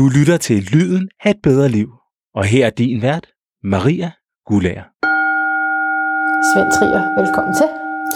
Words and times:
Du 0.00 0.08
lytter 0.08 0.36
til 0.36 0.62
Lyden 0.72 1.08
af 1.24 1.30
et 1.30 1.42
bedre 1.42 1.68
liv. 1.68 1.88
Og 2.34 2.44
her 2.44 2.66
er 2.66 2.70
din 2.70 3.02
vært, 3.02 3.26
Maria 3.62 4.10
Gulager. 4.46 4.82
Svend 6.48 6.72
Trier, 6.72 7.20
velkommen 7.20 7.54
til. 7.54 7.66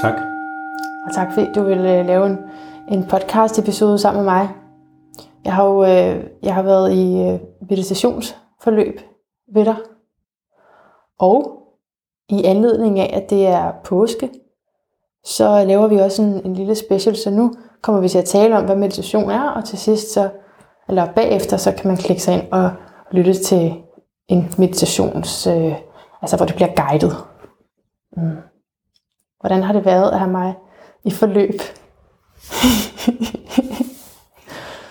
Tak. 0.02 0.14
Og 1.06 1.14
tak 1.14 1.28
fordi 1.34 1.46
du 1.54 1.62
vil 1.62 1.78
øh, 1.78 2.06
lave 2.06 2.26
en, 2.26 2.38
en 2.88 3.04
podcast 3.08 3.58
episode 3.58 3.98
sammen 3.98 4.24
med 4.24 4.32
mig. 4.32 4.48
Jeg 5.44 5.54
har 5.54 5.64
jo 5.64 5.82
øh, 5.82 6.24
jeg 6.42 6.54
har 6.54 6.62
været 6.62 6.92
i 6.92 7.22
øh, 7.28 7.40
meditationsforløb 7.70 9.00
ved 9.54 9.64
dig. 9.64 9.76
Og 11.18 11.62
i 12.28 12.44
anledning 12.44 13.00
af, 13.00 13.10
at 13.22 13.30
det 13.30 13.46
er 13.46 13.72
påske, 13.84 14.30
så 15.24 15.64
laver 15.64 15.86
vi 15.86 15.96
også 15.96 16.22
en, 16.22 16.46
en 16.46 16.54
lille 16.54 16.74
special. 16.74 17.16
Så 17.16 17.30
nu 17.30 17.52
kommer 17.82 18.00
vi 18.00 18.08
til 18.08 18.18
at 18.18 18.24
tale 18.24 18.56
om, 18.56 18.64
hvad 18.64 18.76
meditation 18.76 19.30
er, 19.30 19.50
og 19.50 19.64
til 19.64 19.78
sidst 19.78 20.12
så, 20.12 20.30
eller 20.88 21.12
bagefter, 21.12 21.56
så 21.56 21.72
kan 21.72 21.88
man 21.88 21.96
klikke 21.96 22.22
sig 22.22 22.34
ind 22.34 22.52
og 22.52 22.70
lytte 23.12 23.34
til 23.42 23.74
en 24.28 24.54
meditations, 24.58 25.46
øh, 25.46 25.72
altså 26.22 26.36
hvor 26.36 26.46
det 26.46 26.54
bliver 26.54 26.88
guidet. 26.88 27.16
Mm. 28.16 28.36
Hvordan 29.40 29.62
har 29.62 29.72
det 29.72 29.84
været 29.84 30.10
at 30.12 30.18
have 30.18 30.30
mig 30.30 30.54
i 31.04 31.10
forløb? 31.10 31.60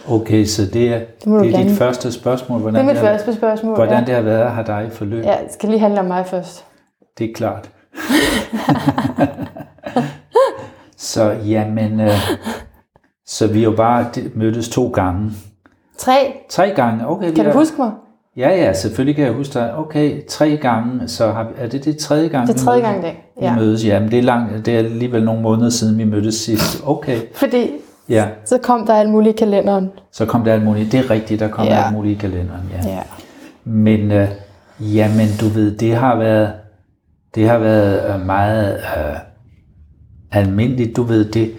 Okay, 0.09 0.45
så 0.45 0.65
det 0.65 0.93
er, 0.93 0.97
Det 0.99 1.07
det 1.25 1.55
er 1.55 1.63
dit 1.63 1.77
første 1.77 2.11
spørgsmål. 2.11 2.61
Hvordan 2.61 2.85
Det 2.85 2.89
er 2.89 2.93
mit 2.93 3.01
har- 3.01 3.07
første 3.17 3.35
spørgsmål. 3.35 3.75
Hvordan 3.75 3.99
ja. 3.99 4.05
det 4.05 4.15
har 4.15 4.21
været 4.21 4.41
at 4.41 4.51
have 4.51 4.65
dig 4.67 4.87
i 4.87 4.89
forløb. 4.89 5.25
Ja, 5.25 5.37
det 5.43 5.53
skal 5.53 5.69
lige 5.69 5.79
handle 5.79 5.99
om 5.99 6.05
mig 6.05 6.25
først. 6.27 6.65
Det 7.17 7.29
er 7.29 7.33
klart. 7.33 7.69
så 10.97 11.31
jamen, 11.31 11.99
øh, 11.99 12.11
så 13.25 13.47
vi 13.47 13.63
jo 13.63 13.71
bare 13.71 14.05
mødtes 14.35 14.69
to 14.69 14.89
gange. 14.89 15.31
Tre. 15.97 16.33
Tre 16.49 16.69
gange, 16.75 17.07
okay. 17.07 17.31
Kan 17.33 17.45
du 17.45 17.51
har- 17.51 17.59
huske 17.59 17.75
mig? 17.79 17.91
Ja, 18.37 18.49
ja, 18.49 18.73
selvfølgelig 18.73 19.15
kan 19.15 19.25
jeg 19.25 19.33
huske 19.33 19.53
dig. 19.59 19.75
Okay, 19.75 20.27
tre 20.29 20.57
gange, 20.57 21.07
så 21.07 21.31
har, 21.31 21.47
er 21.57 21.67
det 21.67 21.85
det 21.85 21.97
tredje 21.97 22.27
gang, 22.27 22.47
Det 22.47 22.53
er 22.53 22.57
tredje 22.57 22.81
gang 22.81 22.99
i 22.99 23.01
dag. 23.01 23.25
Vi 23.39 23.45
Ja. 23.45 23.55
mødes, 23.55 23.85
ja, 23.85 23.99
men 23.99 24.11
det 24.11 24.19
er, 24.19 24.23
lang, 24.23 24.65
det 24.65 24.73
er 24.73 24.77
alligevel 24.77 25.23
nogle 25.25 25.41
måneder 25.41 25.69
siden, 25.69 25.97
vi 25.97 26.03
mødtes 26.03 26.35
sidst. 26.35 26.81
Okay, 26.85 27.17
Fordi 27.35 27.71
ja, 28.09 28.27
så 28.45 28.57
kom 28.57 28.85
der 28.87 28.93
alt 28.93 29.09
muligt 29.09 29.35
i 29.35 29.37
kalenderen. 29.37 29.91
så 30.11 30.25
kom 30.25 30.43
der 30.43 30.53
alt 30.53 30.63
muligt. 30.65 30.91
Det 30.91 30.99
er 30.99 31.09
rigtigt, 31.09 31.39
der 31.39 31.47
kom 31.47 31.65
Ja. 31.65 31.83
alt 31.85 31.93
muligt 31.95 32.17
i 32.17 32.21
kalenderen, 32.21 32.71
ja. 32.83 32.89
Ja. 32.89 32.99
Men 33.63 34.11
øh, 34.11 34.27
jamen, 34.79 35.27
du 35.41 35.47
ved, 35.47 35.77
det 35.77 35.95
har 35.95 36.17
været, 36.17 36.51
det 37.35 37.49
har 37.49 37.57
været 37.57 38.15
øh, 38.15 38.25
meget 38.25 38.73
øh, 38.75 39.15
almindeligt. 40.31 40.95
Du 40.97 41.03
ved, 41.03 41.25
det, 41.25 41.51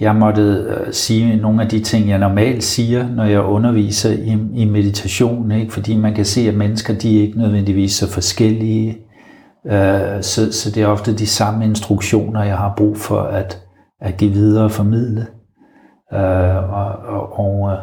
jeg 0.00 0.16
måtte 0.16 0.42
øh, 0.42 0.92
sige 0.92 1.36
nogle 1.36 1.62
af 1.62 1.68
de 1.68 1.80
ting, 1.80 2.08
jeg 2.08 2.18
normalt 2.18 2.64
siger, 2.64 3.08
når 3.08 3.24
jeg 3.24 3.42
underviser 3.42 4.10
i, 4.10 4.38
i 4.54 4.64
meditation, 4.64 5.52
ikke? 5.52 5.72
fordi 5.72 5.96
man 5.96 6.14
kan 6.14 6.24
se, 6.24 6.48
at 6.48 6.54
mennesker, 6.54 6.94
de 6.94 7.18
er 7.18 7.22
ikke 7.22 7.38
nødvendigvis 7.38 7.92
så 7.92 8.10
forskellige. 8.10 8.98
Øh, 9.66 10.22
så, 10.22 10.52
så 10.52 10.70
det 10.74 10.82
er 10.82 10.86
ofte 10.86 11.16
de 11.16 11.26
samme 11.26 11.64
instruktioner, 11.64 12.42
jeg 12.42 12.56
har 12.56 12.74
brug 12.76 12.96
for 12.96 13.20
at, 13.20 13.62
at 14.00 14.16
give 14.16 14.32
videre 14.32 14.64
og 14.64 14.70
formidle. 14.70 15.26
Øh, 16.12 16.72
og, 16.72 16.86
og, 16.86 17.38
og 17.38 17.72
øh, 17.72 17.78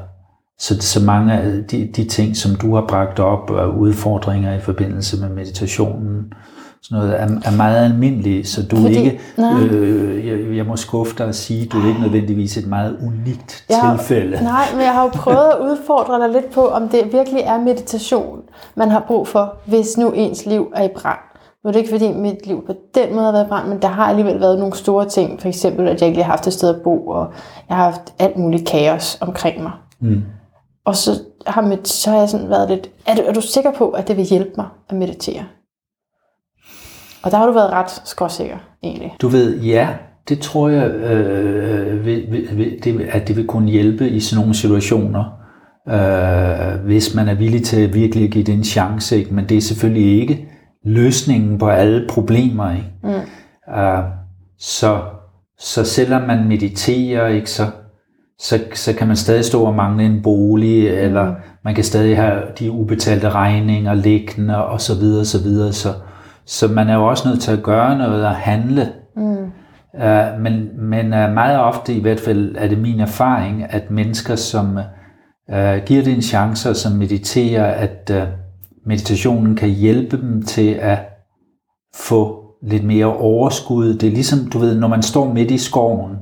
så, 0.59 0.81
så 0.81 1.05
mange 1.05 1.33
af 1.33 1.63
de, 1.71 1.89
de 1.95 2.05
ting, 2.05 2.37
som 2.37 2.55
du 2.55 2.75
har 2.75 2.85
bragt 2.87 3.19
op, 3.19 3.49
og 3.49 3.77
udfordringer 3.77 4.53
i 4.53 4.59
forbindelse 4.59 5.21
med 5.21 5.35
meditationen, 5.35 6.33
sådan 6.81 6.97
noget, 6.97 7.21
er, 7.21 7.27
er 7.51 7.55
meget 7.57 7.85
almindelige, 7.85 8.45
så 8.45 8.63
du 8.65 8.75
Fordi- 8.75 8.95
ikke, 8.97 9.19
nej. 9.37 9.61
øh, 9.61 10.27
jeg, 10.27 10.57
jeg 10.57 10.65
må 10.65 10.75
skuffe 10.75 11.17
dig 11.17 11.25
og 11.25 11.35
sige, 11.35 11.65
du 11.65 11.81
er 11.81 11.87
ikke 11.87 12.01
nødvendigvis 12.01 12.57
et 12.57 12.67
meget 12.67 12.97
unikt 13.07 13.65
Jeg 13.69 13.77
har- 13.81 13.97
tilfælde. 13.97 14.43
Nej, 14.43 14.65
men 14.73 14.81
jeg 14.81 14.93
har 14.93 15.03
jo 15.03 15.09
prøvet 15.09 15.47
at 15.53 15.59
udfordre 15.61 16.19
dig 16.21 16.29
lidt 16.29 16.51
på, 16.51 16.67
om 16.67 16.89
det 16.89 17.13
virkelig 17.13 17.41
er 17.41 17.59
meditation, 17.61 18.39
man 18.75 18.89
har 18.89 19.03
brug 19.07 19.27
for, 19.27 19.53
hvis 19.65 19.97
nu 19.97 20.11
ens 20.11 20.45
liv 20.45 20.71
er 20.75 20.83
i 20.83 20.89
brand. 20.95 21.19
Nu 21.63 21.67
er 21.67 21.71
det 21.71 21.79
ikke 21.79 21.91
fordi 21.91 22.11
mit 22.13 22.47
liv 22.47 22.65
på 22.65 22.73
den 22.95 23.13
måde 23.13 23.25
har 23.25 23.31
været 23.31 23.45
i 23.45 23.49
brand, 23.49 23.67
men 23.67 23.81
der 23.81 23.87
har 23.87 24.05
alligevel 24.05 24.39
været 24.39 24.59
nogle 24.59 24.75
store 24.75 25.05
ting. 25.09 25.41
For 25.41 25.47
eksempel, 25.47 25.87
at 25.87 26.01
jeg 26.01 26.09
ikke 26.09 26.23
har 26.23 26.31
haft 26.31 26.47
et 26.47 26.53
sted 26.53 26.69
at 26.75 26.81
bo, 26.83 27.07
og 27.07 27.27
jeg 27.69 27.77
har 27.77 27.83
haft 27.83 28.13
alt 28.19 28.37
muligt 28.37 28.67
kaos 28.67 29.17
omkring 29.21 29.63
mig. 29.63 29.71
Mm. 29.99 30.21
Og 30.85 30.95
så 30.95 31.11
har, 31.47 31.61
med, 31.61 31.77
så 31.83 32.09
har 32.09 32.17
jeg 32.17 32.29
sådan 32.29 32.49
været 32.49 32.69
lidt, 32.69 32.89
er 33.05 33.15
du, 33.15 33.21
er 33.27 33.33
du 33.33 33.41
sikker 33.41 33.71
på, 33.71 33.89
at 33.89 34.07
det 34.07 34.17
vil 34.17 34.25
hjælpe 34.25 34.49
mig 34.57 34.65
at 34.89 34.95
meditere? 34.95 35.43
Og 37.23 37.31
der 37.31 37.37
har 37.37 37.45
du 37.45 37.51
været 37.51 37.71
ret 37.71 38.01
skråsikker, 38.05 38.57
egentlig. 38.83 39.15
Du 39.21 39.27
ved, 39.27 39.59
ja, 39.59 39.87
det 40.29 40.39
tror 40.39 40.69
jeg, 40.69 40.89
øh, 40.89 42.05
vil, 42.05 42.25
vil, 42.51 42.79
det, 42.83 43.01
at 43.11 43.27
det 43.27 43.35
vil 43.35 43.47
kunne 43.47 43.69
hjælpe 43.69 44.09
i 44.09 44.19
sådan 44.19 44.41
nogle 44.41 44.55
situationer, 44.55 45.23
øh, 45.89 46.85
hvis 46.85 47.15
man 47.15 47.29
er 47.29 47.33
villig 47.33 47.63
til 47.63 47.93
virkelig 47.93 48.23
at 48.23 48.31
give 48.31 48.43
det 48.43 48.53
en 48.53 48.63
chance. 48.63 49.17
Ikke? 49.17 49.33
Men 49.33 49.49
det 49.49 49.57
er 49.57 49.61
selvfølgelig 49.61 50.21
ikke 50.21 50.47
løsningen 50.85 51.57
på 51.57 51.69
alle 51.69 52.07
problemer. 52.09 52.71
Ikke? 52.71 52.91
Mm. 53.03 53.09
Uh, 53.67 54.03
så, 54.59 55.01
så 55.59 55.83
selvom 55.83 56.21
man 56.21 56.47
mediterer, 56.47 57.27
ikke, 57.27 57.51
så, 57.51 57.65
så, 58.39 58.59
så 58.73 58.93
kan 58.93 59.07
man 59.07 59.15
stadig 59.15 59.45
stå 59.45 59.63
og 59.63 59.75
mangle 59.75 60.05
en 60.05 60.21
bolig, 60.23 60.87
eller 60.87 61.35
man 61.63 61.75
kan 61.75 61.83
stadig 61.83 62.17
have 62.17 62.41
de 62.59 62.71
ubetalte 62.71 63.29
regninger 63.29 63.93
liggende, 63.93 64.65
og 64.65 64.81
så 64.81 64.95
videre, 64.99 65.25
så 65.25 65.43
videre. 65.43 65.73
Så, 65.73 65.93
så 66.47 66.67
man 66.67 66.89
er 66.89 66.95
jo 66.95 67.07
også 67.07 67.27
nødt 67.29 67.41
til 67.41 67.51
at 67.51 67.63
gøre 67.63 67.97
noget 67.97 68.25
og 68.25 68.35
handle. 68.35 68.93
Mm. 69.15 69.51
Uh, 69.93 70.41
men 70.41 70.69
men 70.77 71.05
uh, 71.05 71.33
meget 71.33 71.59
ofte, 71.59 71.93
i 71.93 72.01
hvert 72.01 72.19
fald 72.19 72.55
er 72.57 72.67
det 72.67 72.77
min 72.77 72.99
erfaring, 72.99 73.63
at 73.69 73.91
mennesker, 73.91 74.35
som 74.35 74.77
uh, 74.77 75.83
giver 75.85 76.03
det 76.03 76.13
en 76.13 76.21
chance, 76.21 76.69
og 76.69 76.75
som 76.75 76.91
mediterer, 76.91 77.65
at 77.65 78.11
uh, 78.13 78.27
meditationen 78.85 79.55
kan 79.55 79.69
hjælpe 79.69 80.17
dem 80.17 80.43
til 80.43 80.71
at 80.71 80.99
få 81.95 82.43
lidt 82.63 82.83
mere 82.83 83.17
overskud. 83.17 83.93
Det 83.93 84.07
er 84.07 84.13
ligesom, 84.13 84.39
du 84.53 84.57
ved, 84.57 84.79
når 84.79 84.87
man 84.87 85.03
står 85.03 85.33
midt 85.33 85.51
i 85.51 85.57
skoven, 85.57 86.15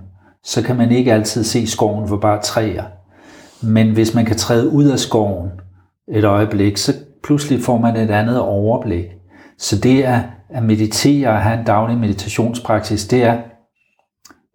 så 0.44 0.64
kan 0.64 0.76
man 0.76 0.92
ikke 0.92 1.14
altid 1.14 1.44
se 1.44 1.68
skoven 1.68 2.08
for 2.08 2.18
bare 2.18 2.42
træer. 2.42 2.84
Men 3.62 3.94
hvis 3.94 4.16
man 4.16 4.26
kan 4.26 4.36
træde 4.36 4.70
ud 4.70 4.86
af 4.86 5.00
skoven 5.00 5.50
et 6.08 6.24
øjeblik, 6.24 6.78
så 6.78 6.94
pludselig 7.24 7.62
får 7.62 7.78
man 7.78 7.96
et 7.96 8.12
andet 8.12 8.40
overblik. 8.40 9.15
Så 9.58 9.80
det 9.80 10.04
at, 10.04 10.20
at 10.50 10.64
meditere 10.64 11.30
og 11.30 11.42
have 11.42 11.60
en 11.60 11.66
daglig 11.66 11.98
meditationspraksis, 11.98 13.08
det 13.08 13.24
er 13.24 13.38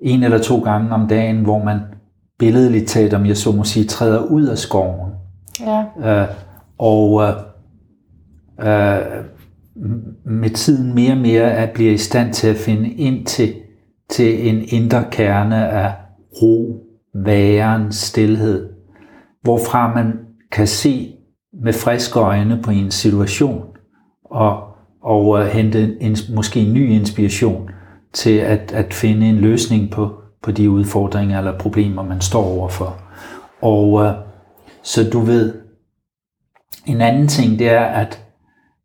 en 0.00 0.22
eller 0.22 0.38
to 0.38 0.60
gange 0.60 0.90
om 0.90 1.08
dagen, 1.08 1.42
hvor 1.42 1.64
man 1.64 1.80
billedligt 2.38 2.88
talt, 2.88 3.14
om 3.14 3.26
jeg 3.26 3.36
så 3.36 3.52
må 3.52 3.64
sige, 3.64 3.86
træder 3.86 4.24
ud 4.24 4.46
af 4.46 4.58
skoven. 4.58 5.10
Ja. 5.60 5.84
Øh, 6.22 6.28
og 6.78 7.22
øh, 7.22 7.34
øh, 8.68 9.24
med 10.24 10.50
tiden 10.50 10.94
mere 10.94 11.12
og 11.12 11.18
mere 11.18 11.52
at 11.52 11.70
bliver 11.70 11.92
i 11.92 11.98
stand 11.98 12.32
til 12.32 12.48
at 12.48 12.56
finde 12.56 12.90
ind 12.90 13.26
til, 13.26 13.54
til 14.10 14.48
en 14.48 14.64
indre 14.68 15.04
kerne 15.10 15.68
af 15.68 15.92
ro, 16.42 16.84
væren, 17.14 17.92
stillhed, 17.92 18.68
hvorfra 19.42 19.94
man 19.94 20.12
kan 20.52 20.66
se 20.66 21.14
med 21.62 21.72
friske 21.72 22.18
øjne 22.18 22.62
på 22.62 22.70
en 22.70 22.90
situation 22.90 23.64
og, 24.24 24.69
og 25.02 25.40
øh, 25.40 25.46
hente 25.46 25.96
en, 26.00 26.16
måske 26.34 26.60
en 26.60 26.74
ny 26.74 26.90
inspiration 26.90 27.70
til 28.12 28.36
at, 28.36 28.72
at 28.72 28.94
finde 28.94 29.28
en 29.28 29.36
løsning 29.36 29.90
på, 29.90 30.14
på 30.42 30.50
de 30.50 30.70
udfordringer 30.70 31.38
eller 31.38 31.58
problemer, 31.58 32.02
man 32.02 32.20
står 32.20 32.44
overfor. 32.44 32.96
Og 33.62 34.04
øh, 34.04 34.12
så 34.82 35.10
du 35.10 35.20
ved, 35.20 35.54
en 36.86 37.00
anden 37.00 37.28
ting, 37.28 37.58
det 37.58 37.68
er, 37.68 37.84
at 37.84 38.24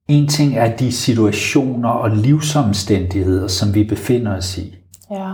en 0.07 0.27
ting 0.27 0.57
er 0.57 0.77
de 0.77 0.91
situationer 0.91 1.89
og 1.89 2.09
livsomstændigheder, 2.09 3.47
som 3.47 3.75
vi 3.75 3.83
befinder 3.83 4.37
os 4.37 4.57
i. 4.57 4.75
Ja. 5.11 5.31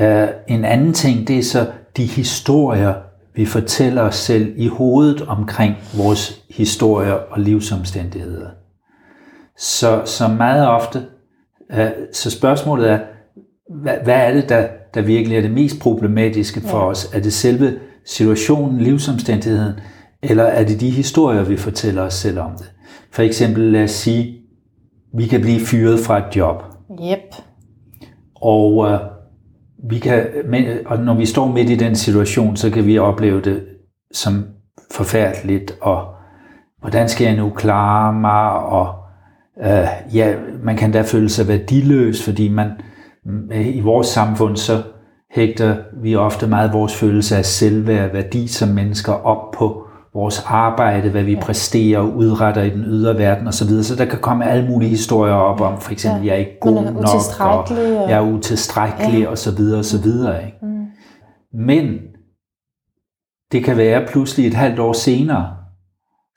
Uh, 0.00 0.28
en 0.48 0.64
anden 0.64 0.92
ting, 0.92 1.28
det 1.28 1.38
er 1.38 1.42
så 1.42 1.66
de 1.96 2.06
historier, 2.06 2.94
vi 3.34 3.46
fortæller 3.46 4.02
os 4.02 4.16
selv 4.16 4.54
i 4.56 4.68
hovedet 4.68 5.22
omkring 5.22 5.74
vores 5.96 6.42
historier 6.50 7.12
og 7.12 7.40
livsomstændigheder. 7.40 8.48
Så, 9.58 10.02
så 10.04 10.28
meget 10.28 10.68
ofte, 10.68 11.02
uh, 11.72 11.78
så 12.12 12.30
spørgsmålet 12.30 12.90
er, 12.90 12.98
hvad, 13.82 13.94
hvad 14.04 14.14
er 14.16 14.32
det, 14.32 14.48
der, 14.48 14.66
der 14.94 15.02
virkelig 15.02 15.36
er 15.36 15.42
det 15.42 15.50
mest 15.50 15.80
problematiske 15.80 16.60
for 16.60 16.78
Ja. 16.78 16.84
os? 16.84 17.10
Er 17.14 17.20
det 17.20 17.32
selve 17.32 17.78
situationen, 18.06 18.80
livsomstændigheden, 18.80 19.72
eller 20.22 20.44
er 20.44 20.64
det 20.64 20.80
de 20.80 20.90
historier, 20.90 21.44
vi 21.44 21.56
fortæller 21.56 22.02
os 22.02 22.14
selv 22.14 22.38
om 22.38 22.50
det? 22.58 22.72
For 23.12 23.22
eksempel, 23.22 23.72
lad 23.72 23.84
os 23.84 23.90
sige, 23.90 24.34
vi 25.14 25.26
kan 25.26 25.40
blive 25.40 25.60
fyret 25.60 26.00
fra 26.00 26.18
et 26.18 26.36
job. 26.36 26.62
Yep. 27.12 27.34
Og, 28.42 28.90
øh, 28.90 29.00
vi 29.90 29.98
kan, 29.98 30.26
men, 30.48 30.64
og 30.86 30.98
når 30.98 31.14
vi 31.14 31.26
står 31.26 31.46
midt 31.46 31.70
i 31.70 31.76
den 31.76 31.96
situation, 31.96 32.56
så 32.56 32.70
kan 32.70 32.86
vi 32.86 32.98
opleve 32.98 33.40
det 33.40 33.62
som 34.12 34.44
forfærdeligt, 34.90 35.76
og 35.80 36.06
hvordan 36.80 37.08
skal 37.08 37.26
jeg 37.26 37.36
nu 37.36 37.50
klare 37.50 38.12
mig, 38.12 38.50
og 38.52 38.94
øh, 39.64 40.14
ja, 40.14 40.34
man 40.62 40.76
kan 40.76 40.92
da 40.92 41.02
føle 41.02 41.28
sig 41.28 41.48
værdiløs, 41.48 42.24
fordi 42.24 42.48
man 42.48 42.70
øh, 43.52 43.76
i 43.76 43.80
vores 43.80 44.06
samfund, 44.06 44.56
så 44.56 44.82
hægter 45.30 45.76
vi 46.02 46.16
ofte 46.16 46.46
meget 46.46 46.72
vores 46.72 46.94
følelse 46.94 47.36
af 47.36 47.44
selvværd 47.44 48.08
og 48.08 48.14
værdi 48.14 48.46
som 48.46 48.68
mennesker 48.68 49.12
op 49.12 49.50
på 49.58 49.84
vores 50.14 50.44
arbejde, 50.46 51.10
hvad 51.10 51.22
vi 51.22 51.32
ja. 51.32 51.40
præsterer 51.40 51.98
og 51.98 52.16
udretter 52.16 52.62
i 52.62 52.70
den 52.70 52.84
ydre 52.84 53.18
verden 53.18 53.46
osv. 53.46 53.68
Så, 53.68 53.84
så 53.84 53.96
der 53.96 54.04
kan 54.04 54.18
komme 54.18 54.50
alle 54.50 54.68
mulige 54.68 54.88
historier 54.88 55.34
op 55.34 55.60
om, 55.60 55.80
for 55.80 55.92
eksempel, 55.92 56.22
ja. 56.22 56.26
jeg 56.26 56.34
er 56.34 56.38
ikke 56.38 56.60
god 56.60 56.76
er 56.76 56.90
nok, 57.38 57.70
og 57.70 58.10
jeg 58.10 58.16
er 58.18 58.32
utilstrækkelig 58.32 59.20
ja. 59.20 59.28
og 59.28 59.38
så 59.38 59.56
videre 59.56 59.78
og 59.78 59.84
så 59.84 60.02
videre. 60.02 60.46
Ikke? 60.46 60.58
Mm. 60.62 60.86
Men 61.66 61.98
det 63.52 63.64
kan 63.64 63.76
være 63.76 64.06
pludselig 64.06 64.46
et 64.46 64.54
halvt 64.54 64.78
år 64.78 64.92
senere, 64.92 65.57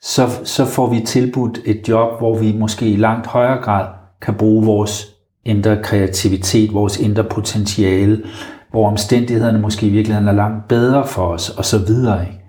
så, 0.02 0.28
så 0.44 0.64
får 0.64 0.86
vi 0.86 1.00
tilbudt 1.00 1.60
et 1.64 1.88
job, 1.88 2.18
hvor 2.18 2.38
vi 2.38 2.56
måske 2.56 2.86
i 2.86 2.96
langt 2.96 3.26
højere 3.26 3.62
grad 3.62 3.86
kan 4.22 4.34
bruge 4.34 4.66
vores 4.66 5.06
indre 5.44 5.82
kreativitet, 5.82 6.74
vores 6.74 6.98
indre 6.98 7.24
potentiale, 7.24 8.22
hvor 8.70 8.88
omstændighederne 8.88 9.58
måske 9.58 9.86
i 9.86 9.90
virkeligheden 9.90 10.28
er 10.28 10.32
langt 10.32 10.68
bedre 10.68 11.06
for 11.06 11.26
os, 11.26 11.50
og 11.50 11.64
så 11.64 11.78
videre. 11.78 12.22
Ikke? 12.22 12.40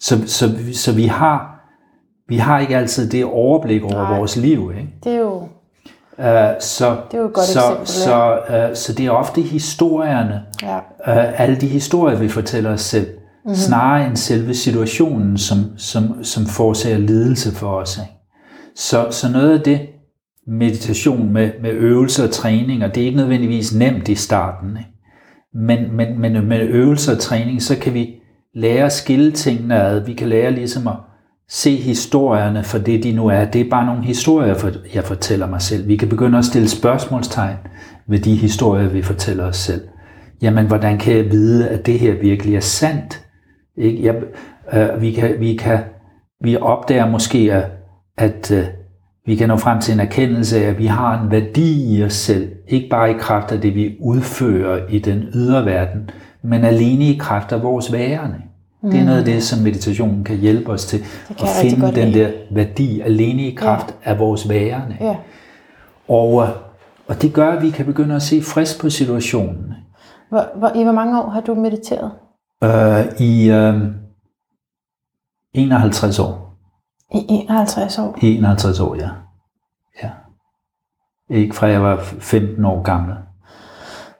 Så, 0.00 0.22
så, 0.26 0.50
så 0.72 0.92
vi 0.92 1.04
har 1.04 1.54
vi 2.28 2.36
har 2.36 2.58
ikke 2.58 2.76
altid 2.76 3.10
det 3.10 3.24
overblik 3.24 3.82
over 3.82 4.02
Nej, 4.02 4.18
vores 4.18 4.36
liv. 4.36 4.72
Ikke? 4.76 4.88
Det 5.04 5.12
er 5.12 5.18
jo, 5.18 5.34
uh, 6.18 6.60
så, 6.60 6.96
det 7.10 7.16
er 7.16 7.18
jo 7.18 7.26
et 7.26 7.32
godt 7.32 7.46
så, 7.46 7.60
eksempel. 7.60 7.86
Så, 7.86 8.38
uh, 8.48 8.76
så 8.76 8.92
det 8.92 9.06
er 9.06 9.10
ofte 9.10 9.40
historierne, 9.40 10.42
ja. 10.62 10.76
uh, 10.76 11.40
alle 11.40 11.56
de 11.56 11.66
historier, 11.66 12.18
vi 12.18 12.28
fortæller 12.28 12.72
os 12.72 12.80
selv, 12.80 13.06
mm-hmm. 13.44 13.54
snarere 13.54 14.06
end 14.06 14.16
selve 14.16 14.54
situationen, 14.54 15.38
som, 15.38 15.58
som, 15.76 16.24
som 16.24 16.46
forårsager 16.46 16.98
lidelse 16.98 17.52
for 17.52 17.68
os. 17.68 17.98
Ikke? 17.98 18.12
Så, 18.76 19.06
så 19.10 19.32
noget 19.32 19.58
af 19.58 19.60
det, 19.64 19.80
meditation 20.46 21.32
med, 21.32 21.50
med 21.62 21.70
øvelser 21.70 22.24
og 22.24 22.30
træning, 22.30 22.84
og 22.84 22.94
det 22.94 23.02
er 23.02 23.06
ikke 23.06 23.16
nødvendigvis 23.16 23.74
nemt 23.74 24.08
i 24.08 24.14
starten, 24.14 24.76
ikke? 24.76 24.90
Men, 25.54 25.96
men, 25.96 26.20
men 26.20 26.48
med 26.48 26.60
øvelser 26.60 27.14
og 27.14 27.18
træning, 27.18 27.62
så 27.62 27.78
kan 27.78 27.94
vi 27.94 28.14
lære 28.54 28.84
at 28.84 28.92
skille 28.92 29.32
tingene 29.32 29.82
ad. 29.82 30.00
Vi 30.00 30.14
kan 30.14 30.28
lære 30.28 30.50
ligesom 30.50 30.86
at 30.86 30.96
se 31.48 31.76
historierne 31.76 32.64
for 32.64 32.78
det, 32.78 33.02
de 33.02 33.12
nu 33.12 33.26
er. 33.26 33.44
Det 33.44 33.60
er 33.60 33.70
bare 33.70 33.86
nogle 33.86 34.04
historier, 34.04 34.70
jeg 34.94 35.04
fortæller 35.04 35.46
mig 35.46 35.62
selv. 35.62 35.88
Vi 35.88 35.96
kan 35.96 36.08
begynde 36.08 36.38
at 36.38 36.44
stille 36.44 36.68
spørgsmålstegn 36.68 37.56
ved 38.08 38.18
de 38.18 38.36
historier, 38.36 38.88
vi 38.88 39.02
fortæller 39.02 39.44
os 39.44 39.56
selv. 39.56 39.82
Jamen, 40.42 40.66
hvordan 40.66 40.98
kan 40.98 41.16
jeg 41.16 41.30
vide, 41.30 41.68
at 41.68 41.86
det 41.86 41.98
her 41.98 42.14
virkelig 42.20 42.56
er 42.56 42.60
sandt? 42.60 43.23
Ikke? 43.76 44.04
Jeg, 44.04 44.14
øh, 44.72 45.00
vi, 45.00 45.12
kan, 45.12 45.34
vi, 45.40 45.56
kan, 45.56 45.78
vi 46.40 46.56
opdager 46.56 47.10
måske, 47.10 47.62
at, 48.16 48.50
øh, 48.50 48.64
vi 49.26 49.36
kan 49.36 49.48
nå 49.48 49.56
frem 49.56 49.80
til 49.80 49.94
en 49.94 50.00
erkendelse 50.00 50.64
af, 50.64 50.68
at 50.68 50.78
vi 50.78 50.86
har 50.86 51.22
en 51.22 51.30
værdi 51.30 51.96
i 51.96 52.04
os 52.04 52.12
selv, 52.12 52.52
ikke 52.68 52.88
bare 52.88 53.10
i 53.10 53.14
kraft 53.18 53.52
af 53.52 53.60
det, 53.60 53.74
vi 53.74 53.96
udfører 54.00 54.86
i 54.88 54.98
den 54.98 55.22
ydre 55.34 55.64
verden, 55.64 56.10
men 56.42 56.64
alene 56.64 57.04
i 57.04 57.16
kraft 57.20 57.52
af 57.52 57.62
vores 57.62 57.92
værende. 57.92 58.36
Mm. 58.82 58.90
Det 58.90 59.00
er 59.00 59.04
noget 59.04 59.18
af 59.18 59.24
det, 59.24 59.42
som 59.42 59.62
meditationen 59.62 60.24
kan 60.24 60.36
hjælpe 60.36 60.72
os 60.72 60.86
til, 60.86 61.04
at 61.30 61.48
finde 61.62 61.92
den 61.94 62.14
der 62.14 62.30
værdi 62.50 63.00
alene 63.00 63.42
i 63.42 63.54
kraft 63.54 63.94
ja. 64.06 64.10
af 64.10 64.18
vores 64.18 64.48
værende. 64.48 64.96
Ja. 65.00 65.16
Og, 66.08 66.42
øh, 66.42 66.48
og 67.08 67.22
det 67.22 67.32
gør, 67.32 67.50
at 67.50 67.62
vi 67.62 67.70
kan 67.70 67.86
begynde 67.86 68.14
at 68.14 68.22
se 68.22 68.42
frisk 68.42 68.80
på 68.80 68.90
situationen. 68.90 69.74
Hvor, 70.28 70.44
hvor, 70.58 70.70
I 70.74 70.82
hvor 70.82 70.92
mange 70.92 71.22
år 71.22 71.28
har 71.28 71.40
du 71.40 71.54
mediteret? 71.54 72.10
Uh, 72.62 73.20
I 73.20 73.50
uh, 73.50 73.80
51 75.54 76.18
år. 76.18 76.58
I 77.14 77.24
51 77.28 77.98
år? 77.98 78.18
I 78.22 78.36
51 78.36 78.80
år, 78.80 78.94
ja. 78.96 79.08
ja. 80.02 80.10
Ikke 81.30 81.54
fra 81.54 81.66
jeg 81.66 81.82
var 81.82 81.96
15 82.20 82.64
år 82.64 82.82
gammel. 82.82 83.14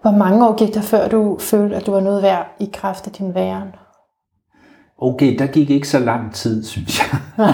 Hvor 0.02 0.10
mange 0.10 0.46
år 0.48 0.56
gik 0.56 0.74
der, 0.74 0.82
før 0.82 1.08
du 1.08 1.38
følte, 1.40 1.76
at 1.76 1.86
du 1.86 1.90
var 1.90 2.00
noget 2.00 2.22
værd 2.22 2.46
i 2.60 2.70
kraft 2.72 3.06
af 3.06 3.12
din 3.12 3.34
væren? 3.34 3.68
Okay, 4.98 5.38
der 5.38 5.46
gik 5.46 5.70
ikke 5.70 5.88
så 5.88 5.98
lang 5.98 6.34
tid, 6.34 6.64
synes 6.64 7.00
jeg. 7.00 7.20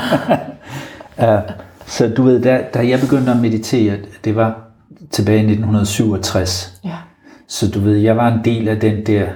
uh, 1.44 1.50
så 1.86 2.08
du 2.16 2.22
ved, 2.22 2.42
da, 2.42 2.64
da 2.74 2.88
jeg 2.88 3.00
begyndte 3.00 3.30
at 3.30 3.40
meditere, 3.40 3.98
det 4.24 4.36
var 4.36 4.70
tilbage 5.10 5.38
i 5.38 5.40
1967. 5.40 6.80
Ja. 6.84 6.96
Så 7.48 7.70
du 7.70 7.80
ved, 7.80 7.96
jeg 7.96 8.16
var 8.16 8.28
en 8.28 8.44
del 8.44 8.68
af 8.68 8.80
den 8.80 9.06
der 9.06 9.28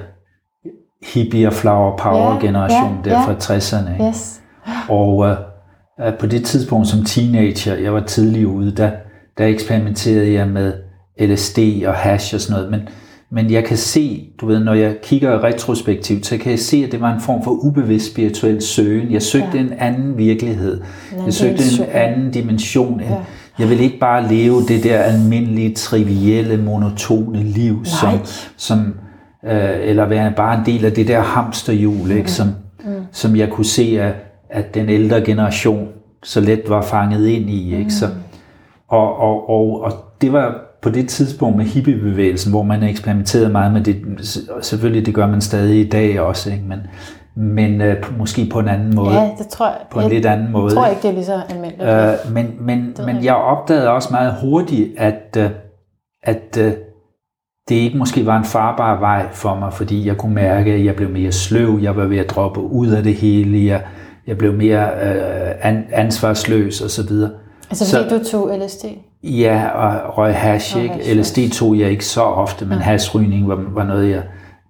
hippie 1.04 1.46
og 1.46 1.52
flower 1.52 1.96
power 1.96 2.40
generation 2.40 2.98
ja, 3.04 3.10
der 3.10 3.22
fra 3.22 3.54
60'erne. 3.54 3.92
Ikke? 3.92 4.04
Yes. 4.04 4.40
Og 4.88 5.16
uh, 5.16 6.14
på 6.20 6.26
det 6.26 6.44
tidspunkt 6.44 6.88
som 6.88 7.04
teenager, 7.04 7.74
jeg 7.74 7.94
var 7.94 8.00
tidlig 8.00 8.46
ude, 8.46 8.70
der, 8.70 8.90
der 9.38 9.46
eksperimenterede 9.46 10.32
jeg 10.32 10.48
med 10.48 10.72
LSD 11.20 11.58
og 11.86 11.94
hash 11.94 12.34
og 12.34 12.40
sådan 12.40 12.60
noget, 12.60 12.70
men, 12.70 12.88
men 13.30 13.52
jeg 13.52 13.64
kan 13.64 13.76
se, 13.76 14.28
du 14.40 14.46
ved, 14.46 14.64
når 14.64 14.74
jeg 14.74 14.96
kigger 15.02 15.44
retrospektivt, 15.44 16.26
så 16.26 16.38
kan 16.38 16.50
jeg 16.50 16.58
se, 16.58 16.82
at 16.86 16.92
det 16.92 17.00
var 17.00 17.14
en 17.14 17.20
form 17.20 17.44
for 17.44 17.50
ubevidst 17.50 18.12
spirituel 18.12 18.62
søgen. 18.62 19.12
Jeg 19.12 19.22
søgte 19.22 19.50
ja. 19.54 19.60
en 19.60 19.72
anden 19.78 20.18
virkelighed. 20.18 20.80
Jeg 21.24 21.34
søgte 21.34 21.62
en 21.78 21.88
anden 21.92 22.30
dimension. 22.30 23.00
Ja. 23.00 23.16
Jeg 23.58 23.70
vil 23.70 23.80
ikke 23.80 23.98
bare 23.98 24.28
leve 24.28 24.62
det 24.68 24.84
der 24.84 24.98
almindelige, 24.98 25.74
trivielle, 25.74 26.56
monotone 26.56 27.42
liv, 27.42 27.74
Nej. 27.74 27.84
som, 27.84 28.10
som 28.56 28.94
øh, 29.46 29.88
eller 29.88 30.06
være 30.06 30.32
bare 30.36 30.58
en 30.58 30.66
del 30.66 30.84
af 30.84 30.92
det 30.92 31.08
der 31.08 31.20
hamsterhjul, 31.20 32.10
ikke, 32.10 32.22
mm. 32.22 32.26
som, 32.26 32.48
mm. 32.84 32.92
som 33.12 33.36
jeg 33.36 33.50
kunne 33.50 33.64
se, 33.64 33.98
at 34.00 34.14
at 34.54 34.74
den 34.74 34.88
ældre 34.88 35.20
generation 35.20 35.88
så 36.22 36.40
let 36.40 36.62
var 36.68 36.82
fanget 36.82 37.26
ind 37.26 37.50
i. 37.50 37.76
Ikke? 37.76 37.90
Så, 37.90 38.06
og, 38.88 39.20
og, 39.20 39.50
og, 39.50 39.82
og 39.82 39.92
det 40.20 40.32
var 40.32 40.54
på 40.82 40.90
det 40.90 41.08
tidspunkt 41.08 41.56
med 41.56 41.64
hippiebevægelsen, 41.64 42.50
hvor 42.50 42.62
man 42.62 42.82
eksperimenterede 42.82 43.48
meget 43.48 43.72
med 43.72 43.80
det. 43.80 43.96
Selvfølgelig, 44.62 45.06
det 45.06 45.14
gør 45.14 45.26
man 45.26 45.40
stadig 45.40 45.80
i 45.80 45.88
dag 45.88 46.20
også, 46.20 46.50
ikke? 46.50 46.64
men, 46.68 46.78
men 47.36 47.80
øh, 47.80 48.18
måske 48.18 48.48
på 48.52 48.58
en 48.58 48.68
anden 48.68 48.94
måde. 48.94 49.14
Ja, 49.14 49.30
det 49.38 49.48
tror 49.48 49.66
jeg. 49.66 49.76
På 49.90 49.98
en 49.98 50.04
jeg 50.04 50.12
lidt 50.14 50.26
anden 50.26 50.52
måde. 50.52 50.64
Jeg 50.64 50.74
tror 50.74 50.86
ikke, 50.86 51.02
det 51.02 51.08
er 51.08 51.12
lige 51.12 51.24
så 51.24 51.40
almindeligt. 51.48 51.90
Øh, 51.90 52.32
men 52.34 52.56
men, 52.60 52.96
men 53.06 53.24
jeg 53.24 53.34
opdagede 53.34 53.90
også 53.90 54.08
meget 54.10 54.34
hurtigt, 54.40 54.98
at, 54.98 55.36
øh, 55.38 55.50
at 56.22 56.58
øh, 56.60 56.72
det 57.68 57.74
ikke 57.74 57.98
måske 57.98 58.26
var 58.26 58.38
en 58.38 58.44
farbar 58.44 58.98
vej 58.98 59.32
for 59.32 59.54
mig, 59.54 59.72
fordi 59.72 60.06
jeg 60.06 60.16
kunne 60.16 60.34
mærke, 60.34 60.72
at 60.72 60.84
jeg 60.84 60.96
blev 60.96 61.10
mere 61.10 61.32
sløv, 61.32 61.78
jeg 61.82 61.96
var 61.96 62.04
ved 62.04 62.18
at 62.18 62.30
droppe 62.30 62.60
ud 62.60 62.88
af 62.88 63.02
det 63.02 63.14
hele, 63.14 63.64
jeg, 63.66 63.82
jeg 64.26 64.38
blev 64.38 64.52
mere 64.52 64.86
øh, 64.86 65.54
an, 65.62 65.86
ansvarsløs 65.92 66.80
og 66.80 66.90
så 66.90 67.06
videre. 67.06 67.30
Altså 67.70 67.96
fordi 67.96 68.08
så, 68.08 68.18
du 68.18 68.24
tog 68.24 68.58
LSD? 68.58 68.84
Ja, 69.22 69.68
og 69.68 70.18
røg 70.18 70.34
hash, 70.36 70.76
ikke? 70.76 70.94
Hash, 70.94 71.18
LSD 71.18 71.38
tog 71.52 71.78
jeg 71.78 71.90
ikke 71.90 72.06
så 72.06 72.22
ofte, 72.22 72.64
men 72.64 72.78
ja. 72.78 72.84
hashrygning 72.84 73.48
var, 73.48 73.64
var 73.68 73.84
noget, 73.84 74.10
jeg, 74.10 74.22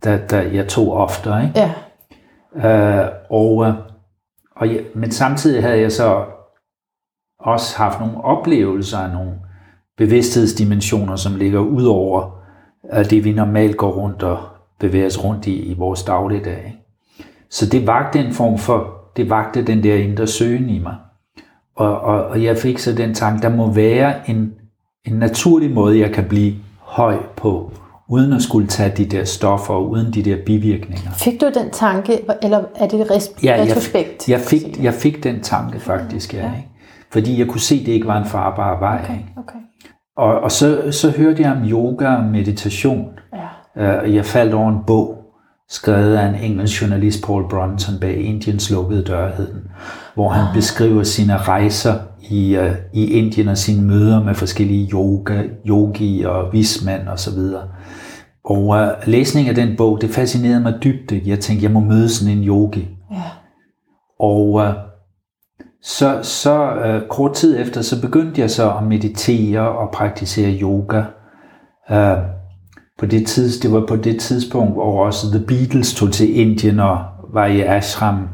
der, 0.05 0.17
der 0.17 0.41
jeg 0.41 0.69
tog 0.69 0.93
ofte, 0.93 1.31
ikke? 1.43 1.61
Ja. 1.61 3.02
Øh, 3.02 3.08
og, 3.31 3.67
øh, 3.67 3.75
og 4.56 4.69
ja, 4.69 4.81
men 4.94 5.11
samtidig 5.11 5.62
havde 5.62 5.81
jeg 5.81 5.93
så 5.93 6.25
også 7.41 7.77
haft 7.77 8.01
nogle 8.01 8.24
oplevelser 8.24 8.98
af 8.98 9.10
nogle 9.13 9.32
bevidsthedsdimensioner, 9.98 11.17
som 11.17 11.36
ligger 11.36 11.60
ud 11.60 11.84
over 11.84 12.33
øh, 12.93 13.10
det, 13.10 13.24
vi 13.24 13.32
normalt 13.32 13.76
går 13.76 13.93
rundt 13.93 14.22
og 14.22 14.38
bevæger 14.81 15.06
os 15.06 15.24
rundt 15.24 15.46
i, 15.46 15.62
i 15.62 15.74
vores 15.74 16.03
dagligdag. 16.03 16.62
Ikke? 16.67 16.79
Så 17.50 17.67
det 17.67 17.86
vagte 17.86 18.19
en 18.19 18.32
form 18.32 18.58
for 18.58 18.94
det 19.17 19.31
vagte 19.31 19.62
den 19.62 19.82
der 19.82 19.94
indre 19.94 20.26
søgen 20.26 20.69
i 20.69 20.79
mig. 20.79 20.94
Og, 21.76 22.00
og, 22.00 22.24
og 22.26 22.44
jeg 22.44 22.56
fik 22.56 22.79
så 22.79 22.93
den 22.93 23.14
tanke, 23.14 23.43
der 23.43 23.56
må 23.56 23.72
være 23.72 24.31
en, 24.31 24.53
en 25.05 25.12
naturlig 25.12 25.70
måde, 25.70 25.98
jeg 25.98 26.12
kan 26.12 26.24
blive 26.24 26.55
høj 26.79 27.17
på, 27.36 27.72
uden 28.08 28.32
at 28.32 28.43
skulle 28.43 28.67
tage 28.67 28.93
de 28.96 29.05
der 29.05 29.24
stoffer, 29.24 29.74
og 29.74 29.91
uden 29.91 30.12
de 30.12 30.22
der 30.22 30.36
bivirkninger. 30.46 31.10
Fik 31.12 31.41
du 31.41 31.46
den 31.55 31.70
tanke, 31.72 32.20
eller 32.43 32.62
er 32.76 32.88
det 32.88 33.10
res- 33.10 33.44
ja, 33.44 33.56
retrospekt? 33.60 34.29
Jeg, 34.29 34.38
jeg, 34.38 34.46
fik, 34.46 34.82
jeg 34.82 34.94
fik 34.94 35.24
den 35.24 35.41
tanke 35.43 35.81
faktisk, 35.81 36.34
ja. 36.34 36.38
ja. 36.38 36.56
Ikke? 36.56 36.69
Fordi 37.10 37.38
jeg 37.38 37.48
kunne 37.48 37.60
se, 37.60 37.74
at 37.74 37.86
det 37.86 37.93
ikke 37.93 38.06
var 38.06 38.19
en 38.19 38.26
farbar 38.26 38.79
vej. 38.79 39.00
Okay, 39.05 39.19
okay. 39.36 39.58
Og, 40.17 40.41
og 40.41 40.53
så, 40.53 40.83
så 40.91 41.11
hørte 41.11 41.43
jeg 41.43 41.53
om 41.53 41.71
yoga 41.71 42.15
og 42.15 42.25
meditation. 42.25 43.09
Ja. 43.77 44.05
Uh, 44.05 44.15
jeg 44.15 44.25
faldt 44.25 44.55
over 44.55 44.69
en 44.69 44.85
bog, 44.87 45.19
skrevet 45.69 46.17
af 46.17 46.29
en 46.29 46.35
engelsk 46.35 46.83
journalist, 46.83 47.25
Paul 47.27 47.49
Brunson, 47.49 48.01
bag 48.01 48.17
Indiens 48.17 48.71
lukkede 48.71 49.05
dørheden, 49.05 49.63
hvor 50.15 50.29
han 50.29 50.49
ah. 50.49 50.55
beskriver 50.55 51.03
sine 51.03 51.37
rejser 51.37 51.94
i, 52.31 52.59
uh, 52.59 52.73
i 52.93 53.13
Indien 53.13 53.49
og 53.49 53.59
sine 53.59 53.87
møder 53.87 54.25
med 54.25 54.35
forskellige 54.35 54.91
yoga, 54.93 55.43
yogi 55.67 56.23
og 56.23 56.53
vismand 56.53 57.09
og 57.09 57.19
så 57.19 57.35
videre. 57.35 57.69
Og 58.44 58.67
uh, 58.67 58.89
læsning 59.06 59.49
af 59.49 59.55
den 59.55 59.77
bog, 59.77 60.01
det 60.01 60.11
fascinerede 60.11 60.61
mig 60.61 60.75
dybt. 60.85 61.27
Jeg 61.27 61.41
tænkte, 61.41 61.65
jeg 61.65 61.73
må 61.73 61.81
møde 61.81 62.09
sådan 62.09 62.39
en 62.39 62.44
yogi. 62.44 62.89
Ja. 63.11 63.23
Og 64.21 64.53
uh, 64.53 64.94
så, 65.84 66.19
så 66.22 66.72
uh, 66.72 67.08
kort 67.08 67.32
tid 67.32 67.60
efter, 67.60 67.82
så 67.82 68.00
begyndte 68.00 68.41
jeg 68.41 68.50
så 68.50 68.70
at 68.70 68.82
meditere 68.82 69.69
og 69.69 69.91
praktisere 69.91 70.58
yoga. 70.62 71.03
Uh, 71.91 72.19
på 72.98 73.06
det 73.06 73.26
tids, 73.26 73.58
det 73.58 73.72
var 73.72 73.86
på 73.88 73.96
det 73.96 74.20
tidspunkt, 74.20 74.72
hvor 74.72 75.05
også 75.05 75.26
The 75.31 75.46
Beatles 75.46 75.94
tog 75.94 76.12
til 76.12 76.38
Indien 76.41 76.81
og 76.81 76.98
var 77.32 77.46
i 77.46 77.60
ashram. 77.60 78.29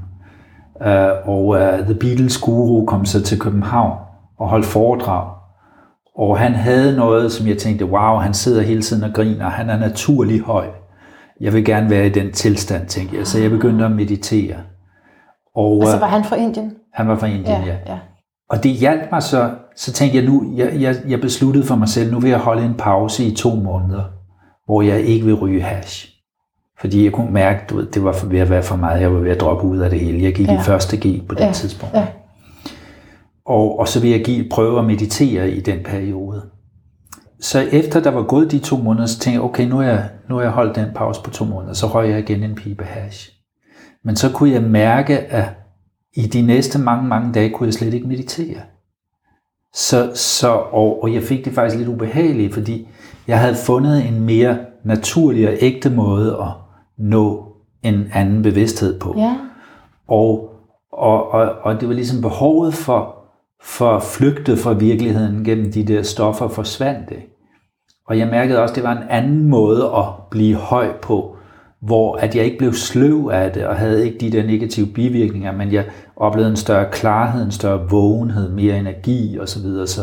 Uh, 0.80 1.28
og 1.28 1.46
uh, 1.46 1.84
The 1.84 1.94
Beatles 1.94 2.38
guru 2.38 2.86
kom 2.86 3.04
så 3.04 3.22
til 3.22 3.38
København 3.38 3.98
og 4.38 4.48
holdt 4.48 4.66
foredrag. 4.66 5.30
Og 6.16 6.38
han 6.38 6.52
havde 6.52 6.96
noget, 6.96 7.32
som 7.32 7.46
jeg 7.46 7.58
tænkte, 7.58 7.84
wow, 7.84 8.16
han 8.16 8.34
sidder 8.34 8.62
hele 8.62 8.82
tiden 8.82 9.04
og 9.04 9.10
griner, 9.14 9.48
han 9.48 9.70
er 9.70 9.78
naturlig 9.78 10.40
høj. 10.40 10.66
Jeg 11.40 11.52
vil 11.52 11.64
gerne 11.64 11.90
være 11.90 12.06
i 12.06 12.10
den 12.10 12.32
tilstand, 12.32 12.86
tænkte 12.86 13.16
jeg. 13.16 13.26
Så 13.26 13.38
jeg 13.38 13.50
begyndte 13.50 13.84
at 13.84 13.92
meditere. 13.92 14.56
Og 15.56 15.80
Altså 15.80 15.96
øh, 15.96 16.00
var 16.00 16.06
han 16.06 16.24
fra 16.24 16.36
Indien? 16.36 16.72
Han 16.94 17.08
var 17.08 17.16
fra 17.16 17.26
Indien, 17.26 17.64
ja. 17.64 17.76
Ja. 17.86 17.98
Og 18.50 18.62
det 18.62 18.70
hjalp 18.70 19.02
mig 19.12 19.22
så, 19.22 19.50
så 19.76 19.92
tænkte 19.92 20.18
jeg 20.18 20.26
nu, 20.26 20.52
jeg, 20.56 20.80
jeg, 20.80 20.96
jeg 21.08 21.20
besluttede 21.20 21.66
for 21.66 21.76
mig 21.76 21.88
selv, 21.88 22.12
nu 22.12 22.20
vil 22.20 22.30
jeg 22.30 22.38
holde 22.38 22.64
en 22.64 22.74
pause 22.74 23.24
i 23.24 23.34
to 23.34 23.54
måneder, 23.54 24.04
hvor 24.66 24.82
jeg 24.82 25.00
ikke 25.00 25.24
vil 25.24 25.34
ryge 25.34 25.62
hash. 25.62 26.08
Fordi 26.80 27.04
jeg 27.04 27.12
kunne 27.12 27.32
mærke, 27.32 27.60
du 27.70 27.76
ved, 27.76 27.86
det 27.86 28.04
var 28.04 28.24
ved 28.26 28.38
at 28.38 28.50
være 28.50 28.62
for 28.62 28.76
meget, 28.76 29.00
jeg 29.00 29.14
var 29.14 29.20
ved 29.20 29.30
at 29.30 29.40
droppe 29.40 29.64
ud 29.66 29.78
af 29.78 29.90
det 29.90 30.00
hele. 30.00 30.22
Jeg 30.22 30.34
gik 30.34 30.46
ja. 30.48 30.52
Ja. 30.52 30.60
i 30.60 30.62
første 30.62 30.96
G 30.96 31.26
på 31.28 31.34
det 31.34 31.40
Ja, 31.40 31.52
tidspunkt. 31.52 31.94
ja. 31.94 32.06
Og, 33.46 33.78
og 33.78 33.88
så 33.88 34.00
vil 34.00 34.10
jeg 34.10 34.24
give, 34.24 34.48
prøve 34.50 34.78
at 34.78 34.84
meditere 34.84 35.50
i 35.50 35.60
den 35.60 35.78
periode. 35.84 36.42
Så 37.40 37.60
efter 37.72 38.00
der 38.00 38.10
var 38.10 38.22
gået 38.22 38.50
de 38.52 38.58
to 38.58 38.76
måneder, 38.76 39.06
så 39.06 39.18
tænkte 39.18 39.34
jeg, 39.34 39.42
okay, 39.50 39.68
nu 39.68 39.76
har 39.76 39.84
jeg, 39.84 40.08
nu 40.28 40.34
har 40.34 40.42
jeg 40.42 40.50
holdt 40.50 40.76
den 40.76 40.86
pause 40.94 41.22
på 41.22 41.30
to 41.30 41.44
måneder, 41.44 41.72
så 41.72 41.86
røg 41.86 42.10
jeg 42.10 42.18
igen 42.18 42.42
en 42.42 42.54
pibe 42.54 42.84
hash. 42.84 43.30
Men 44.04 44.16
så 44.16 44.30
kunne 44.32 44.50
jeg 44.50 44.62
mærke, 44.62 45.18
at 45.18 45.44
i 46.14 46.22
de 46.22 46.42
næste 46.42 46.78
mange, 46.78 47.08
mange 47.08 47.32
dage 47.32 47.50
kunne 47.50 47.66
jeg 47.66 47.74
slet 47.74 47.94
ikke 47.94 48.08
meditere. 48.08 48.60
Så, 49.74 50.10
så, 50.14 50.48
og, 50.48 51.02
og 51.02 51.14
jeg 51.14 51.22
fik 51.22 51.44
det 51.44 51.52
faktisk 51.52 51.78
lidt 51.78 51.88
ubehageligt, 51.88 52.54
fordi 52.54 52.88
jeg 53.28 53.38
havde 53.40 53.54
fundet 53.66 54.08
en 54.08 54.20
mere 54.20 54.58
naturlig 54.84 55.48
og 55.48 55.54
ægte 55.60 55.90
måde 55.90 56.38
at 56.42 56.48
nå 56.98 57.46
en 57.82 58.10
anden 58.12 58.42
bevidsthed 58.42 58.98
på. 58.98 59.14
Ja, 59.16 59.36
Og, 60.08 60.50
og, 60.92 61.30
og, 61.30 61.52
og 61.62 61.80
det 61.80 61.88
var 61.88 61.94
ligesom 61.94 62.22
behovet 62.22 62.74
for, 62.74 63.16
for 63.62 63.96
at 63.96 64.02
flygte 64.02 64.56
fra 64.56 64.72
virkeligheden 64.72 65.44
gennem 65.44 65.72
de 65.72 65.84
der 65.84 66.02
stoffer 66.02 66.48
forsvandt. 66.48 67.10
Ikke? 67.10 67.36
Og 68.06 68.18
jeg 68.18 68.26
mærkede 68.26 68.62
også, 68.62 68.72
at 68.72 68.76
det 68.76 68.84
var 68.84 68.92
en 68.92 69.08
anden 69.08 69.48
måde 69.48 69.84
at 69.84 70.04
blive 70.30 70.56
høj 70.56 70.92
på, 71.02 71.36
hvor 71.82 72.16
at 72.16 72.36
jeg 72.36 72.44
ikke 72.44 72.58
blev 72.58 72.72
sløv 72.72 73.30
af 73.32 73.52
det, 73.52 73.66
og 73.66 73.76
havde 73.76 74.06
ikke 74.06 74.18
de 74.18 74.32
der 74.32 74.46
negative 74.46 74.86
bivirkninger, 74.86 75.52
men 75.52 75.72
jeg 75.72 75.84
oplevede 76.16 76.50
en 76.50 76.56
større 76.56 76.90
klarhed, 76.92 77.44
en 77.44 77.50
større 77.50 77.90
vågenhed, 77.90 78.50
mere 78.50 78.78
energi 78.78 79.38
osv. 79.38 79.86
Så, 79.86 80.00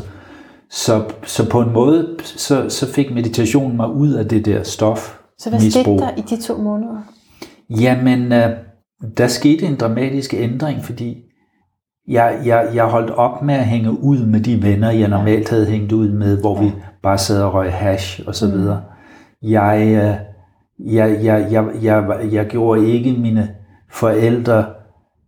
så, 0.69 1.03
så 1.24 1.50
på 1.50 1.62
en 1.62 1.74
måde, 1.74 2.17
så, 2.24 2.69
så 2.69 2.93
fik 2.93 3.13
meditationen 3.13 3.77
mig 3.77 3.89
ud 3.89 4.13
af 4.13 4.27
det 4.27 4.46
der 4.46 4.63
stof. 4.63 5.17
så 5.39 5.50
hvad 5.50 5.60
skete 5.60 5.89
der 5.89 6.10
i 6.17 6.22
de 6.22 6.41
to 6.41 6.57
måneder? 6.57 7.01
Jamen, 7.69 8.31
øh, 8.31 8.50
der 9.17 9.27
skete 9.27 9.65
en 9.65 9.75
dramatisk 9.75 10.34
ændring, 10.34 10.86
fordi 10.86 11.17
jeg, 12.07 12.41
jeg, 12.46 12.69
jeg 12.74 12.86
holdt 12.86 13.12
op 13.12 13.41
med 13.41 13.55
at 13.55 13.65
hænge 13.65 13.91
ud 14.03 14.25
med 14.25 14.39
de 14.39 14.63
venner, 14.63 14.91
jeg 14.91 15.07
normalt 15.07 15.50
havde 15.50 15.65
hængt 15.65 15.91
ud 15.91 16.10
med, 16.10 16.39
hvor 16.39 16.62
vi 16.62 16.72
bare 17.03 17.17
sad 17.17 17.43
og 17.43 17.53
røg 17.53 17.74
hash 17.74 18.22
og 18.27 18.36
så 18.36 18.51
videre. 18.51 18.81
Jeg, 19.41 19.88
øh, 19.88 20.26
jeg, 20.79 21.19
jeg, 21.24 21.48
jeg, 21.51 21.65
jeg, 21.81 22.19
jeg 22.31 22.46
gjorde 22.46 22.88
ikke 22.88 23.12
mine 23.12 23.50
forældre 23.91 24.65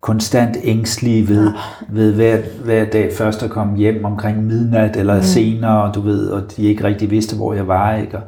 konstant 0.02 0.58
ængstlige 0.64 1.28
ved, 1.28 1.52
ved 1.90 2.14
hver, 2.14 2.38
hver 2.66 2.86
dag 2.86 3.14
først 3.14 3.44
at 3.44 3.50
komme 3.50 3.78
hjem 3.78 4.06
omkring 4.06 4.44
midnat 4.44 4.98
eller 4.98 5.16
mm. 5.16 5.22
senere, 5.22 5.92
du 5.96 6.02
ved, 6.02 6.30
og 6.30 6.42
de 6.58 6.64
ikke 6.64 6.84
rigtig 6.84 7.12
vidste, 7.12 7.36
hvor 7.36 7.54
jeg 7.54 7.68
var. 7.68 7.96
Ikke? 7.96 8.18
Og, 8.18 8.24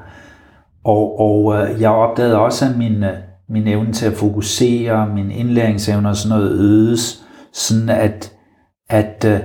og, 0.83 1.19
og 1.19 1.55
øh, 1.55 1.81
jeg 1.81 1.89
opdagede 1.89 2.39
også, 2.39 2.65
at 2.65 2.77
min, 2.77 3.03
øh, 3.03 3.13
min 3.49 3.67
evne 3.67 3.93
til 3.93 4.05
at 4.05 4.13
fokusere, 4.13 5.09
min 5.15 5.31
indlæringsevne 5.31 6.09
og 6.09 6.15
sådan 6.15 6.37
noget 6.37 6.51
ødes, 6.51 7.25
sådan 7.53 7.89
at, 7.89 8.31
at 8.89 9.25
øh, 9.27 9.39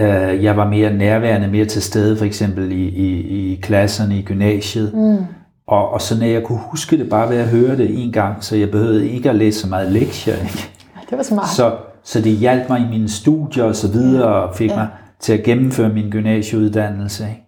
øh, 0.00 0.44
jeg 0.44 0.56
var 0.56 0.68
mere 0.68 0.92
nærværende, 0.92 1.48
mere 1.48 1.64
til 1.64 1.82
stede, 1.82 2.16
for 2.16 2.24
eksempel 2.24 2.72
i, 2.72 2.84
i, 2.84 3.20
i 3.52 3.60
klasserne 3.62 4.18
i 4.18 4.22
gymnasiet. 4.22 4.94
Mm. 4.94 5.24
Og, 5.68 5.88
og 5.90 6.00
så 6.02 6.18
når 6.18 6.26
jeg 6.26 6.42
kunne 6.42 6.58
huske 6.70 6.98
det 6.98 7.10
bare 7.10 7.28
ved 7.30 7.36
at 7.36 7.48
høre 7.48 7.76
det 7.76 8.02
en 8.04 8.12
gang, 8.12 8.44
så 8.44 8.56
jeg 8.56 8.70
behøvede 8.70 9.08
ikke 9.10 9.30
at 9.30 9.36
læse 9.36 9.60
så 9.60 9.68
meget 9.68 9.92
lektier. 9.92 10.34
Ikke? 10.34 10.70
Det 11.10 11.16
var 11.18 11.22
smart. 11.24 11.48
Så, 11.48 11.76
så 12.04 12.20
det 12.20 12.32
hjalp 12.32 12.68
mig 12.68 12.80
i 12.80 12.88
mine 12.90 13.08
studier 13.08 13.64
og 13.64 13.76
så 13.76 13.92
videre, 13.92 14.24
og 14.34 14.54
fik 14.54 14.70
Ja. 14.70 14.76
mig 14.76 14.88
til 15.20 15.32
at 15.32 15.42
gennemføre 15.44 15.88
min 15.88 16.10
gymnasieuddannelse. 16.10 17.24
Ikke? 17.28 17.42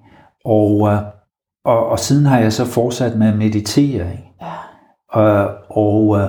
Og, 0.44 0.88
øh, 0.88 0.98
og, 1.64 1.86
og 1.88 1.98
siden 1.98 2.26
har 2.26 2.38
jeg 2.38 2.52
så 2.52 2.64
fortsat 2.64 3.16
med 3.18 3.28
at 3.28 3.36
meditere. 3.36 3.92
Ikke? 4.12 4.32
Ja. 4.40 4.52
Og, 5.20 5.50
og 5.70 6.18
øh, 6.18 6.28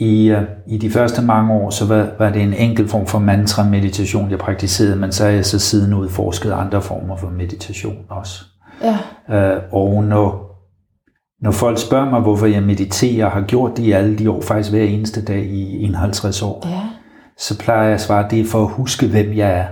i, 0.00 0.30
øh, 0.30 0.42
i 0.68 0.78
de 0.78 0.90
første 0.90 1.22
mange 1.22 1.54
år, 1.54 1.70
så 1.70 1.86
var, 1.86 2.08
var 2.18 2.30
det 2.30 2.42
en 2.42 2.54
enkel 2.54 2.88
form 2.88 3.06
for 3.06 3.18
mantra-meditation, 3.18 4.30
jeg 4.30 4.38
praktiserede, 4.38 4.96
men 4.96 5.12
så 5.12 5.24
har 5.24 5.30
jeg 5.30 5.44
så 5.44 5.58
siden 5.58 5.94
udforsket 5.94 6.52
andre 6.52 6.82
former 6.82 7.16
for 7.16 7.30
meditation 7.30 7.96
også. 8.08 8.44
Ja, 8.82 8.98
Øh, 9.30 9.62
og 9.72 10.04
når, 10.04 10.47
når 11.40 11.50
folk 11.50 11.78
spørger 11.78 12.10
mig, 12.10 12.20
hvorfor 12.20 12.46
jeg 12.46 12.62
mediterer, 12.62 13.26
og 13.26 13.32
har 13.32 13.42
gjort 13.42 13.76
det 13.76 13.82
i 13.82 13.92
alle 13.92 14.18
de 14.18 14.30
år, 14.30 14.40
faktisk 14.40 14.70
hver 14.70 14.82
eneste 14.82 15.24
dag 15.24 15.44
i 15.44 15.82
51 15.84 16.42
år, 16.42 16.62
ja, 16.68 16.80
så 17.36 17.58
plejer 17.58 17.82
jeg 17.82 17.94
at 17.94 18.00
svare, 18.00 18.24
at 18.24 18.30
det 18.30 18.40
er 18.40 18.44
for 18.44 18.62
at 18.62 18.70
huske, 18.70 19.06
hvem 19.06 19.36
jeg 19.36 19.50
er. 19.50 19.66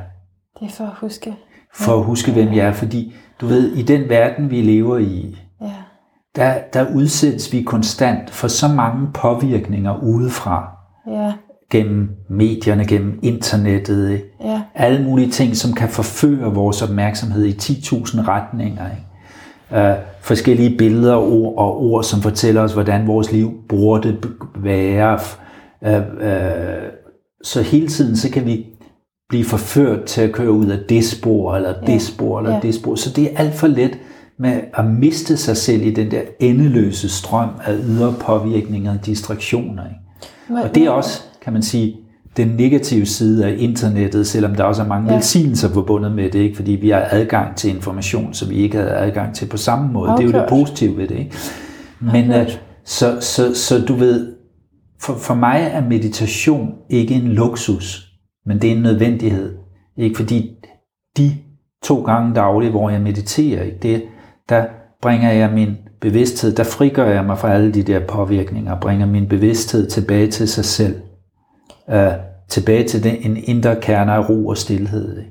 det 0.61 0.67
er 0.69 0.73
for 0.77 0.85
at 0.85 0.95
huske. 1.01 1.37
For 1.75 1.99
at 1.99 2.05
huske, 2.05 2.33
hvem 2.33 2.53
jeg 2.53 2.67
er, 2.67 2.73
fordi 2.73 3.15
du 3.41 3.47
ved, 3.47 3.73
i 3.73 3.83
den 3.83 4.09
verden, 4.09 4.51
vi 4.51 4.63
lever 4.63 4.99
i, 4.99 5.37
Ja, 5.61 5.73
der, 6.37 6.55
der 6.73 6.95
udsættes 6.95 7.53
vi 7.53 7.63
konstant 7.63 8.31
for 8.31 8.49
så 8.49 8.69
mange 8.69 9.09
påvirkninger 9.15 10.03
udefra, 10.03 10.69
ja, 11.07 11.33
gennem 11.71 12.09
medierne, 12.31 12.87
gennem 12.87 13.19
internettet, 13.23 14.11
ikke? 14.11 14.25
ja, 14.45 14.63
alle 14.75 15.05
mulige 15.05 15.31
ting, 15.31 15.57
som 15.57 15.73
kan 15.73 15.89
forføre 15.89 16.55
vores 16.55 16.83
opmærksomhed 16.83 17.45
i 17.45 17.53
10.000 17.53 18.29
retninger. 18.29 18.91
Ikke? 18.91 19.06
Uh, 19.71 19.79
forskellige 20.21 20.77
billeder 20.79 21.15
og 21.15 21.33
ord, 21.33 21.55
og 21.59 21.83
ord, 21.83 22.05
som 22.05 22.21
fortæller 22.23 22.61
os, 22.63 22.73
hvordan 22.73 23.07
vores 23.07 23.33
liv 23.33 23.53
burde 23.69 24.17
være. 24.57 25.19
Uh, 25.83 25.89
uh, 25.97 26.89
så 27.43 27.63
hele 27.63 27.89
tiden, 27.89 28.17
så 28.17 28.31
kan 28.31 28.47
vi 28.47 28.67
blive 29.29 29.45
forført 29.45 30.05
til 30.05 30.21
at 30.21 30.33
køre 30.33 30.51
ud 30.51 30.67
af 30.67 30.79
det 30.89 31.05
spor, 31.05 31.57
eller 31.57 31.75
Ja. 31.87 31.93
det 31.93 32.03
spor, 32.03 32.39
eller 32.39 32.55
Ja. 32.55 32.61
det 32.63 32.75
spor. 32.75 32.95
Så 32.95 33.11
det 33.13 33.25
er 33.25 33.37
alt 33.39 33.55
for 33.55 33.67
let 33.67 33.99
med 34.39 34.61
at 34.75 34.85
miste 34.85 35.37
sig 35.37 35.57
selv 35.57 35.83
i 35.83 35.91
den 35.91 36.11
der 36.11 36.21
endeløse 36.41 37.09
strøm 37.09 37.49
af 37.65 37.75
ydre 37.85 38.15
påvirkninger 38.21 38.93
og 38.99 39.07
distraktioner. 39.07 39.85
Ikke? 39.85 39.97
Men- 40.49 40.59
Og 40.59 40.75
det 40.75 40.83
er 40.85 40.91
også, 40.91 41.23
kan 41.43 41.53
man 41.53 41.63
sige, 41.63 41.97
den 42.37 42.49
negative 42.49 43.07
side 43.07 43.47
af 43.47 43.55
internettet, 43.59 44.27
selvom 44.27 44.55
der 44.55 44.65
også 44.65 44.83
er 44.83 44.87
mange 44.87 45.09
Ja. 45.09 45.15
velsignelser 45.15 45.69
forbundet 45.73 46.13
med 46.13 46.31
det, 46.31 46.39
ikke? 46.39 46.57
fordi 46.57 46.73
vi 46.73 46.91
har 46.91 47.07
adgang 47.11 47.57
til 47.57 47.71
information, 47.71 48.35
som 48.35 48.51
vi 48.51 48.55
ikke 48.55 48.77
havde 48.79 48.91
adgang 48.91 49.35
til 49.35 49.47
på 49.47 49.57
samme 49.57 49.93
måde. 49.93 50.11
Det 50.11 50.21
er 50.21 50.25
jo 50.25 50.33
det 50.33 50.47
positive 50.49 50.97
ved 50.97 51.09
det. 51.09 51.19
Ikke? 51.19 51.37
Men 52.01 52.31
uh, 52.31 52.37
så, 52.85 53.17
så, 53.21 53.55
så 53.55 53.79
du 53.89 53.95
ved, 53.95 54.33
for, 55.03 55.15
for 55.15 55.35
mig 55.35 55.71
er 55.73 55.89
meditation 55.89 56.75
ikke 56.91 57.15
en 57.15 57.29
luksus, 57.29 58.13
men 58.47 58.63
det 58.63 58.73
er 58.73 58.77
en 58.77 58.83
nødvendighed. 58.83 59.55
Ikke 59.99 60.17
fordi 60.17 60.51
de 61.17 61.33
to 61.85 62.03
gange 62.03 62.35
dagligt, 62.35 62.71
hvor 62.71 62.91
jeg 62.91 63.01
mediterer, 63.01 63.63
ikke? 63.63 63.79
Det, 63.83 64.03
der 64.49 64.65
bringer 65.03 65.33
jeg 65.33 65.51
min 65.53 65.77
bevidsthed, 66.01 66.53
der 66.57 66.65
frigør 66.65 67.09
jeg 67.11 67.25
mig 67.25 67.39
fra 67.39 67.53
alle 67.53 67.75
de 67.75 67.83
der 67.83 68.01
påvirkninger, 68.09 68.81
bringer 68.81 69.07
min 69.07 69.29
bevidsthed 69.29 69.87
tilbage 69.91 70.27
til 70.31 70.49
sig 70.49 70.65
selv. 70.65 70.95
Uh, 71.89 72.13
tilbage 72.49 72.89
til 72.89 73.05
den, 73.05 73.17
en 73.21 73.37
indre 73.45 73.77
kerne 73.77 74.13
af 74.13 74.29
ro 74.29 74.47
og 74.47 74.57
stillhed. 74.57 75.23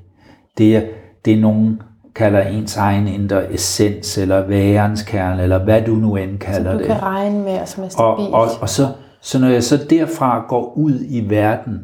Det 0.58 0.76
er, 0.76 0.82
det 1.24 1.32
er 1.32 1.40
nogen 1.40 1.80
kalder 2.14 2.40
ens 2.40 2.76
egen 2.76 3.08
indre 3.08 3.52
essens, 3.52 4.18
eller 4.18 4.46
værens 4.46 5.02
kerne, 5.02 5.42
eller 5.42 5.64
hvad 5.64 5.82
du 5.82 5.94
nu 5.94 6.16
end 6.16 6.38
kalder 6.38 6.72
du 6.72 6.78
det. 6.78 6.86
kan 6.86 7.02
regne 7.02 7.38
med, 7.38 7.58
og 7.58 7.68
som 7.68 7.82
er 7.82 7.86
Og, 7.86 7.92
stabilt. 7.92 8.34
og, 8.34 8.48
og 8.60 8.68
så, 8.68 8.88
så 9.20 9.38
når 9.38 9.48
jeg 9.48 9.64
så 9.64 9.76
derfra 9.90 10.44
går 10.48 10.72
ud 10.76 11.00
i 11.08 11.30
verden, 11.30 11.80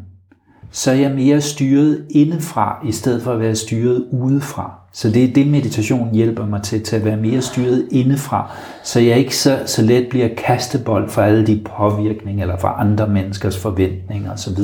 så 0.73 0.91
er 0.91 0.95
jeg 0.95 1.11
mere 1.11 1.41
styret 1.41 2.05
indefra, 2.11 2.87
i 2.89 2.93
stedet 2.93 3.23
for 3.23 3.33
at 3.33 3.41
være 3.41 3.55
styret 3.55 4.05
udefra. 4.13 4.73
Så 4.93 5.11
det 5.11 5.25
er 5.25 5.33
det, 5.33 5.47
meditation 5.47 6.15
hjælper 6.15 6.47
mig 6.47 6.63
til, 6.63 6.83
til 6.83 6.97
at 6.97 7.05
være 7.05 7.17
mere 7.17 7.43
styret 7.43 7.89
indefra, 7.93 8.51
så 8.83 9.01
jeg 9.01 9.19
ikke 9.19 9.37
så, 9.37 9.59
så 9.67 9.83
let 9.83 10.07
bliver 10.11 10.29
kastebold 10.37 11.09
for 11.09 11.23
alle 11.23 11.47
de 11.47 11.65
påvirkninger, 11.77 12.43
eller 12.43 12.57
for 12.59 12.69
andre 12.69 13.09
menneskers 13.09 13.59
forventninger 13.59 14.33
osv. 14.33 14.59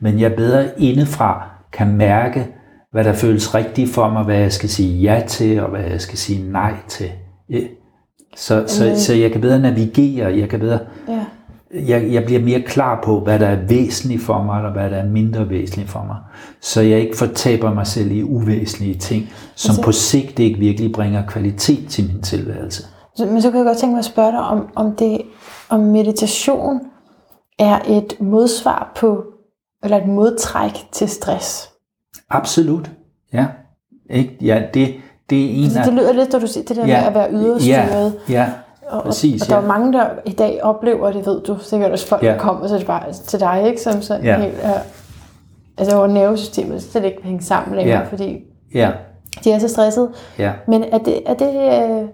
Men 0.00 0.20
jeg 0.20 0.34
bedre 0.34 0.64
indefra 0.78 1.48
kan 1.72 1.96
mærke, 1.96 2.46
hvad 2.92 3.04
der 3.04 3.12
føles 3.12 3.54
rigtigt 3.54 3.90
for 3.90 4.10
mig, 4.10 4.24
hvad 4.24 4.36
jeg 4.38 4.52
skal 4.52 4.68
sige 4.68 5.00
ja 5.00 5.22
til, 5.28 5.60
og 5.60 5.70
hvad 5.70 5.80
jeg 5.90 6.00
skal 6.00 6.18
sige 6.18 6.52
nej 6.52 6.74
til. 6.88 7.06
Ja. 7.50 7.58
Så, 8.36 8.64
så, 8.66 8.84
Men- 8.84 8.98
så 8.98 9.14
jeg 9.14 9.32
kan 9.32 9.40
bedre 9.40 9.58
navigere, 9.58 10.38
jeg 10.38 10.48
kan 10.48 10.60
bedre 10.60 10.78
Ja. 11.08 11.24
Jeg, 11.74 12.12
jeg 12.12 12.24
bliver 12.24 12.40
mere 12.40 12.60
klar 12.60 13.00
på, 13.04 13.20
hvad 13.20 13.38
der 13.38 13.46
er 13.46 13.66
væsentligt 13.68 14.22
for 14.22 14.42
mig, 14.42 14.62
og 14.62 14.72
hvad 14.72 14.90
der 14.90 14.96
er 14.96 15.06
mindre 15.06 15.50
væsentligt 15.50 15.90
for 15.90 16.04
mig. 16.06 16.16
Så 16.60 16.80
jeg 16.80 17.00
ikke 17.00 17.16
fortaber 17.16 17.74
mig 17.74 17.86
selv 17.86 18.12
i 18.12 18.22
uvæsentlige 18.22 18.94
ting, 18.94 19.30
som 19.54 19.70
Altså- 19.70 19.82
på 19.82 19.92
sigt 19.92 20.38
ikke 20.38 20.58
virkelig 20.58 20.92
bringer 20.92 21.26
kvalitet 21.26 21.88
til 21.88 22.04
min 22.12 22.22
tilværelse. 22.22 22.84
Men 23.18 23.42
så 23.42 23.50
kan 23.50 23.58
jeg 23.58 23.66
godt 23.66 23.78
tænke 23.78 23.92
mig 23.92 23.98
at 23.98 24.04
spørge 24.04 24.32
dig, 24.32 24.40
om, 24.40 24.68
om, 24.74 24.96
det, 24.96 25.20
om 25.68 25.80
meditation 25.80 26.80
er 27.58 27.78
et 27.88 28.14
modsvar 28.20 28.92
på, 28.96 29.24
eller 29.84 29.96
et 29.96 30.06
modtræk 30.06 30.72
til 30.92 31.08
stress. 31.08 31.70
Absolut. 32.30 32.90
Ja. 33.32 33.46
Ikke? 34.10 34.36
Ja, 34.40 34.62
det, 34.74 34.94
det 35.30 35.44
er 35.44 35.48
en 35.58 35.64
Altså, 35.64 35.82
det 35.84 35.92
lyder 35.92 36.12
lidt, 36.12 36.32
når 36.32 36.38
du 36.38 36.46
siger 36.46 36.64
det 36.64 36.76
der 36.76 36.86
ja, 36.86 37.00
med 37.00 37.06
at 37.08 37.14
være 37.14 37.32
yderstyret. 37.32 38.14
Ja, 38.28 38.34
ja. 38.34 38.52
Og, 38.88 39.02
Præcis, 39.02 39.42
og 39.42 39.48
der 39.48 39.56
ja. 39.56 39.62
er 39.62 39.66
mange, 39.66 39.92
der 39.92 40.06
i 40.26 40.32
dag 40.32 40.60
oplever, 40.62 41.12
det 41.12 41.26
ved 41.26 41.40
du 41.42 41.58
sikkert 41.58 41.90
også, 41.92 42.06
folk 42.06 42.22
Ja. 42.22 42.28
der 42.32 42.38
kommer 42.38 42.66
så 42.66 42.74
det 42.78 42.86
bare 42.86 43.12
til 43.12 43.40
dig, 43.40 43.62
ikke? 43.66 43.80
Som 43.82 44.02
sådan 44.02 44.24
Ja. 44.24 44.40
helt, 44.40 44.54
øh, 44.54 44.70
altså 45.78 45.96
hvor 45.96 46.06
nervesystemet 46.06 46.82
slet 46.82 47.04
ikke 47.04 47.16
kan 47.16 47.24
hænge 47.26 47.42
sammen 47.42 47.76
længere, 47.76 47.98
Ja. 48.00 48.06
fordi 48.06 48.38
Ja, 48.74 48.92
de 49.44 49.52
er 49.52 49.58
så 49.58 49.68
stressede. 49.68 50.10
ja. 50.38 50.52
Men 50.68 50.84
er 50.84 50.98
det, 50.98 51.20
er, 51.26 51.34
det, 51.34 51.48
øh, 51.48 52.08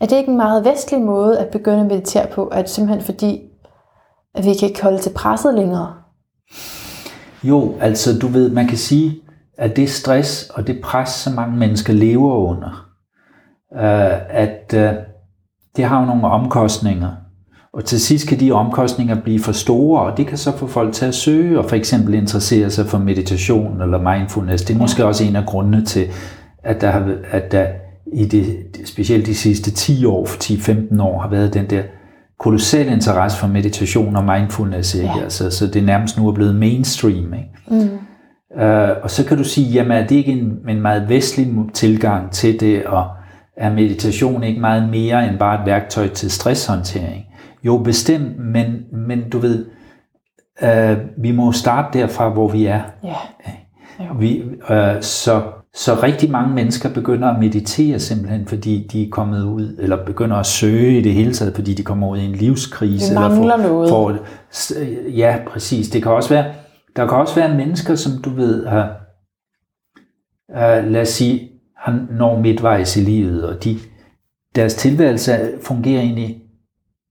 er 0.00 0.06
det 0.06 0.12
ikke 0.16 0.30
en 0.30 0.36
meget 0.36 0.64
vestlig 0.64 1.00
måde 1.00 1.38
at 1.38 1.48
begynde 1.48 1.80
at 1.80 1.86
meditere 1.86 2.26
på, 2.26 2.46
at 2.46 2.70
simpelthen 2.70 3.04
fordi, 3.04 3.40
at 4.34 4.44
vi 4.44 4.54
kan 4.54 4.68
ikke 4.68 4.82
holde 4.82 4.98
til 4.98 5.10
presset 5.10 5.54
længere? 5.54 5.92
Jo, 7.42 7.74
altså 7.80 8.18
du 8.18 8.26
ved, 8.26 8.50
man 8.50 8.66
kan 8.66 8.78
sige, 8.78 9.20
at 9.58 9.76
det 9.76 9.90
stress 9.90 10.50
og 10.54 10.66
det 10.66 10.80
pres, 10.82 11.08
som 11.08 11.32
mange 11.32 11.56
mennesker 11.56 11.92
lever 11.92 12.34
under, 12.34 12.86
øh, 13.74 14.36
at 14.40 14.74
øh, 14.76 14.92
det 15.76 15.84
har 15.84 16.00
jo 16.00 16.06
nogle 16.06 16.26
omkostninger. 16.26 17.10
Og 17.72 17.84
til 17.84 18.00
sidst 18.00 18.28
kan 18.28 18.40
de 18.40 18.52
omkostninger 18.52 19.20
blive 19.20 19.40
for 19.40 19.52
store, 19.52 20.02
og 20.02 20.16
det 20.16 20.26
kan 20.26 20.38
så 20.38 20.56
få 20.56 20.66
folk 20.66 20.92
til 20.92 21.06
at 21.06 21.14
søge 21.14 21.58
og 21.58 21.64
for 21.64 21.76
eksempel 21.76 22.14
interessere 22.14 22.70
sig 22.70 22.86
for 22.86 22.98
meditation 22.98 23.82
eller 23.82 24.12
mindfulness. 24.14 24.64
Det 24.64 24.74
er 24.74 24.78
måske 24.78 25.04
også 25.04 25.24
en 25.24 25.36
af 25.36 25.46
grundene 25.46 25.84
til, 25.84 26.06
at 26.64 26.80
der, 26.80 26.90
har, 26.90 27.14
at 27.30 27.52
der 27.52 27.66
i 28.12 28.24
det, 28.24 28.56
specielt 28.84 29.26
de 29.26 29.34
sidste 29.34 29.70
10 29.70 30.04
år, 30.04 30.26
10-15 30.26 31.02
år, 31.02 31.20
har 31.20 31.30
været 31.30 31.54
den 31.54 31.70
der 31.70 31.82
kolossal 32.38 32.88
interesse 32.88 33.38
for 33.38 33.46
meditation 33.46 34.16
og 34.16 34.24
mindfulness. 34.24 34.94
Ikke? 34.94 35.12
Ja. 35.16 35.22
Altså, 35.22 35.50
så 35.50 35.66
det 35.66 35.84
nærmest 35.84 36.18
nu 36.18 36.28
er 36.28 36.32
blevet 36.32 36.56
mainstream. 36.56 37.34
Ikke? 37.34 37.84
Mm. 37.84 37.98
Uh, 38.62 39.02
og 39.02 39.10
så 39.10 39.24
kan 39.24 39.36
du 39.36 39.44
sige, 39.44 39.70
jamen 39.70 39.92
er 39.92 40.06
det 40.06 40.16
ikke 40.16 40.32
en, 40.32 40.52
en 40.68 40.80
meget 40.80 41.08
vestlig 41.08 41.54
tilgang 41.74 42.30
til 42.30 42.60
det, 42.60 42.84
og 42.84 43.06
er 43.60 43.72
meditation 43.72 44.42
ikke 44.42 44.60
meget 44.60 44.88
mere 44.88 45.28
end 45.28 45.38
bare 45.38 45.60
et 45.60 45.66
værktøj 45.66 46.08
til 46.08 46.30
stresshåndtering? 46.30 47.26
Jo, 47.62 47.78
bestemt, 47.78 48.38
men, 48.38 48.66
men 48.92 49.30
du 49.30 49.38
ved, 49.38 49.66
uh, 50.62 51.22
vi 51.22 51.32
må 51.32 51.52
starte 51.52 51.98
derfra, 51.98 52.28
hvor 52.28 52.48
vi 52.48 52.66
er. 52.66 52.82
Ja. 53.04 53.14
Vi, 54.18 54.42
uh, 54.44 55.00
så, 55.00 55.42
så 55.74 55.94
rigtig 56.02 56.30
mange 56.30 56.54
mennesker 56.54 56.92
begynder 56.92 57.28
at 57.28 57.40
meditere 57.40 57.98
simpelthen, 57.98 58.46
fordi 58.46 58.88
de 58.92 59.02
er 59.06 59.10
kommet 59.10 59.44
ud, 59.44 59.76
eller 59.78 60.04
begynder 60.04 60.36
at 60.36 60.46
søge 60.46 60.98
i 60.98 61.02
det 61.02 61.14
hele 61.14 61.32
taget, 61.32 61.54
fordi 61.54 61.74
de 61.74 61.82
kommer 61.82 62.08
ud 62.08 62.18
i 62.18 62.24
en 62.24 62.32
livskrise. 62.32 63.10
Vi 63.10 63.18
mangler 63.18 63.54
eller 63.54 63.68
noget. 63.68 63.90
får, 63.90 64.16
ja, 65.08 65.38
præcis. 65.46 65.88
Det 65.88 66.02
kan 66.02 66.12
også 66.12 66.28
være, 66.28 66.44
der 66.96 67.06
kan 67.06 67.18
også 67.18 67.34
være 67.34 67.56
mennesker, 67.56 67.94
som 67.94 68.12
du 68.22 68.30
ved, 68.30 68.66
har, 68.66 69.00
uh, 70.48 70.90
lad 70.90 71.00
os 71.00 71.08
sige, 71.08 71.49
han 71.80 72.08
når 72.10 72.40
midtvejs 72.40 72.96
i 72.96 73.00
livet, 73.00 73.44
og 73.44 73.64
de, 73.64 73.76
deres 74.54 74.74
tilværelse 74.74 75.32
fungerer 75.62 76.00
egentlig 76.00 76.42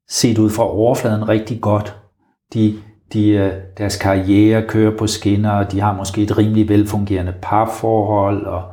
set 0.09 0.38
ud 0.38 0.49
fra 0.49 0.63
overfladen 0.63 1.29
rigtig 1.29 1.61
godt. 1.61 1.97
De, 2.53 2.75
de, 3.13 3.29
øh, 3.29 3.51
deres 3.77 3.97
karriere 3.97 4.67
kører 4.67 4.97
på 4.97 5.07
skinner, 5.07 5.51
og 5.51 5.71
de 5.71 5.79
har 5.79 5.97
måske 5.97 6.21
et 6.21 6.38
rimelig 6.38 6.69
velfungerende 6.69 7.33
parforhold, 7.41 8.45
og, 8.45 8.63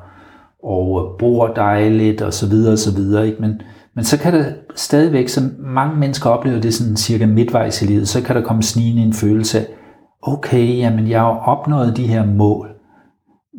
og 0.62 1.04
øh, 1.04 1.18
bor 1.18 1.46
dejligt, 1.46 2.22
og 2.22 2.32
så 2.32 2.48
videre, 2.48 2.72
og 2.72 2.78
så 2.78 2.94
videre. 2.96 3.26
Ikke? 3.26 3.40
Men, 3.40 3.60
men 3.94 4.04
så 4.04 4.18
kan 4.18 4.32
der 4.32 4.44
stadigvæk, 4.74 5.28
som 5.28 5.54
mange 5.58 5.96
mennesker 5.96 6.30
oplever 6.30 6.60
det 6.60 6.74
sådan 6.74 6.96
cirka 6.96 7.26
midtvejs 7.26 7.82
i 7.82 7.86
livet, 7.86 8.08
så 8.08 8.22
kan 8.22 8.36
der 8.36 8.42
komme 8.42 8.62
snigende 8.62 9.02
en 9.02 9.12
følelse 9.12 9.58
af, 9.58 9.66
okay, 10.22 10.78
jamen 10.78 11.08
jeg 11.08 11.20
har 11.20 11.38
opnået 11.38 11.96
de 11.96 12.06
her 12.06 12.26
mål, 12.26 12.68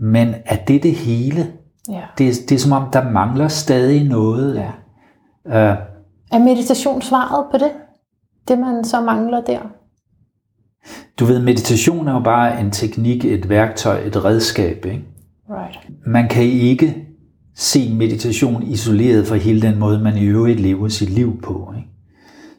men 0.01 0.35
er 0.45 0.55
det 0.67 0.83
det 0.83 0.93
hele? 0.93 1.47
Ja. 1.89 2.01
Det, 2.17 2.35
det 2.49 2.51
er 2.55 2.59
som 2.59 2.71
om, 2.71 2.91
der 2.93 3.11
mangler 3.11 3.47
stadig 3.47 4.03
noget. 4.03 4.55
Ja. 4.55 4.71
Uh, 5.45 5.77
Er 6.31 6.39
meditation 6.39 7.01
svaret 7.01 7.45
på 7.51 7.57
det? 7.57 7.71
Det, 8.47 8.59
man 8.59 8.83
så 8.83 9.01
mangler 9.01 9.41
der? 9.41 9.59
du 11.19 11.25
ved, 11.25 11.39
meditation 11.39 12.07
er 12.07 12.13
jo 12.13 12.19
bare 12.19 12.61
en 12.61 12.71
teknik, 12.71 13.25
et 13.25 13.49
værktøj, 13.49 13.99
et 14.05 14.25
redskab. 14.25 14.85
Ikke? 14.85 15.03
Right. 15.49 15.79
Man 16.05 16.27
kan 16.29 16.43
ikke 16.43 17.07
se 17.55 17.93
meditation 17.93 18.63
isoleret 18.63 19.27
fra 19.27 19.35
hele 19.35 19.61
den 19.61 19.79
måde, 19.79 19.99
man 19.99 20.17
i 20.17 20.25
øvrigt 20.25 20.59
lever 20.59 20.87
sit 20.87 21.09
liv 21.09 21.41
på. 21.41 21.73
Ikke? 21.77 21.87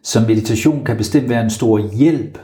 Så 0.03 0.21
meditation 0.21 0.85
kan 0.85 0.97
bestemt 0.97 1.29
være 1.29 1.45
en 1.45 1.51
stor 1.51 1.79
hjælp, 1.97 2.39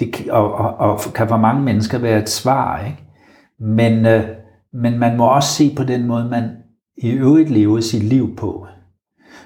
det, 0.00 0.28
og, 0.30 0.52
og, 0.52 0.76
og 0.76 1.00
kan 1.14 1.28
for 1.28 1.36
mange 1.36 1.62
mennesker 1.62 1.98
være 1.98 2.22
et 2.22 2.28
svar. 2.28 2.84
Ikke? 2.84 3.04
Men, 3.60 4.06
øh, 4.06 4.24
men 4.72 4.98
man 4.98 5.16
må 5.16 5.26
også 5.26 5.48
se 5.48 5.74
på 5.76 5.84
den 5.84 6.06
måde, 6.06 6.28
man 6.28 6.50
i 6.96 7.10
øvrigt 7.10 7.50
lever 7.50 7.80
sit 7.80 8.02
liv 8.02 8.36
på. 8.36 8.66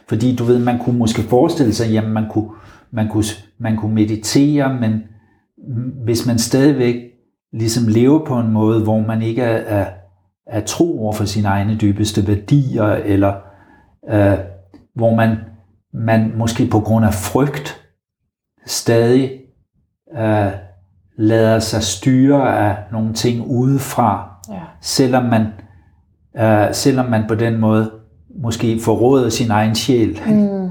Fordi 0.09 0.37
du 0.37 0.45
ved, 0.45 0.59
man 0.59 0.79
kunne 0.79 0.99
måske 0.99 1.23
forestille 1.23 1.73
sig, 1.73 1.93
jamen 1.93 2.13
man 2.13 2.29
kunne, 2.31 2.51
man 2.91 3.09
kunne, 3.09 3.25
man 3.59 3.77
kunne 3.77 3.95
meditere, 3.95 4.81
men 4.81 5.03
hvis 6.05 6.27
man 6.27 6.39
stadigvæk 6.39 6.97
ligesom 7.53 7.89
lever 7.89 8.25
på 8.25 8.39
en 8.39 8.53
måde, 8.53 8.83
hvor 8.83 9.01
man 9.01 9.23
ikke 9.23 9.43
er, 9.43 9.81
er, 9.81 9.91
er 10.47 10.61
tro 10.61 11.03
over 11.03 11.13
for 11.13 11.25
sine 11.25 11.49
egne 11.49 11.77
dybeste 11.77 12.27
værdier, 12.27 12.85
eller 12.85 13.35
øh, 14.11 14.39
hvor 14.95 15.15
man, 15.15 15.37
man 15.95 16.33
måske 16.37 16.67
på 16.67 16.81
grund 16.81 17.05
af 17.05 17.15
frygt 17.15 17.83
stadig 18.67 19.41
øh, 20.19 20.53
lader 21.19 21.59
sig 21.59 21.83
styre 21.83 22.59
af 22.59 22.77
nogle 22.93 23.15
ting 23.15 23.47
udefra, 23.47 24.36
Ja. 24.51 24.61
selvom 24.81 25.25
man, 25.25 25.47
øh, 26.39 26.75
selvom 26.75 27.07
man 27.07 27.25
på 27.29 27.35
den 27.35 27.61
måde 27.61 27.91
måske 28.43 28.81
forråder 28.81 29.29
sin 29.29 29.51
egen 29.51 29.75
sjæl. 29.75 30.21
Mm. 30.27 30.71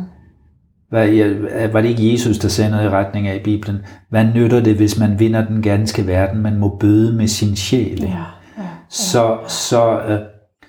Ja, 0.91 1.33
var 1.71 1.81
det 1.81 1.89
ikke 1.89 2.11
Jesus, 2.11 2.38
der 2.38 2.47
sagde 2.47 2.71
noget 2.71 2.85
i 2.85 2.89
retning 2.89 3.27
af 3.27 3.35
i 3.35 3.43
Bibelen? 3.43 3.77
Hvad 4.09 4.25
nytter 4.35 4.59
det, 4.59 4.75
hvis 4.75 4.99
man 4.99 5.19
vinder 5.19 5.45
den 5.47 5.61
ganske 5.61 6.07
verden, 6.07 6.41
man 6.41 6.57
må 6.57 6.77
bøde 6.79 7.13
med 7.13 7.27
sin 7.27 7.55
sjæl? 7.55 7.91
ikke? 7.91 8.03
Ja. 8.03 8.63
ja. 8.63 8.67
Så, 8.89 9.38
så, 9.47 9.99
øh, 9.99 10.19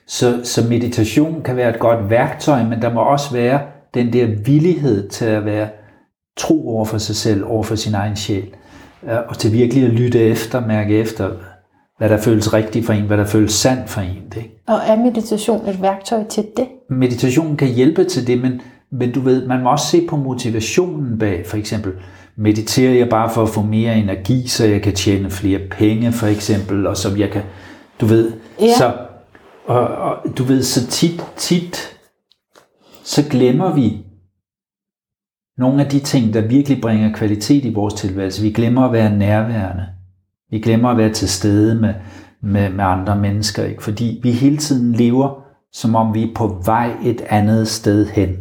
så, 0.06 0.40
så 0.44 0.68
meditation 0.68 1.42
kan 1.42 1.56
være 1.56 1.70
et 1.70 1.78
godt 1.78 2.10
værktøj, 2.10 2.62
men 2.62 2.82
der 2.82 2.92
må 2.92 3.00
også 3.00 3.32
være 3.32 3.60
den 3.94 4.12
der 4.12 4.26
villighed 4.44 5.08
til 5.08 5.24
at 5.24 5.44
være 5.44 5.68
tro 6.36 6.68
over 6.68 6.84
for 6.84 6.98
sig 6.98 7.16
selv, 7.16 7.44
over 7.44 7.62
for 7.62 7.74
sin 7.74 7.94
egen 7.94 8.16
sjæl, 8.16 8.48
øh, 9.02 9.18
og 9.28 9.38
til 9.38 9.52
virkelig 9.52 9.84
at 9.84 9.90
lytte 9.90 10.20
efter, 10.20 10.66
mærke 10.66 10.98
efter, 10.98 11.30
hvad 11.98 12.08
der 12.08 12.16
føles 12.18 12.52
rigtigt 12.52 12.86
for 12.86 12.92
en, 12.92 13.04
hvad 13.04 13.16
der 13.16 13.26
føles 13.26 13.52
sandt 13.52 13.90
for 13.90 14.00
en. 14.00 14.32
Ikke? 14.36 14.62
Og 14.66 14.78
er 14.86 14.96
meditation 14.96 15.68
et 15.68 15.82
værktøj 15.82 16.24
til 16.28 16.46
det? 16.56 16.66
Meditation 16.90 17.56
kan 17.56 17.68
hjælpe 17.68 18.04
til 18.04 18.26
det, 18.26 18.40
men, 18.40 18.60
men 18.92 19.12
du 19.12 19.20
ved, 19.20 19.46
man 19.46 19.62
må 19.62 19.70
også 19.70 19.86
se 19.86 20.06
på 20.08 20.16
motivationen 20.16 21.18
bag, 21.18 21.46
for 21.46 21.56
eksempel, 21.56 21.92
mediterer 22.36 22.94
jeg 22.94 23.08
bare 23.08 23.30
for 23.30 23.42
at 23.42 23.48
få 23.48 23.62
mere 23.62 23.96
energi, 23.96 24.48
så 24.48 24.66
jeg 24.66 24.82
kan 24.82 24.94
tjene 24.94 25.30
flere 25.30 25.58
penge, 25.70 26.12
for 26.12 26.26
eksempel, 26.26 26.86
og 26.86 26.96
som 26.96 27.18
jeg 27.18 27.30
kan, 27.30 27.42
du 28.00 28.06
ved, 28.06 28.32
Ja. 28.60 28.74
så, 28.78 28.92
og, 29.66 29.88
og, 29.88 30.16
du 30.38 30.44
ved, 30.44 30.62
så 30.62 30.86
tit, 30.86 31.22
tit, 31.36 31.98
så 33.04 33.24
glemmer 33.30 33.74
vi 33.74 33.96
nogle 35.58 35.84
af 35.84 35.90
de 35.90 35.98
ting, 35.98 36.34
der 36.34 36.40
virkelig 36.40 36.80
bringer 36.80 37.12
kvalitet 37.12 37.64
i 37.64 37.72
vores 37.74 37.94
tilværelse. 37.94 38.42
Vi 38.42 38.50
glemmer 38.52 38.84
at 38.84 38.92
være 38.92 39.16
nærværende. 39.16 39.86
Vi 40.50 40.58
glemmer 40.58 40.88
at 40.88 40.96
være 40.96 41.12
til 41.12 41.28
stede 41.28 41.74
med, 41.74 41.94
med, 42.40 42.70
med 42.70 42.84
andre 42.84 43.16
mennesker, 43.16 43.64
ikke? 43.64 43.82
fordi 43.82 44.20
vi 44.22 44.30
hele 44.30 44.56
tiden 44.56 44.92
lever, 44.92 45.42
som 45.72 45.94
om 45.94 46.14
vi 46.14 46.22
er 46.22 46.34
på 46.34 46.62
vej 46.64 46.96
et 47.04 47.20
andet 47.20 47.68
sted 47.68 48.06
hen. 48.06 48.36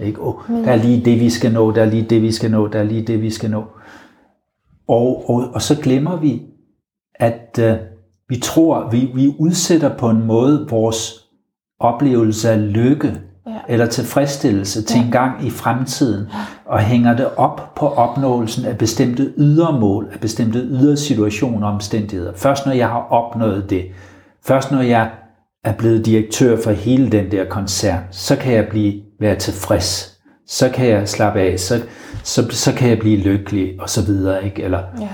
Ikke? 0.00 0.20
Oh, 0.20 0.34
der 0.48 0.72
er 0.72 0.76
lige 0.76 1.04
det, 1.04 1.20
vi 1.20 1.30
skal 1.30 1.52
nå, 1.52 1.72
der 1.72 1.82
er 1.82 1.90
lige 1.90 2.06
det, 2.10 2.22
vi 2.22 2.32
skal 2.32 2.50
nå, 2.50 2.66
der 2.68 2.78
er 2.78 2.84
lige 2.84 3.06
det, 3.06 3.22
vi 3.22 3.30
skal 3.30 3.50
nå. 3.50 3.64
Og, 4.88 5.30
og, 5.30 5.50
og 5.54 5.62
så 5.62 5.80
glemmer 5.82 6.16
vi, 6.16 6.42
at 7.14 7.58
øh, 7.62 7.76
vi 8.28 8.40
tror, 8.40 8.90
vi, 8.90 9.10
vi 9.14 9.34
udsætter 9.38 9.96
på 9.96 10.10
en 10.10 10.26
måde 10.26 10.66
vores 10.70 11.28
oplevelse 11.80 12.50
af 12.50 12.72
lykke 12.72 13.20
Ja. 13.46 13.52
eller 13.68 13.86
tilfredsstillelse 13.86 14.82
til 14.82 15.00
en 15.00 15.10
gang 15.10 15.46
i 15.46 15.50
fremtiden, 15.50 16.26
og 16.66 16.78
hænger 16.80 17.16
det 17.16 17.26
op 17.36 17.74
på 17.76 17.88
opnåelsen 17.88 18.64
af 18.64 18.78
bestemte 18.78 19.32
ydermål, 19.38 20.08
af 20.12 20.20
bestemte 20.20 20.58
ydersituationer 20.58 21.66
og 21.66 21.72
omstændigheder. 21.74 22.32
Først 22.36 22.66
når 22.66 22.72
jeg 22.72 22.88
har 22.88 23.06
opnået 23.10 23.70
det, 23.70 23.84
først 24.46 24.70
når 24.72 24.80
jeg 24.80 25.10
er 25.64 25.72
blevet 25.72 26.06
direktør 26.06 26.62
for 26.64 26.70
hele 26.70 27.12
den 27.12 27.30
der 27.30 27.44
koncern, 27.44 28.00
så 28.10 28.36
kan 28.36 28.52
jeg 28.52 28.66
blive 28.70 29.00
være 29.20 29.36
tilfreds. 29.36 30.18
Så 30.46 30.68
kan 30.74 30.86
jeg 30.88 31.08
slappe 31.08 31.40
af, 31.40 31.60
så, 31.60 31.80
så, 32.24 32.48
så 32.50 32.72
kan 32.72 32.88
jeg 32.88 32.98
blive 32.98 33.16
lykkelig, 33.16 33.70
og 33.80 33.90
så 33.90 34.04
videre. 34.04 34.44
Ikke? 34.44 34.62
Eller, 34.62 34.80
Ja. 35.00 35.08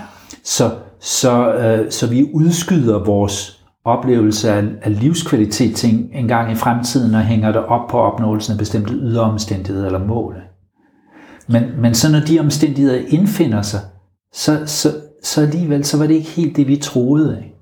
så, 0.44 0.70
så, 1.00 1.52
øh, 1.54 1.90
så 1.90 2.06
vi 2.06 2.30
udskyder 2.34 3.04
vores 3.04 3.55
oplevelse 3.86 4.50
af, 4.50 4.64
livskvalitet 4.86 5.76
til 5.76 6.08
en, 6.12 6.28
gang 6.28 6.52
i 6.52 6.54
fremtiden 6.54 7.14
og 7.14 7.22
hænger 7.22 7.52
det 7.52 7.64
op 7.64 7.88
på 7.88 7.98
opnåelsen 7.98 8.52
af 8.52 8.58
bestemte 8.58 8.92
ydre 8.92 9.22
omstændigheder 9.22 9.86
eller 9.86 10.04
mål. 10.06 10.36
Men, 11.48 11.62
men 11.80 11.94
så 11.94 12.12
når 12.12 12.20
de 12.20 12.40
omstændigheder 12.40 13.02
indfinder 13.08 13.62
sig, 13.62 13.80
så, 14.32 14.62
så, 14.66 14.88
så 15.22 15.40
alligevel 15.40 15.84
så 15.84 15.98
var 15.98 16.06
det 16.06 16.14
ikke 16.14 16.30
helt 16.30 16.56
det, 16.56 16.68
vi 16.68 16.76
troede. 16.76 17.38
Ikke? 17.38 17.54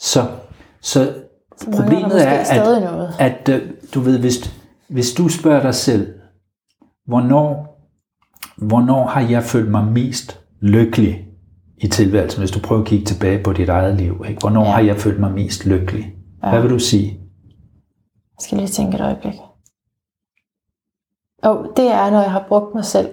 Så, 0.00 0.26
så 0.80 1.12
problemet 1.76 2.26
er, 2.26 2.30
at, 2.30 2.82
noget. 2.82 3.14
at 3.18 3.48
øh, 3.48 3.70
du 3.94 4.00
ved, 4.00 4.18
hvis, 4.18 4.54
hvis 4.88 5.12
du 5.12 5.28
spørger 5.28 5.62
dig 5.62 5.74
selv, 5.74 6.14
hvornår, 7.06 7.78
hvornår 8.56 9.06
har 9.06 9.20
jeg 9.20 9.42
følt 9.42 9.70
mig 9.70 9.84
mest 9.84 10.40
lykkelig 10.60 11.25
i 11.78 11.88
tilværelsen, 11.88 12.40
hvis 12.40 12.50
du 12.50 12.60
prøver 12.60 12.82
at 12.82 12.88
kigge 12.88 13.04
tilbage 13.04 13.42
på 13.42 13.52
dit 13.52 13.68
eget 13.68 13.96
liv? 13.96 14.24
Ikke? 14.28 14.40
Hvornår 14.40 14.64
ja. 14.64 14.70
har 14.70 14.80
jeg 14.80 14.96
følt 14.96 15.20
mig 15.20 15.32
mest 15.32 15.66
lykkelig? 15.66 16.14
Ja. 16.44 16.50
Hvad 16.50 16.60
vil 16.60 16.70
du 16.70 16.78
sige? 16.78 17.20
Jeg 18.38 18.40
skal 18.40 18.58
lige 18.58 18.68
tænke 18.68 18.94
et 18.94 19.00
øjeblik. 19.00 19.34
Og 21.42 21.66
det 21.76 21.90
er, 21.92 22.10
når 22.10 22.22
jeg 22.22 22.30
har 22.30 22.44
brugt 22.48 22.74
mig 22.74 22.84
selv 22.84 23.08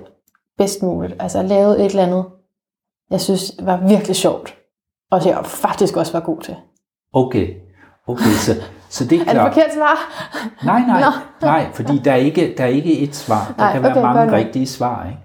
bedst 0.57 0.83
muligt. 0.83 1.15
Altså 1.19 1.41
lavet 1.41 1.79
et 1.79 1.85
eller 1.85 2.03
andet, 2.03 2.25
jeg 3.09 3.21
synes 3.21 3.51
var 3.61 3.87
virkelig 3.87 4.15
sjovt. 4.15 4.55
Og 5.11 5.25
jeg 5.25 5.45
faktisk 5.45 5.97
også 5.97 6.11
var 6.13 6.19
god 6.19 6.41
til. 6.41 6.55
Okay, 7.13 7.55
okay 8.07 8.23
så, 8.23 8.51
så 8.89 9.05
det 9.05 9.19
er 9.19 9.23
klart. 9.23 9.37
Er 9.37 9.43
det 9.43 9.53
forkert 9.53 9.73
svar? 9.73 9.95
Nej, 10.65 10.79
nej, 10.79 11.13
nej, 11.41 11.71
fordi 11.73 11.97
der 11.97 12.11
er 12.11 12.15
ikke, 12.15 12.53
der 12.57 12.63
er 12.63 12.67
ikke 12.67 12.99
et 12.99 13.15
svar. 13.15 13.53
Der 13.57 13.63
nej, 13.63 13.73
kan 13.73 13.83
være 13.83 13.91
okay, 13.91 14.01
mange 14.01 14.37
rigtige 14.37 14.67
svar. 14.67 15.05
Ikke? 15.05 15.22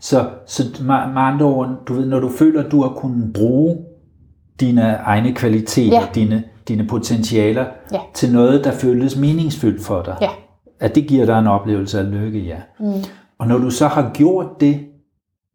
Så, 0.00 0.28
så 0.46 0.62
med 0.82 0.94
andre 1.16 1.46
ord, 1.46 1.68
du 1.88 1.94
ved, 1.94 2.06
når 2.06 2.20
du 2.20 2.28
føler, 2.28 2.64
at 2.64 2.72
du 2.72 2.82
har 2.82 2.88
kunnet 2.88 3.32
bruge 3.32 3.76
dine 4.60 4.82
egne 4.82 5.34
kvaliteter, 5.34 6.00
ja. 6.00 6.06
dine, 6.14 6.44
dine 6.68 6.86
potentialer, 6.86 7.64
ja. 7.92 8.00
til 8.14 8.32
noget, 8.32 8.64
der 8.64 8.72
føles 8.72 9.16
meningsfyldt 9.16 9.82
for 9.82 10.02
dig, 10.02 10.16
ja. 10.20 10.30
at 10.80 10.94
det 10.94 11.06
giver 11.06 11.26
dig 11.26 11.38
en 11.38 11.46
oplevelse 11.46 11.98
af 11.98 12.10
lykke, 12.10 12.38
ja. 12.38 12.56
Mm. 12.80 12.92
Og 13.38 13.46
når 13.46 13.58
du 13.58 13.70
så 13.70 13.86
har 13.86 14.10
gjort 14.14 14.46
det, 14.60 14.80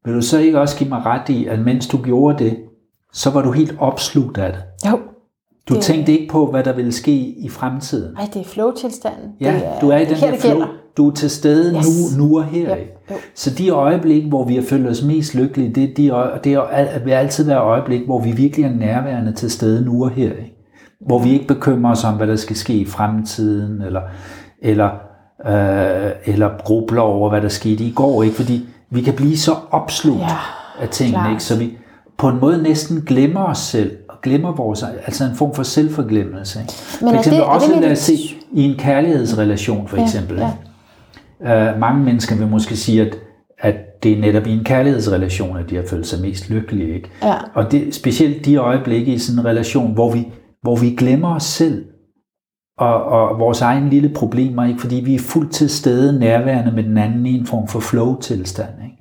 vil 0.05 0.13
du 0.13 0.21
så 0.21 0.39
ikke 0.39 0.59
også 0.59 0.77
give 0.77 0.89
mig 0.89 1.05
ret 1.05 1.29
i, 1.29 1.45
at 1.45 1.59
mens 1.59 1.87
du 1.87 1.97
gjorde 1.97 2.43
det, 2.43 2.57
så 3.13 3.29
var 3.29 3.41
du 3.41 3.51
helt 3.51 3.75
opslugt 3.79 4.37
af 4.37 4.53
det? 4.53 4.89
Jo. 4.91 4.99
Du 5.69 5.73
det, 5.73 5.83
tænkte 5.83 6.11
ikke 6.11 6.31
på, 6.31 6.51
hvad 6.51 6.63
der 6.63 6.73
ville 6.73 6.91
ske 6.91 7.11
i 7.15 7.49
fremtiden? 7.49 8.13
Nej, 8.13 8.29
det 8.33 8.39
er 8.41 8.45
flow-tilstanden. 8.45 9.31
Ja, 9.41 9.53
det 9.53 9.65
er, 9.65 9.79
du 9.79 9.89
er 9.89 9.97
i 9.97 10.05
den 10.05 10.15
her 10.15 10.39
flow. 10.39 10.61
Du 10.97 11.09
er 11.09 11.13
til 11.13 11.29
stede 11.29 11.75
yes. 11.77 11.85
nu, 12.17 12.25
nu 12.25 12.37
og 12.37 12.45
her. 12.45 12.75
Jo. 12.75 13.15
Så 13.35 13.49
de 13.49 13.69
øjeblik, 13.69 14.25
hvor 14.25 14.45
vi 14.45 14.55
har 14.55 14.63
følt 14.63 14.87
os 14.87 15.03
mest 15.03 15.35
lykkelige, 15.35 15.69
det, 15.69 15.97
de, 15.97 16.03
det 16.43 16.53
er, 16.53 17.03
vil 17.03 17.11
altid 17.11 17.43
være 17.43 17.59
øjeblik, 17.59 18.05
hvor 18.05 18.21
vi 18.21 18.31
virkelig 18.31 18.65
er 18.65 18.75
nærværende 18.75 19.31
til 19.31 19.51
stede 19.51 19.85
nu 19.85 20.03
og 20.03 20.09
her. 20.09 20.29
Ikke? 20.29 20.55
Hvor 21.07 21.19
vi 21.19 21.33
ikke 21.33 21.47
bekymrer 21.47 21.91
os 21.91 22.03
om, 22.03 22.13
hvad 22.13 22.27
der 22.27 22.35
skal 22.35 22.55
ske 22.55 22.73
i 22.73 22.85
fremtiden, 22.85 23.81
eller, 23.81 24.01
eller, 24.61 24.89
øh, 25.45 26.11
eller 26.25 26.49
grubler 26.63 27.01
over, 27.01 27.29
hvad 27.29 27.41
der 27.41 27.49
skete 27.49 27.83
i 27.83 27.91
går. 27.91 28.23
Ikke? 28.23 28.35
Fordi 28.35 28.65
vi 28.89 29.01
kan 29.01 29.13
blive 29.13 29.37
så 29.37 29.55
opslugt 29.71 30.19
ja, 30.19 30.37
af 30.81 30.89
tingene, 30.89 31.29
ikke? 31.29 31.43
så 31.43 31.57
vi 31.57 31.77
på 32.17 32.29
en 32.29 32.39
måde 32.39 32.63
næsten 32.63 33.01
glemmer 33.01 33.43
os 33.43 33.57
selv, 33.57 33.91
og 34.09 34.15
glemmer 34.23 34.51
vores, 34.55 34.83
altså 35.05 35.23
en 35.23 35.35
form 35.35 35.53
for 35.53 35.63
selvforglemmelse. 35.63 36.59
Ikke? 36.59 36.73
Men 37.01 37.09
for 37.09 37.19
eksempel 37.19 37.39
det, 37.39 37.47
også 37.47 37.71
det 37.73 37.81
lad 37.81 37.91
os 37.91 37.99
se, 37.99 38.13
i 38.51 38.63
en 38.63 38.77
kærlighedsrelation 38.77 39.87
for 39.87 39.97
eksempel. 39.97 40.37
Ja, 40.37 40.45
ja. 40.45 40.51
Uh, 41.45 41.79
mange 41.79 42.03
mennesker 42.03 42.35
vil 42.35 42.47
måske 42.47 42.75
sige, 42.75 43.01
at, 43.01 43.17
at 43.59 44.03
det 44.03 44.13
er 44.13 44.21
netop 44.21 44.47
i 44.47 44.51
en 44.51 44.63
kærlighedsrelation, 44.63 45.57
at 45.57 45.69
de 45.69 45.75
har 45.75 45.83
følt 45.89 46.07
sig 46.07 46.21
mest 46.21 46.49
lykkelige. 46.49 46.95
Ikke? 46.95 47.09
Ja. 47.23 47.33
Og 47.53 47.71
det 47.71 47.95
specielt 47.95 48.45
de 48.45 48.55
øjeblikke 48.55 49.13
i 49.13 49.17
sådan 49.17 49.39
en 49.39 49.45
relation, 49.45 49.93
hvor 49.93 50.13
vi, 50.13 50.27
hvor 50.61 50.75
vi 50.75 50.89
glemmer 50.89 51.35
os 51.35 51.43
selv, 51.43 51.85
og, 52.77 53.03
og 53.03 53.39
vores 53.39 53.61
egne 53.61 53.89
lille 53.89 54.09
problemer, 54.09 54.65
ikke? 54.65 54.79
fordi 54.79 54.95
vi 54.95 55.15
er 55.15 55.19
fuldt 55.19 55.51
til 55.51 55.69
stede 55.69 56.19
nærværende 56.19 56.71
med 56.71 56.83
den 56.83 56.97
anden 56.97 57.25
i 57.25 57.37
en 57.39 57.45
form 57.45 57.67
for 57.67 57.79
flow-tilstand. 57.79 58.73
Ikke? 58.83 58.97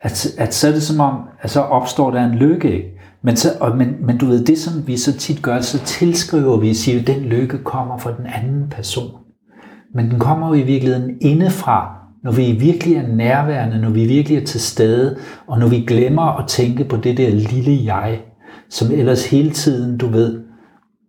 At, 0.00 0.26
at 0.38 0.54
så 0.54 0.68
er 0.68 0.72
det 0.72 0.82
som 0.82 1.00
om, 1.00 1.14
at 1.40 1.50
så 1.50 1.60
opstår 1.60 2.10
der 2.10 2.24
en 2.24 2.34
lykke. 2.34 2.72
Ikke? 2.72 3.00
Men, 3.22 3.36
så, 3.36 3.48
og, 3.60 3.76
men, 3.76 4.06
men 4.06 4.18
du 4.18 4.26
ved, 4.26 4.44
det 4.44 4.58
som 4.58 4.86
vi 4.86 4.96
så 4.96 5.18
tit 5.18 5.42
gør, 5.42 5.60
så 5.60 5.78
tilskriver 5.78 6.56
vi, 6.56 6.74
siger, 6.74 7.00
at 7.00 7.06
den 7.06 7.20
lykke 7.20 7.58
kommer 7.58 7.98
fra 7.98 8.12
den 8.18 8.26
anden 8.26 8.68
person. 8.70 9.19
Men 9.94 10.10
den 10.10 10.18
kommer 10.18 10.48
jo 10.48 10.54
i 10.54 10.62
virkeligheden 10.62 11.16
indefra, 11.20 11.96
når 12.24 12.32
vi 12.32 12.52
virkelig 12.52 12.96
er 12.96 13.06
nærværende, 13.08 13.80
når 13.80 13.90
vi 13.90 14.04
virkelig 14.04 14.38
er 14.38 14.44
til 14.44 14.60
stede, 14.60 15.16
og 15.46 15.58
når 15.58 15.68
vi 15.68 15.80
glemmer 15.80 16.38
at 16.38 16.48
tænke 16.48 16.84
på 16.84 16.96
det 16.96 17.16
der 17.16 17.30
lille 17.30 17.94
jeg, 17.94 18.20
som 18.70 18.92
ellers 18.92 19.26
hele 19.26 19.50
tiden, 19.50 19.98
du 19.98 20.06
ved, 20.06 20.40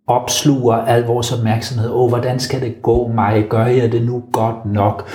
opsluger 0.06 0.74
al 0.74 1.02
vores 1.02 1.32
opmærksomhed. 1.32 1.90
Åh, 1.90 2.08
hvordan 2.08 2.40
skal 2.40 2.60
det 2.60 2.82
gå 2.82 3.08
mig? 3.14 3.44
Gør 3.48 3.66
jeg 3.66 3.92
det 3.92 4.06
nu 4.06 4.22
godt 4.32 4.72
nok? 4.72 5.08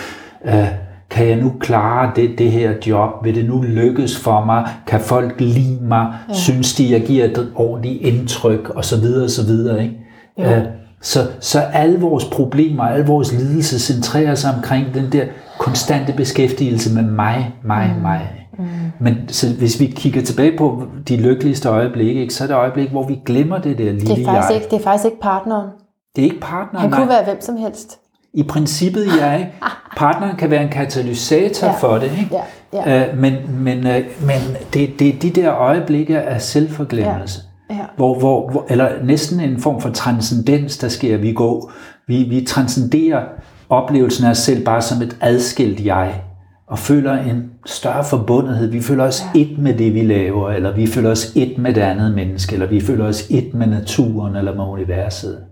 Uh, 0.45 0.67
kan 1.09 1.27
jeg 1.27 1.35
nu 1.35 1.53
klare 1.59 2.11
det, 2.15 2.37
det 2.37 2.51
her 2.51 2.73
job? 2.87 3.09
Vil 3.23 3.35
det 3.35 3.45
nu 3.45 3.61
lykkes 3.61 4.19
for 4.19 4.45
mig? 4.45 4.67
Kan 4.87 4.99
folk 4.99 5.41
lide 5.41 5.77
mig? 5.81 6.13
Ja. 6.29 6.33
Synes 6.33 6.75
de, 6.75 6.91
jeg 6.91 7.01
giver 7.01 7.25
et 7.25 7.51
ordentligt 7.55 8.01
indtryk? 8.01 8.69
Og 8.69 8.85
så 8.85 8.99
videre, 8.99 9.23
og 9.23 9.29
så 9.29 9.45
videre. 9.45 9.83
Ikke? 9.83 9.97
Ja. 10.37 10.59
Uh, 10.59 10.65
så, 11.01 11.19
så 11.39 11.59
alle 11.59 11.99
vores 11.99 12.25
problemer, 12.25 12.83
alle 12.83 13.05
vores 13.05 13.33
lidelser 13.33 13.77
centrerer 13.79 14.35
sig 14.35 14.53
omkring 14.55 14.93
den 14.93 15.11
der 15.11 15.25
konstante 15.59 16.13
beskæftigelse 16.13 16.93
med 16.93 17.03
mig, 17.03 17.53
mig, 17.63 17.93
mm. 17.95 18.01
mig. 18.01 18.47
Mm. 18.57 18.65
Men 18.99 19.15
så 19.27 19.47
hvis 19.59 19.79
vi 19.79 19.85
kigger 19.85 20.21
tilbage 20.21 20.57
på 20.57 20.83
de 21.07 21.17
lykkeligste 21.17 21.69
øjeblikke, 21.69 22.21
ikke, 22.21 22.33
så 22.33 22.43
er 22.43 22.47
det 22.47 22.55
øjeblik, 22.55 22.89
hvor 22.89 23.07
vi 23.07 23.19
glemmer 23.25 23.57
det 23.57 23.77
der 23.77 23.83
lille 23.83 23.99
det 24.15 24.21
er 24.21 24.25
faktisk 24.25 24.49
jeg. 24.49 24.55
Ikke, 24.55 24.67
det 24.71 24.79
er 24.79 24.83
faktisk 24.83 25.05
ikke 25.05 25.19
partneren. 25.21 25.69
Det 26.15 26.21
er 26.21 26.25
ikke 26.25 26.39
partneren, 26.39 26.81
Han 26.81 26.89
nej. 26.89 26.99
kunne 26.99 27.09
være 27.09 27.23
hvem 27.23 27.41
som 27.41 27.57
helst. 27.57 27.99
I 28.33 28.43
princippet, 28.43 29.07
ja. 29.21 29.37
Ikke? 29.37 29.51
Partneren 29.97 30.37
kan 30.37 30.49
være 30.49 30.63
en 30.63 30.69
katalysator 30.69 31.67
Ja. 31.67 31.73
for 31.73 31.93
det, 31.93 32.03
ikke? 32.03 32.35
Ja, 32.73 32.91
ja. 32.91 33.09
Øh, 33.11 33.17
men 33.17 33.33
men, 33.49 33.87
øh, 33.87 34.05
men 34.21 34.39
det, 34.73 34.99
det 34.99 35.15
er 35.15 35.19
de 35.19 35.29
der 35.29 35.53
øjeblikke 35.53 36.21
af 36.21 36.41
selvforglemmelse. 36.41 37.39
Ja. 37.43 37.46
Hvor, 37.95 38.19
hvor, 38.19 38.51
hvor, 38.51 38.65
eller 38.69 39.03
næsten 39.03 39.39
en 39.39 39.59
form 39.59 39.81
for 39.81 39.89
transcendens, 39.89 40.77
der 40.77 40.87
sker. 40.87 41.17
Vi, 41.17 41.33
går, 41.33 41.71
vi, 42.07 42.23
vi 42.23 42.45
transcenderer 42.45 43.25
oplevelsen 43.69 44.25
af 44.25 44.29
os 44.29 44.37
selv 44.37 44.65
bare 44.65 44.81
som 44.81 45.01
et 45.01 45.17
adskilt 45.21 45.85
jeg, 45.85 46.21
og 46.67 46.79
føler 46.79 47.13
en 47.13 47.51
større 47.65 48.03
forbundethed. 48.03 48.71
Vi 48.71 48.81
føler 48.81 49.03
os 49.03 49.23
ja. 49.35 49.39
et 49.39 49.57
med 49.57 49.77
det, 49.77 49.93
vi 49.93 50.01
laver, 50.01 50.51
eller 50.51 50.75
vi 50.75 50.87
føler 50.87 51.11
os 51.11 51.35
et 51.35 51.57
med 51.57 51.73
det 51.73 51.81
andet 51.81 52.15
menneske, 52.15 52.53
eller 52.53 52.67
vi 52.67 52.81
føler 52.81 53.05
os 53.05 53.27
et 53.29 53.53
med 53.53 53.67
naturen 53.67 54.35
eller 54.35 54.55
med 54.55 54.63
universet. 54.63 55.45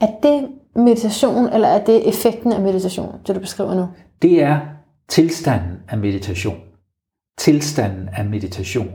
Er 0.00 0.08
det 0.22 0.48
meditation, 0.76 1.48
eller 1.52 1.68
er 1.68 1.84
det 1.84 2.08
effekten 2.08 2.52
af 2.52 2.60
meditation, 2.60 3.14
det 3.26 3.34
du 3.34 3.40
beskriver 3.40 3.74
nu? 3.74 3.88
Det 4.22 4.42
er 4.42 4.60
tilstanden 5.08 5.76
af 5.88 5.98
meditation. 5.98 6.56
Tilstanden 7.38 8.08
af 8.16 8.24
meditation. 8.24 8.88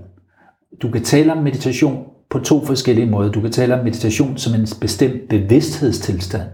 Du 0.81 0.91
kan 0.91 1.03
tale 1.03 1.31
om 1.31 1.37
meditation 1.37 2.05
på 2.29 2.39
to 2.39 2.65
forskellige 2.65 3.09
måder. 3.09 3.31
Du 3.31 3.41
kan 3.41 3.51
tale 3.51 3.79
om 3.79 3.83
meditation 3.83 4.37
som 4.37 4.53
en 4.53 4.67
bestemt 4.81 5.29
bevidsthedstilstand. 5.29 6.49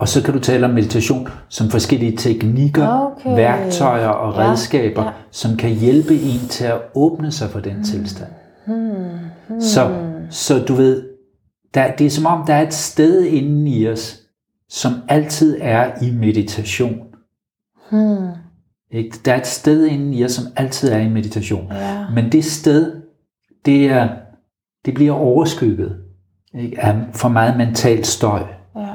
Og 0.00 0.08
så 0.08 0.22
kan 0.22 0.34
du 0.34 0.40
tale 0.40 0.66
om 0.66 0.70
meditation 0.72 1.28
som 1.48 1.70
forskellige 1.70 2.16
teknikker, 2.16 3.10
Okay. 3.10 3.36
værktøjer 3.36 4.08
og 4.08 4.38
redskaber, 4.38 5.04
ja. 5.04 5.10
som 5.30 5.56
kan 5.56 5.70
hjælpe 5.70 6.14
en 6.14 6.48
til 6.48 6.64
at 6.64 6.80
åbne 6.94 7.32
sig 7.32 7.50
for 7.50 7.60
den 7.60 7.84
tilstand. 7.84 8.30
Hmm. 8.66 9.60
Så, 9.60 9.96
så 10.30 10.58
du 10.58 10.74
ved, 10.74 11.02
der, 11.74 11.92
det 11.92 12.06
er 12.06 12.10
som 12.10 12.26
om, 12.26 12.46
der 12.46 12.54
er 12.54 12.62
et 12.66 12.74
sted 12.74 13.24
inde 13.24 13.70
i 13.70 13.88
os, 13.88 14.20
som 14.68 14.92
altid 15.08 15.58
er 15.60 16.04
i 16.04 16.10
meditation. 16.10 16.98
Hmm. 17.90 18.28
Ikke? 18.92 19.18
Der 19.24 19.32
er 19.32 19.40
et 19.40 19.46
sted 19.46 19.86
inde 19.86 20.16
i 20.16 20.24
os, 20.24 20.32
som 20.32 20.44
altid 20.56 20.92
er 20.92 20.98
i 20.98 21.08
meditation. 21.08 21.66
Ja. 21.72 22.10
Men 22.14 22.32
det 22.32 22.44
sted, 22.44 22.92
det, 23.66 23.86
er, 23.90 24.08
det 24.84 24.94
bliver 24.94 25.12
overskygget 25.12 25.96
ikke? 26.54 26.80
af 26.80 26.94
for 27.12 27.28
meget 27.28 27.56
mental 27.56 28.04
støj. 28.04 28.42
Ja. 28.76 28.86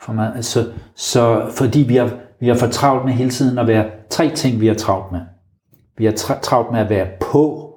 For 0.00 0.12
meget, 0.12 0.44
så, 0.44 0.66
så 0.94 1.46
fordi 1.56 1.80
vi 1.80 1.96
har, 1.96 2.10
vi 2.40 2.48
har 2.48 2.54
for 2.54 2.66
travlt 2.66 3.04
med 3.04 3.12
hele 3.12 3.30
tiden 3.30 3.58
at 3.58 3.66
være, 3.66 3.84
tre 4.10 4.30
ting 4.30 4.60
vi 4.60 4.66
har 4.66 4.74
travlt 4.74 5.12
med. 5.12 5.20
Vi 5.98 6.04
har 6.04 6.12
tra- 6.12 6.40
travlt 6.40 6.72
med 6.72 6.80
at 6.80 6.90
være 6.90 7.06
på, 7.20 7.70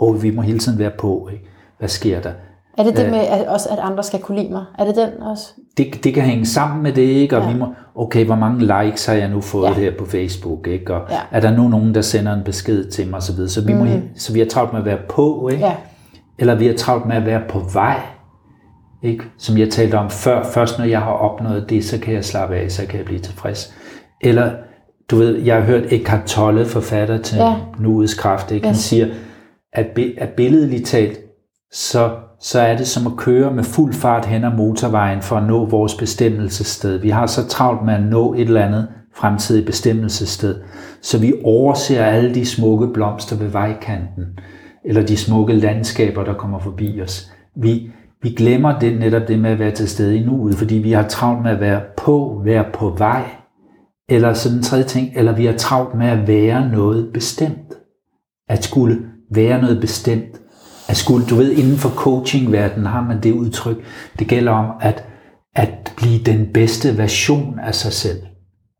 og 0.00 0.22
vi 0.22 0.30
må 0.30 0.42
hele 0.42 0.58
tiden 0.58 0.78
være 0.78 0.90
på. 0.98 1.28
Ikke? 1.32 1.44
Hvad 1.78 1.88
sker 1.88 2.20
der? 2.20 2.32
Er 2.78 2.82
det 2.84 2.96
det 2.96 3.04
Øh. 3.04 3.10
med 3.10 3.18
at, 3.20 3.46
også, 3.48 3.68
at 3.68 3.78
andre 3.78 4.02
skal 4.02 4.20
kunne 4.20 4.38
lide 4.42 4.52
mig? 4.52 4.64
Er 4.78 4.84
det 4.84 4.96
den 4.96 5.22
også? 5.22 5.52
det, 5.76 6.04
det 6.04 6.14
kan 6.14 6.22
hænge 6.22 6.46
sammen 6.46 6.82
med 6.82 6.92
det, 6.92 7.02
ikke? 7.02 7.36
Og 7.36 7.42
Ja. 7.42 7.52
vi 7.52 7.58
må, 7.58 7.66
okay, 7.94 8.24
hvor 8.26 8.34
mange 8.34 8.60
likes 8.84 9.06
har 9.06 9.14
jeg 9.14 9.28
nu 9.28 9.40
fået 9.40 9.68
Ja. 9.68 9.72
her 9.74 9.92
på 9.98 10.04
Facebook, 10.06 10.66
ikke? 10.66 10.94
Og 10.94 11.10
Ja. 11.10 11.18
er 11.30 11.40
der 11.40 11.56
nu 11.56 11.68
nogen, 11.68 11.94
der 11.94 12.00
sender 12.00 12.32
en 12.32 12.44
besked 12.44 12.90
til 12.90 13.06
mig, 13.06 13.16
og 13.16 13.22
så 13.22 13.32
videre. 13.32 13.48
Så 13.48 13.64
vi, 13.66 13.72
må, 13.74 13.86
så 14.16 14.32
vi 14.32 14.38
har 14.38 14.46
travlt 14.46 14.72
med 14.72 14.80
at 14.80 14.86
være 14.86 14.98
på, 15.08 15.48
ikke? 15.48 15.64
Ja. 15.66 15.74
Eller 16.38 16.54
vi 16.54 16.66
har 16.66 16.74
travlt 16.74 17.06
med 17.06 17.16
at 17.16 17.26
være 17.26 17.42
på 17.48 17.58
vej, 17.72 18.00
ikke? 19.02 19.24
Som 19.38 19.58
jeg 19.58 19.70
talte 19.70 19.94
om 19.98 20.10
før. 20.10 20.42
Først 20.44 20.78
når 20.78 20.84
jeg 20.86 21.00
har 21.00 21.12
opnået 21.12 21.70
det, 21.70 21.84
så 21.84 21.98
kan 22.00 22.14
jeg 22.14 22.24
slappe 22.24 22.56
af, 22.56 22.70
så 22.70 22.86
kan 22.86 22.98
jeg 22.98 23.06
blive 23.06 23.20
tilfreds. 23.20 23.74
Eller, 24.20 24.50
du 25.10 25.16
ved, 25.16 25.38
jeg 25.38 25.54
har 25.56 25.62
hørt 25.62 25.82
Eckhart 25.92 26.24
Tolle, 26.24 26.64
forfatter 26.64 27.18
til 27.18 27.38
Ja. 27.38 27.54
Nuets 27.78 28.14
Kraft, 28.14 28.50
ikke? 28.50 28.66
Han 28.66 28.74
Yes. 28.74 28.80
siger, 28.80 29.06
at, 29.72 29.86
at 30.18 30.28
billedligt 30.28 30.86
talt, 30.86 31.18
så, 31.72 32.10
så 32.40 32.60
er 32.60 32.76
det 32.76 32.86
som 32.86 33.06
at 33.06 33.16
køre 33.16 33.50
med 33.54 33.64
fuld 33.64 33.92
fart 33.92 34.24
hen 34.26 34.44
ad 34.44 34.50
motorvejen 34.56 35.22
for 35.22 35.36
at 35.36 35.46
nå 35.46 35.66
vores 35.66 35.94
bestemmelsessted. 35.94 36.98
Vi 36.98 37.10
har 37.10 37.26
så 37.26 37.46
travlt 37.48 37.84
med 37.84 37.94
at 37.94 38.02
nå 38.02 38.34
et 38.34 38.40
eller 38.40 38.66
andet 38.66 38.88
fremtidigt 39.16 39.66
bestemmelsessted, 39.66 40.60
så 41.02 41.18
vi 41.18 41.32
overser 41.44 42.04
alle 42.04 42.34
de 42.34 42.46
smukke 42.46 42.88
blomster 42.94 43.36
ved 43.36 43.46
vejkanten, 43.48 44.24
eller 44.84 45.06
de 45.06 45.16
smukke 45.16 45.52
landskaber, 45.52 46.24
der 46.24 46.34
kommer 46.34 46.58
forbi 46.58 47.00
os. 47.02 47.30
Vi, 47.56 47.90
vi 48.22 48.30
glemmer 48.30 48.78
det, 48.78 48.98
netop 48.98 49.28
det 49.28 49.38
med 49.38 49.50
at 49.50 49.58
være 49.58 49.70
til 49.70 49.88
stede 49.88 50.16
i 50.16 50.24
nuet, 50.24 50.54
fordi 50.54 50.74
vi 50.74 50.92
har 50.92 51.08
travlt 51.08 51.42
med 51.42 51.50
at 51.50 51.60
være 51.60 51.80
på, 51.96 52.40
være 52.44 52.64
på 52.74 52.94
vej, 52.98 53.24
eller 54.08 54.32
sådan 54.32 54.58
en 54.58 54.64
tredje 54.64 54.84
ting, 54.84 55.12
eller 55.16 55.32
vi 55.32 55.46
har 55.46 55.52
travlt 55.56 55.94
med 55.94 56.06
at 56.06 56.28
være 56.28 56.68
noget 56.68 57.12
bestemt. 57.12 57.74
At 58.48 58.64
skulle 58.64 58.98
være 59.30 59.60
noget 59.60 59.80
bestemt. 59.80 60.40
At 60.88 60.96
skulle, 60.96 61.26
du 61.26 61.34
ved, 61.34 61.52
inden 61.52 61.76
for 61.76 61.88
coachingverdenen 61.88 62.86
har 62.86 63.02
man 63.02 63.20
det 63.20 63.32
udtryk. 63.32 63.76
Det 64.18 64.28
gælder 64.28 64.52
om 64.52 64.70
at, 64.80 65.04
at 65.54 65.92
blive 65.96 66.18
den 66.18 66.52
bedste 66.54 66.98
version 66.98 67.58
af 67.58 67.74
sig 67.74 67.92
selv. 67.92 68.18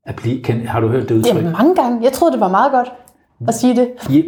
At 0.07 0.17
blive, 0.17 0.43
kan, 0.43 0.67
har 0.67 0.81
du 0.81 0.89
hørt 0.89 1.09
det 1.09 1.15
udtryk? 1.15 1.37
Jamen, 1.37 1.53
mange 1.53 1.75
gange. 1.75 1.99
Jeg 2.03 2.13
troede, 2.13 2.33
det 2.33 2.41
var 2.41 2.49
meget 2.49 2.73
godt 2.73 2.89
at 3.49 3.55
sige 3.55 3.77
det. 3.77 3.89
Ja, 4.11 4.23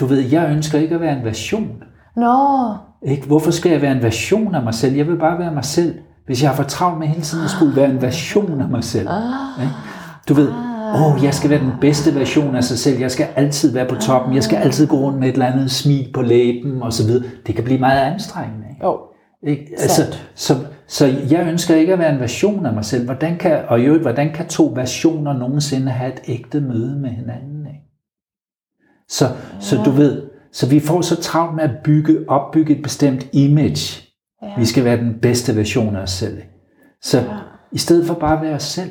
Du 0.00 0.06
ved, 0.06 0.20
jeg 0.20 0.50
ønsker 0.50 0.78
ikke 0.78 0.94
at 0.94 1.00
være 1.00 1.18
en 1.18 1.24
version. 1.24 1.82
Nå, 2.16 2.74
Ikke? 3.02 3.26
Hvorfor 3.26 3.50
skal 3.50 3.72
jeg 3.72 3.82
være 3.82 3.92
en 3.92 4.02
version 4.02 4.54
af 4.54 4.62
mig 4.62 4.74
selv? 4.74 4.96
Jeg 4.96 5.06
vil 5.06 5.16
bare 5.16 5.38
være 5.38 5.54
mig 5.54 5.64
selv. 5.64 5.94
Hvis 6.26 6.42
jeg 6.42 6.50
har 6.50 6.56
for 6.56 6.62
travlt 6.62 6.98
med 6.98 7.06
hele 7.06 7.22
tiden 7.22 7.44
at 7.44 7.50
skulle 7.50 7.76
være 7.76 7.90
en 7.90 8.02
version 8.02 8.60
af 8.60 8.68
mig 8.68 8.84
selv. 8.84 9.08
Ikke? 9.60 9.72
Du 10.28 10.34
ved, 10.34 10.48
åh, 10.94 11.14
oh, 11.14 11.24
jeg 11.24 11.34
skal 11.34 11.50
være 11.50 11.60
den 11.60 11.72
bedste 11.80 12.14
version 12.14 12.56
af 12.56 12.64
sig 12.64 12.78
selv. 12.78 12.98
Jeg 13.00 13.10
skal 13.10 13.26
altid 13.36 13.72
være 13.72 13.86
på 13.88 13.94
toppen. 13.94 14.34
Jeg 14.34 14.44
skal 14.44 14.56
altid 14.56 14.86
gå 14.86 14.96
rundt 14.96 15.18
med 15.18 15.28
et 15.28 15.32
eller 15.32 15.46
andet 15.46 15.70
smil 15.70 16.08
på 16.14 16.22
læben 16.22 16.82
og 16.82 16.92
så 16.92 17.06
videre. 17.06 17.24
Det 17.46 17.54
kan 17.54 17.64
blive 17.64 17.78
meget 17.78 18.00
anstrengende. 18.00 18.66
Ikke? 18.70 18.84
jo. 18.84 18.98
Ikke? 19.42 19.66
Altså, 19.78 20.02
så, 20.34 20.54
så 20.86 21.06
jeg 21.30 21.46
ønsker 21.48 21.74
ikke 21.74 21.92
at 21.92 21.98
være 21.98 22.14
en 22.14 22.20
version 22.20 22.66
af 22.66 22.72
mig 22.72 22.84
selv. 22.84 23.04
Hvordan 23.04 23.36
kan, 23.38 23.58
og 23.68 23.80
i 23.80 23.84
øvrigt, 23.84 24.02
hvordan 24.02 24.32
kan 24.34 24.46
to 24.46 24.72
versioner 24.74 25.32
nogensinde 25.32 25.90
have 25.90 26.12
et 26.12 26.20
ægte 26.28 26.60
møde 26.60 26.96
med 26.96 27.10
hinanden? 27.10 27.61
Så, 29.12 29.36
så 29.60 29.76
du 29.84 29.90
ved, 29.90 30.22
så 30.52 30.68
vi 30.68 30.80
får 30.80 31.00
så 31.00 31.20
travlt 31.22 31.56
med 31.56 31.64
at 31.64 31.76
bygge, 31.84 32.24
opbygge 32.28 32.76
et 32.76 32.82
bestemt 32.82 33.26
image. 33.32 34.02
Ja. 34.42 34.58
Vi 34.58 34.64
skal 34.64 34.84
være 34.84 34.96
den 34.96 35.18
bedste 35.22 35.56
version 35.56 35.96
af 35.96 36.00
os 36.00 36.10
selv. 36.10 36.42
Så 37.02 37.18
Ja. 37.18 37.38
i 37.72 37.78
stedet 37.78 38.06
for 38.06 38.14
bare 38.14 38.36
at 38.36 38.42
være 38.42 38.54
os 38.54 38.62
selv. 38.62 38.90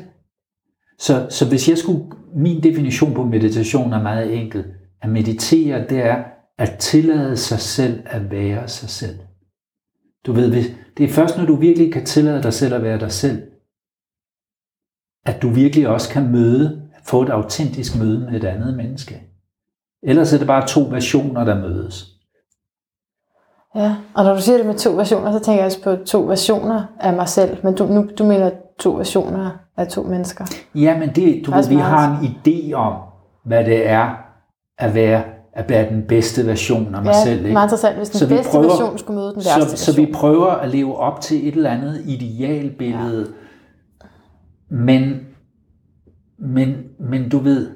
Så, 0.98 1.26
så 1.30 1.48
hvis 1.48 1.68
jeg 1.68 1.78
skulle, 1.78 2.04
min 2.36 2.62
definition 2.62 3.14
på 3.14 3.24
meditation 3.24 3.92
er 3.92 4.02
meget 4.02 4.34
enkel. 4.42 4.64
At 5.02 5.10
meditere, 5.10 5.88
det 5.88 5.98
er 5.98 6.24
at 6.58 6.76
tillade 6.78 7.36
sig 7.36 7.58
selv 7.58 8.02
at 8.06 8.30
være 8.30 8.68
sig 8.68 8.88
selv. 8.88 9.18
Du 10.26 10.32
ved, 10.32 10.50
hvis- 10.52 10.70
det 10.96 11.04
er 11.04 11.08
først, 11.08 11.38
når 11.38 11.44
du 11.46 11.56
virkelig 11.56 11.92
kan 11.92 12.04
tillade 12.04 12.42
dig 12.42 12.52
selv 12.52 12.74
at 12.74 12.82
være 12.82 12.98
dig 13.00 13.12
selv, 13.12 13.42
at 15.26 15.42
du 15.42 15.48
virkelig 15.48 15.88
også 15.88 16.08
kan 16.10 16.32
møde, 16.32 16.82
få 17.04 17.22
et 17.22 17.28
autentisk 17.28 17.98
møde 17.98 18.18
med 18.18 18.40
et 18.40 18.44
andet 18.44 18.76
menneske. 18.76 19.22
Ellers 20.02 20.32
er 20.32 20.38
det 20.38 20.46
bare 20.46 20.66
to 20.66 20.80
versioner, 20.90 21.44
der 21.44 21.54
mødes. 21.60 22.06
Ja, 23.74 23.96
og 24.14 24.24
når 24.24 24.34
du 24.34 24.40
siger 24.40 24.56
det 24.56 24.66
med 24.66 24.74
to 24.74 24.90
versioner, 24.90 25.32
så 25.32 25.38
tænker 25.38 25.58
jeg 25.62 25.66
også 25.66 25.82
på 25.82 25.96
to 26.06 26.20
versioner 26.20 26.84
af 27.00 27.12
mig 27.12 27.28
selv. 27.28 27.56
Men 27.64 27.74
du, 27.74 27.86
nu, 27.86 28.06
du 28.18 28.24
mener 28.24 28.50
to 28.78 28.90
versioner 28.90 29.50
af 29.76 29.88
to 29.88 30.02
mennesker. 30.02 30.44
Ja, 30.74 30.98
men 30.98 31.08
det, 31.14 31.42
du 31.46 31.50
ved, 31.50 31.68
vi 31.68 31.74
har 31.74 32.20
en 32.20 32.26
idé 32.26 32.72
om, 32.72 32.94
hvad 33.44 33.64
det 33.64 33.88
er 33.88 34.14
at 34.78 34.94
være, 34.94 35.22
at 35.52 35.68
være 35.70 35.88
den 35.90 36.02
bedste 36.08 36.46
version 36.46 36.94
af 36.94 37.02
mig 37.02 37.12
Ja, 37.12 37.24
selv. 37.24 37.40
Ikke? 37.40 37.52
meget 37.52 37.66
interessant, 37.66 37.96
hvis 37.96 38.10
den 38.10 38.18
Så 38.18 38.28
bedste 38.28 38.50
prøver- 38.52 38.64
version 38.68 38.98
skulle 38.98 39.20
møde 39.20 39.28
den 39.34 39.36
værste 39.58 39.76
Så, 39.76 39.84
så 39.84 39.96
vi 39.96 40.02
version. 40.02 40.14
prøver 40.14 40.46
at 40.46 40.68
leve 40.70 40.96
op 40.96 41.20
til 41.20 41.48
et 41.48 41.54
eller 41.54 41.70
andet 41.70 42.02
idealbillede. 42.06 43.32
Ja. 44.00 44.06
Men, 44.76 45.20
men, 46.38 46.74
men 47.00 47.28
du 47.28 47.38
ved, 47.38 47.70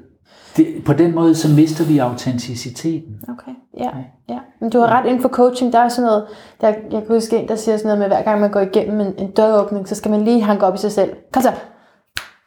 det, 0.56 0.66
på 0.84 0.92
den 0.92 1.14
måde 1.14 1.34
så 1.34 1.48
mister 1.54 1.84
vi 1.84 1.98
autenticiteten. 1.98 3.14
Okay, 3.28 3.52
ja, 3.78 3.90
ja. 4.28 4.38
Men 4.60 4.70
du 4.70 4.78
har 4.78 4.86
ret 4.86 5.06
inden 5.06 5.22
for 5.22 5.28
coaching, 5.28 5.72
der 5.72 5.78
er 5.78 5.88
sådan 5.88 6.06
noget, 6.06 6.26
der, 6.60 6.68
jeg 6.68 6.76
kan 6.90 7.06
huske 7.08 7.36
en, 7.36 7.48
der 7.48 7.56
siger 7.56 7.76
sådan 7.76 7.86
noget 7.86 7.98
med, 7.98 8.06
hver 8.06 8.22
gang 8.22 8.40
man 8.40 8.50
går 8.50 8.60
igennem 8.60 9.00
en, 9.00 9.14
en 9.18 9.30
døråbning, 9.30 9.88
så 9.88 9.94
skal 9.94 10.10
man 10.10 10.24
lige 10.24 10.42
hanke 10.42 10.66
op 10.66 10.74
i 10.74 10.78
sig 10.78 10.92
selv. 10.92 11.10
Kom 11.32 11.42
så, 11.42 11.52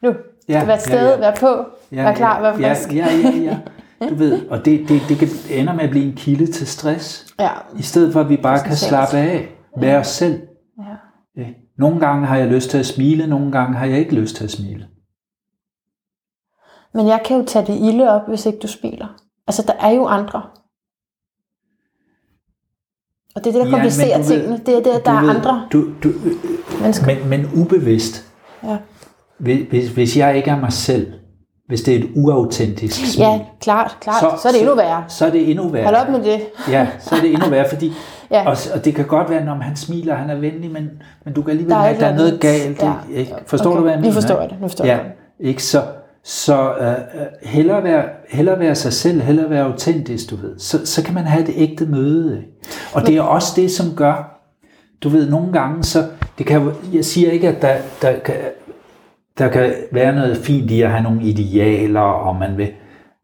nu, 0.04 0.13
Ja, 0.50 0.60
ja, 0.60 0.65
vær 0.65 0.76
til 0.76 0.91
stede, 0.91 1.10
ja, 1.10 1.10
ja. 1.10 1.17
vær 1.19 1.36
på, 1.36 1.65
ja, 1.91 2.04
vær 2.04 2.13
klar, 2.13 2.41
vær 2.41 2.67
ja, 2.67 2.74
frisk. 2.74 2.95
ja, 2.95 3.08
ja, 3.24 3.30
ja. 3.39 3.58
Du 4.10 4.15
ved, 4.15 4.41
og 4.52 4.65
det, 4.65 4.89
det, 4.89 5.02
det 5.10 5.17
kan 5.17 5.28
ender 5.50 5.74
med 5.74 5.84
at 5.84 5.89
blive 5.89 6.06
en 6.06 6.13
kilde 6.15 6.52
til 6.52 6.67
stress. 6.67 7.34
ja. 7.39 7.50
I 7.78 7.82
stedet 7.82 8.13
for 8.13 8.19
at 8.19 8.30
vi 8.30 8.38
bare 8.38 8.60
kan 8.60 8.76
slappe 8.76 9.17
af, 9.17 9.50
være 9.78 9.98
os 10.00 10.08
selv. 10.08 10.41
ja. 10.80 11.41
Ja. 11.41 11.48
Nogle 11.78 12.00
gange 12.00 12.28
har 12.28 12.38
jeg 12.38 12.48
lyst 12.48 12.69
til 12.69 12.78
at 12.78 12.86
smile, 12.86 13.28
nogle 13.28 13.52
gange 13.52 13.78
har 13.78 13.86
jeg 13.86 14.00
ikke 14.00 14.15
lyst 14.15 14.36
til 14.36 14.43
at 14.43 14.52
smile. 14.52 14.86
Men 16.93 17.08
jeg 17.08 17.21
kan 17.25 17.38
jo 17.39 17.45
tage 17.45 17.65
det 17.65 17.80
ilde 17.82 18.10
op, 18.10 18.21
hvis 18.28 18.45
ikke 18.45 18.60
du 18.60 18.67
smiler. 18.67 19.08
Altså, 19.47 19.63
der 19.67 19.73
er 19.73 19.89
jo 19.91 20.06
andre. 20.08 20.41
Og 23.36 23.43
det 23.43 23.47
er 23.47 23.52
det, 23.52 23.62
der 23.62 23.65
Ja, 23.65 23.71
komplicerer 23.71 24.17
ved- 24.17 24.25
tingene. 24.25 24.62
Det 24.65 24.73
er 24.78 24.93
det, 24.93 25.06
der 25.06 25.12
er 25.12 25.21
ved, 25.21 25.30
andre 25.30 25.67
Du, 25.71 25.86
du, 26.04 26.10
mennesker. 26.82 27.06
men, 27.06 27.30
men 27.30 27.49
ubevidst, 27.62 28.25
Ja. 28.63 28.78
hvis, 29.38 29.89
hvis- 29.89 30.17
jeg 30.17 30.38
ikke 30.38 30.49
er 30.52 30.60
mig 30.60 30.73
selv, 30.73 31.13
hvis 31.67 31.82
det 31.82 31.95
er 31.95 31.99
et 31.99 32.10
uautentisk 32.15 32.95
smil, 33.13 33.25
ja, 33.25 33.39
klart, 33.62 33.97
klart. 34.02 34.19
Så, 34.19 34.41
så 34.41 34.47
er 34.47 34.52
det 34.52 34.62
endnu 34.62 34.75
værre. 34.75 35.04
Så 35.08 35.25
er 35.25 35.30
det 35.32 35.49
endnu 35.52 35.67
værre. 35.69 35.84
Hold 35.84 35.95
op 35.95 36.10
med 36.10 36.23
det. 36.23 36.41
Ja, 36.69 36.88
så 36.99 37.15
er 37.15 37.19
det 37.19 37.34
endnu 37.34 37.49
værre, 37.49 37.69
fordi 37.69 37.93
Ja. 38.32 38.49
og, 38.49 38.58
og 38.73 38.86
det 38.86 38.95
kan 38.95 39.06
godt 39.08 39.30
være, 39.30 39.45
når 39.45 39.54
han 39.56 39.75
smiler, 39.75 40.15
han 40.15 40.30
er 40.30 40.36
venlig, 40.36 40.71
men, 40.71 40.89
men 41.25 41.34
du 41.34 41.41
kan 41.41 41.49
alligevel 41.52 41.71
Der 41.75 41.82
er 41.82 41.99
der 41.99 42.06
er 42.08 42.15
noget 42.15 42.39
galt. 42.41 42.82
ja. 42.82 42.93
Ikke? 43.12 43.34
Forstår 43.47 43.69
Okay, 43.69 43.78
du, 43.78 43.82
hvad 43.82 43.91
jeg 43.91 43.99
nu 43.99 44.02
mener? 44.02 44.13
forstår 44.13 44.34
ikke? 44.36 44.41
jeg 44.41 44.49
det, 44.49 44.62
nu 44.62 44.67
forstår 44.67 44.86
ja, 44.86 44.95
jeg 44.97 45.12
Ikke? 45.39 45.63
Så, 45.63 45.84
så 46.23 46.73
uh, 46.79 47.49
hellere, 47.49 47.84
være, 47.84 48.03
hellere 48.29 48.60
være 48.60 48.75
sig 48.75 48.93
selv, 48.93 49.21
hellere 49.21 49.49
være 49.49 49.63
autentisk, 49.63 50.29
du 50.29 50.36
ved. 50.36 50.60
Så, 50.60 50.86
så 50.86 51.03
kan 51.03 51.13
man 51.13 51.23
have 51.23 51.43
et 51.43 51.53
ægte 51.55 51.86
møde. 51.86 52.38
Ikke? 52.38 52.51
Og 52.93 53.08
det 53.08 53.17
er 53.17 53.21
også 53.21 53.53
det, 53.55 53.71
som 53.71 53.95
gør, 53.95 54.39
du 55.03 55.10
ved, 55.10 55.29
nogle 55.29 55.53
gange, 55.53 55.84
så, 55.84 56.03
det 56.38 56.45
kan, 56.45 56.71
jeg 56.93 57.05
siger 57.05 57.32
ikke, 57.32 57.47
at 57.47 57.62
der, 57.62 57.75
der, 58.01 58.19
kan, 58.19 58.36
der 59.38 59.47
kan 59.47 59.73
være 59.91 60.15
noget 60.15 60.38
fint 60.38 60.71
i 60.71 60.82
at 60.82 60.89
have 60.89 61.03
nogle 61.03 61.23
idealer, 61.23 61.99
og 61.99 62.36
man 62.36 62.58
vil, 62.58 62.71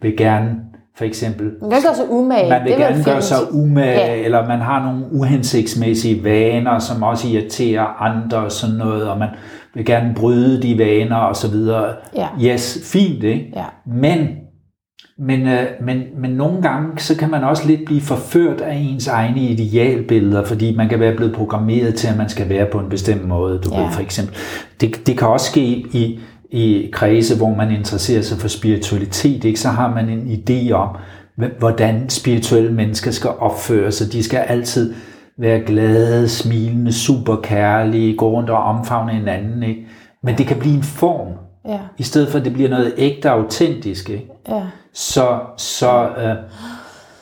vil 0.01 0.17
gerne, 0.17 0.55
for 0.97 1.05
eksempel, 1.05 1.51
Man 1.61 1.71
kan 1.71 1.81
gøre 1.81 1.95
sig 1.95 2.09
umage. 2.09 2.49
man 2.49 2.63
vil 2.63 2.71
det 2.71 2.81
er 2.81 2.87
gerne 2.87 3.03
gøre 3.03 3.21
sig 3.21 3.37
umage, 3.53 3.99
ja. 3.99 4.15
eller 4.15 4.47
man 4.47 4.59
har 4.59 4.83
nogle 4.85 5.05
uhensigtsmæssige 5.11 6.23
vaner, 6.23 6.79
som 6.79 7.03
også 7.03 7.27
irriterer 7.27 8.01
andre 8.01 8.37
og 8.37 8.51
sådan 8.51 8.75
noget, 8.75 9.09
og 9.09 9.17
man 9.17 9.29
vil 9.75 9.85
gerne 9.85 10.13
bryde 10.15 10.61
de 10.61 10.77
vaner 10.77 11.15
og 11.15 11.35
så 11.35 11.47
videre. 11.47 11.93
Ja. 12.15 12.27
Yes, 12.43 12.79
fint, 12.83 13.23
ikke? 13.23 13.51
Ja. 13.55 13.63
Men, 13.87 14.27
men, 15.19 15.47
øh, 15.47 15.63
men, 15.81 16.03
men 16.17 16.31
nogle 16.31 16.61
gange, 16.61 16.99
så 16.99 17.17
kan 17.17 17.29
man 17.29 17.43
også 17.43 17.67
lidt 17.67 17.85
blive 17.85 18.01
forført 18.01 18.61
af 18.61 18.75
ens 18.75 19.07
egne 19.07 19.41
idealbilleder, 19.41 20.45
fordi 20.45 20.75
man 20.75 20.89
kan 20.89 20.99
være 20.99 21.15
blevet 21.15 21.35
programmeret 21.35 21.95
til, 21.95 22.07
at 22.07 22.17
man 22.17 22.29
skal 22.29 22.49
være 22.49 22.65
på 22.71 22.79
en 22.79 22.89
bestemt 22.89 23.27
måde, 23.27 23.59
du 23.59 23.69
Ja. 23.73 23.81
ved, 23.83 23.91
for 23.91 24.01
eksempel. 24.01 24.35
Det, 24.81 25.07
det 25.07 25.17
kan 25.17 25.27
også 25.27 25.51
ske 25.51 25.61
i, 25.93 26.19
i 26.51 26.89
kredse, 26.93 27.37
hvor 27.37 27.55
man 27.55 27.71
interesserer 27.71 28.21
sig 28.21 28.37
for 28.37 28.47
spiritualitet, 28.47 29.43
ikke? 29.43 29.59
så 29.59 29.67
har 29.69 29.93
man 29.93 30.09
en 30.09 30.27
idé 30.27 30.71
om, 30.71 30.89
hv- 31.41 31.59
hvordan 31.59 32.09
spirituelle 32.09 32.71
mennesker 32.73 33.11
skal 33.11 33.29
opføre 33.39 33.91
sig. 33.91 34.13
De 34.13 34.23
skal 34.23 34.37
altid 34.39 34.93
være 35.37 35.59
glade, 35.59 36.29
smilende, 36.29 36.93
super 36.93 37.35
kærlige, 37.35 38.17
gå 38.17 38.29
rundt 38.29 38.49
og 38.49 38.63
omfavne 38.63 39.11
hinanden. 39.11 39.63
Ikke? 39.63 39.87
Men 40.23 40.37
det 40.37 40.47
kan 40.47 40.59
blive 40.59 40.75
en 40.75 40.83
form, 40.83 41.27
Ja, 41.67 41.79
i 41.97 42.03
stedet 42.03 42.29
for 42.29 42.39
at 42.39 42.45
det 42.45 42.53
bliver 42.53 42.69
noget 42.69 42.93
ægte 42.97 43.29
autentisk. 43.29 44.09
Ikke? 44.09 44.27
ja. 44.49 44.61
Så, 44.93 45.39
så, 45.57 46.09
øh, 46.09 46.35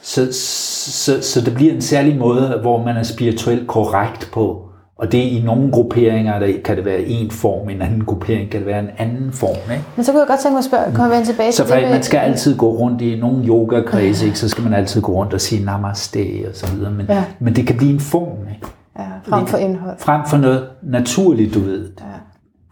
så, 0.01 0.27
så, 0.33 1.21
så 1.21 1.41
det 1.41 1.53
bliver 1.55 1.73
en 1.73 1.81
særlig 1.81 2.17
måde, 2.17 2.59
hvor 2.61 2.83
man 2.83 2.97
er 2.97 3.03
spirituelt 3.03 3.67
korrekt 3.67 4.29
på. 4.33 4.69
Og 5.03 5.11
det 5.11 5.19
er 5.19 5.39
i 5.39 5.41
nogle 5.45 5.71
grupperinger, 5.71 6.39
der 6.39 6.47
kan 6.65 6.77
det 6.77 6.85
være 6.85 7.01
en 7.01 7.31
form, 7.31 7.69
i 7.69 7.73
en 7.73 7.81
anden 7.81 8.05
gruppering 8.05 8.49
kan 8.49 8.59
det 8.59 8.67
være 8.67 8.79
en 8.79 8.89
anden 8.97 9.31
form. 9.31 9.71
Ikke? 9.71 9.83
Men 9.95 10.05
så 10.05 10.11
kunne 10.11 10.19
jeg 10.19 10.27
godt 10.27 10.39
tænke 10.39 10.53
mig 10.53 10.59
at 10.59 10.65
spørge, 10.65 10.95
komme 10.95 11.15
vende 11.15 11.25
tilbage 11.27 11.51
Så 11.51 11.65
til 11.65 11.75
det 11.75 11.89
man 11.89 12.03
skal 12.03 12.17
altid 12.17 12.57
gå 12.57 12.69
rundt 12.77 13.01
i 13.01 13.15
nogle 13.19 13.47
yoga-kredse, 13.47 14.25
ikke? 14.25 14.39
så 14.39 14.49
skal 14.49 14.63
man 14.63 14.73
altid 14.73 15.01
gå 15.01 15.11
rundt 15.11 15.33
og 15.33 15.41
sige 15.41 15.65
namaste 15.65 16.19
og 16.49 16.55
så 16.55 16.71
videre. 16.75 16.91
Men, 16.91 17.05
Ja. 17.09 17.23
men 17.39 17.55
det 17.55 17.67
kan 17.67 17.77
blive 17.77 17.93
en 17.93 17.99
form, 17.99 18.37
ikke? 18.55 18.67
Ja, 18.99 19.03
frem 19.27 19.47
for 19.47 19.57
indhold. 19.57 19.97
frem 19.99 20.21
for 20.29 20.37
noget 20.37 20.63
naturligt, 20.83 21.53
du 21.53 21.59
ved. 21.59 21.89
Ja. 21.99 22.05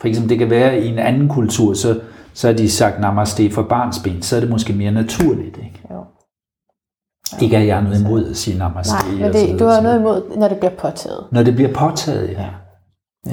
For 0.01 0.07
eksempel, 0.07 0.29
det 0.29 0.39
kan 0.39 0.49
være 0.49 0.79
i 0.79 0.87
en 0.87 0.99
anden 0.99 1.27
kultur, 1.29 1.73
så, 1.73 1.99
så 2.33 2.47
har 2.47 2.53
de 2.53 2.69
sagt 2.69 2.99
namaste 3.01 3.51
for 3.51 3.61
barnsben, 3.63 4.21
så 4.21 4.35
er 4.35 4.39
det 4.39 4.49
måske 4.49 4.73
mere 4.73 4.91
naturligt. 4.91 5.57
Ikke. 5.57 5.80
Ikke 7.41 7.57
at 7.57 7.67
jeg 7.67 7.75
har 7.75 7.83
noget 7.83 8.01
imod 8.01 8.29
at 8.29 8.37
sige 8.37 8.57
namaste. 8.57 8.93
Nej, 8.93 9.15
men 9.19 9.33
det, 9.33 9.59
du 9.59 9.65
har 9.65 9.81
noget 9.81 9.99
imod, 9.99 10.37
når 10.37 10.47
det 10.47 10.57
bliver 10.57 10.75
påtaget. 10.77 11.23
Når 11.31 11.43
det 11.43 11.55
bliver 11.55 11.73
påtaget, 11.73 12.29
ja. 12.29 12.47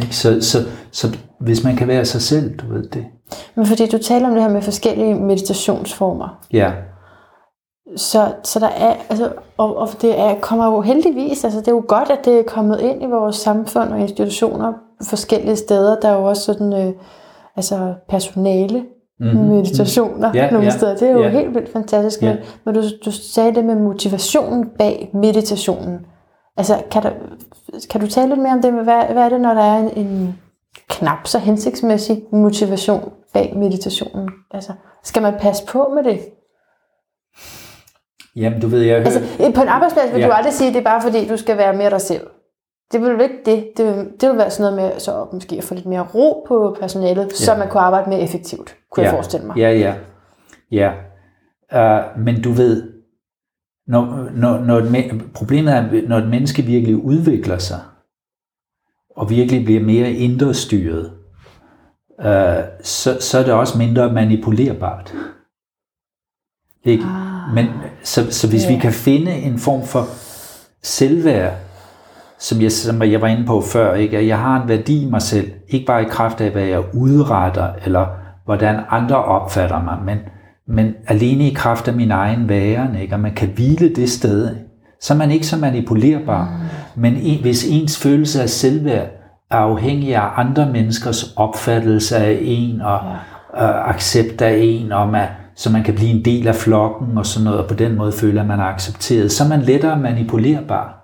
Ikke? 0.02 0.16
Så, 0.16 0.40
så, 0.40 0.58
så 0.92 1.16
hvis 1.40 1.64
man 1.64 1.76
kan 1.76 1.88
være 1.88 2.04
sig 2.04 2.22
selv, 2.22 2.56
du 2.56 2.72
ved 2.74 2.88
det. 2.88 3.04
Men 3.54 3.66
fordi 3.66 3.86
du 3.86 3.98
taler 3.98 4.28
om 4.28 4.34
det 4.34 4.42
her 4.42 4.50
med 4.50 4.62
forskellige 4.62 5.14
meditationsformer, 5.14 6.44
Ja, 6.52 6.72
så, 7.96 8.32
så 8.44 8.58
der 8.60 8.68
er, 8.68 8.96
altså, 9.08 9.32
og, 9.56 9.76
og 9.76 9.88
det 10.02 10.20
er, 10.20 10.34
kommer 10.40 10.66
jo 10.66 10.80
heldigvis, 10.80 11.44
altså 11.44 11.60
det 11.60 11.68
er 11.68 11.72
jo 11.72 11.84
godt, 11.88 12.10
at 12.10 12.24
det 12.24 12.38
er 12.38 12.42
kommet 12.42 12.80
ind 12.80 13.02
i 13.02 13.06
vores 13.06 13.36
samfund 13.36 13.92
og 13.92 14.00
institutioner 14.00 14.72
forskellige 15.08 15.56
steder. 15.56 16.00
Der 16.00 16.08
er 16.08 16.12
jo 16.12 16.24
også 16.24 16.42
sådan, 16.42 16.72
øh, 16.72 16.92
altså 17.56 17.94
personale 18.08 18.84
Mhm. 19.20 19.36
meditationer 19.38 20.30
Ja, 20.34 20.50
nogle 20.50 20.64
ja, 20.66 20.70
steder. 20.70 20.96
Det 20.96 21.08
er 21.08 21.12
jo 21.12 21.22
ja. 21.22 21.28
helt 21.28 21.54
vildt 21.54 21.72
fantastisk. 21.72 22.22
Ja. 22.22 22.28
Men, 22.34 22.38
men 22.64 22.74
du, 22.74 22.82
du 23.04 23.10
sagde 23.10 23.54
det 23.54 23.64
med 23.64 23.74
motivationen 23.74 24.68
bag 24.78 25.10
meditationen. 25.14 26.06
Altså, 26.56 26.82
kan, 26.90 27.02
der, 27.02 27.10
kan 27.90 28.00
du 28.00 28.06
tale 28.06 28.28
lidt 28.28 28.40
mere 28.40 28.52
om 28.52 28.62
det? 28.62 28.72
Hvad, 28.72 28.84
hvad 29.12 29.22
er 29.24 29.28
det, 29.28 29.40
når 29.40 29.54
der 29.54 29.62
er 29.62 29.78
en, 29.78 30.06
en 30.06 30.38
knap 30.88 31.26
så 31.26 31.38
hensigtsmæssig 31.38 32.22
motivation 32.32 33.12
bag 33.34 33.52
meditationen? 33.56 34.28
Altså, 34.50 34.72
skal 35.04 35.22
man 35.22 35.34
passe 35.40 35.66
på 35.66 35.90
med 35.94 36.04
det? 36.12 36.20
Jamen, 38.36 38.60
du 38.60 38.66
ved, 38.68 38.82
jeg 38.82 38.96
Altså, 38.96 39.20
hører... 39.38 39.50
på 39.52 39.60
en 39.62 39.68
arbejdsplads 39.68 40.12
vil 40.12 40.20
Ja. 40.20 40.26
du 40.26 40.32
aldrig 40.32 40.52
sige, 40.52 40.68
at 40.68 40.74
det 40.74 40.80
er 40.80 40.84
bare 40.84 41.02
fordi, 41.02 41.28
du 41.28 41.36
skal 41.36 41.58
være 41.58 41.76
mere 41.76 41.90
dig 41.90 42.00
selv. 42.00 42.26
Det 42.92 43.00
vil 43.00 43.10
jo 43.10 43.18
ikke 43.18 43.38
det. 43.44 43.68
Det 43.76 43.86
vil, 43.86 44.12
det 44.20 44.28
vil 44.28 44.38
være 44.38 44.50
sådan 44.50 44.72
noget 44.74 44.90
med 44.92 45.00
så 45.00 45.26
måske 45.32 45.56
at 45.56 45.64
få 45.64 45.74
lidt 45.74 45.86
mere 45.86 46.06
ro 46.14 46.44
på 46.48 46.76
personalet, 46.80 47.24
ja. 47.24 47.34
så 47.34 47.54
man 47.56 47.68
kunne 47.68 47.80
arbejde 47.80 48.10
mere 48.10 48.20
effektivt, 48.20 48.76
kunne 48.90 49.04
jeg 49.04 49.12
forestille 49.12 49.46
mig. 49.46 49.56
Ja, 49.56 49.70
ja. 49.70 49.94
Ja. 50.70 50.92
Uh, 51.74 52.20
men 52.20 52.42
du 52.42 52.50
ved, 52.52 52.92
når, 53.86 54.28
når, 54.34 54.58
når 54.58 54.78
et, 54.78 55.22
problemet 55.34 55.74
er, 55.74 56.08
når 56.08 56.16
et 56.18 56.28
menneske 56.28 56.62
virkelig 56.62 56.96
udvikler 56.96 57.58
sig, 57.58 57.80
og 59.16 59.30
virkelig 59.30 59.64
bliver 59.64 59.80
mere 59.80 60.12
indre 60.12 60.54
styret, 60.54 61.12
uh, 62.18 62.24
så, 62.82 63.20
så 63.20 63.38
er 63.38 63.42
det 63.44 63.52
også 63.52 63.78
mindre 63.78 64.12
manipulerbart. 64.12 65.14
Ikke? 66.84 67.04
Ah. 67.04 67.54
Men, 67.54 67.66
så, 68.02 68.30
så 68.30 68.48
hvis 68.48 68.64
Ja. 68.64 68.74
vi 68.74 68.80
kan 68.80 68.92
finde 68.92 69.32
en 69.32 69.58
form 69.58 69.82
for 69.82 70.04
selvværd, 70.82 71.54
som 72.38 72.62
jeg, 72.62 72.72
som 72.72 73.02
jeg 73.02 73.20
var 73.20 73.28
inde 73.28 73.44
på 73.44 73.60
før, 73.60 73.94
ikke? 73.94 74.18
at 74.18 74.26
jeg 74.26 74.38
har 74.38 74.62
en 74.62 74.68
værdi 74.68 75.02
i 75.06 75.10
mig 75.10 75.22
selv, 75.22 75.50
ikke 75.68 75.86
bare 75.86 76.02
i 76.02 76.08
kraft 76.10 76.40
af, 76.40 76.50
hvad 76.50 76.62
jeg 76.62 76.94
udretter, 76.94 77.68
eller 77.84 78.06
hvordan 78.44 78.80
andre 78.90 79.24
opfatter 79.24 79.82
mig, 79.82 79.98
men, 80.04 80.18
men 80.68 80.94
alene 81.06 81.50
i 81.50 81.54
kraft 81.54 81.88
af 81.88 81.94
min 81.94 82.10
egen 82.10 82.48
væren, 82.48 82.94
ikke? 82.94 83.14
og 83.14 83.20
man 83.20 83.34
kan 83.34 83.48
hvile 83.48 83.94
det 83.94 84.10
sted, 84.10 84.56
så 85.00 85.14
er 85.14 85.18
man 85.18 85.30
ikke 85.30 85.46
så 85.46 85.56
manipulerbar. 85.56 86.44
Mm. 86.44 87.02
Men 87.02 87.16
en, 87.16 87.40
hvis 87.40 87.68
ens 87.70 87.98
følelse 87.98 88.42
af 88.42 88.48
selvværd 88.48 89.08
er 89.50 89.56
afhængig 89.56 90.16
af 90.16 90.28
andre 90.36 90.72
menneskers 90.72 91.32
opfattelse 91.36 92.16
af 92.16 92.38
en, 92.42 92.80
og 92.80 93.00
ja. 93.56 93.64
øh, 93.64 93.88
accept 93.88 94.42
af 94.42 94.58
en, 94.62 94.92
og 94.92 95.08
man, 95.08 95.28
så 95.56 95.72
man 95.72 95.82
kan 95.82 95.94
blive 95.94 96.10
en 96.10 96.24
del 96.24 96.48
af 96.48 96.54
flokken 96.54 97.18
og 97.18 97.26
sådan 97.26 97.44
noget, 97.44 97.60
og 97.60 97.68
på 97.68 97.74
den 97.74 97.96
måde 97.96 98.12
føle, 98.12 98.40
at 98.40 98.46
man 98.46 98.60
er 98.60 98.64
accepteret, 98.64 99.32
så 99.32 99.44
er 99.44 99.48
man 99.48 99.60
lettere 99.60 99.98
manipulerbar. 99.98 100.97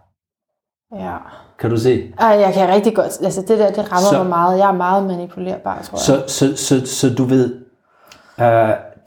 Ja. 0.93 1.17
Kan 1.59 1.71
du 1.71 1.77
se? 1.77 2.13
Ej, 2.21 2.27
jeg 2.27 2.55
kan 2.55 2.69
rigtig 2.69 2.95
godt, 2.97 3.13
altså 3.25 3.41
det 3.49 3.59
der, 3.59 3.67
det 3.71 3.79
rammer 3.79 3.97
Så- 4.01 4.11
så, 4.11 4.19
mig 4.19 4.27
meget. 4.29 4.59
Jeg 4.59 4.69
er 4.69 4.73
meget 4.73 5.07
manipulerbar, 5.07 5.83
tror 5.83 5.97
jeg. 5.97 6.01
Så, 6.01 6.25
så, 6.27 6.57
så, 6.57 6.87
så 6.87 7.15
du 7.15 7.25
ved, 7.25 7.55
uh, 8.39 8.45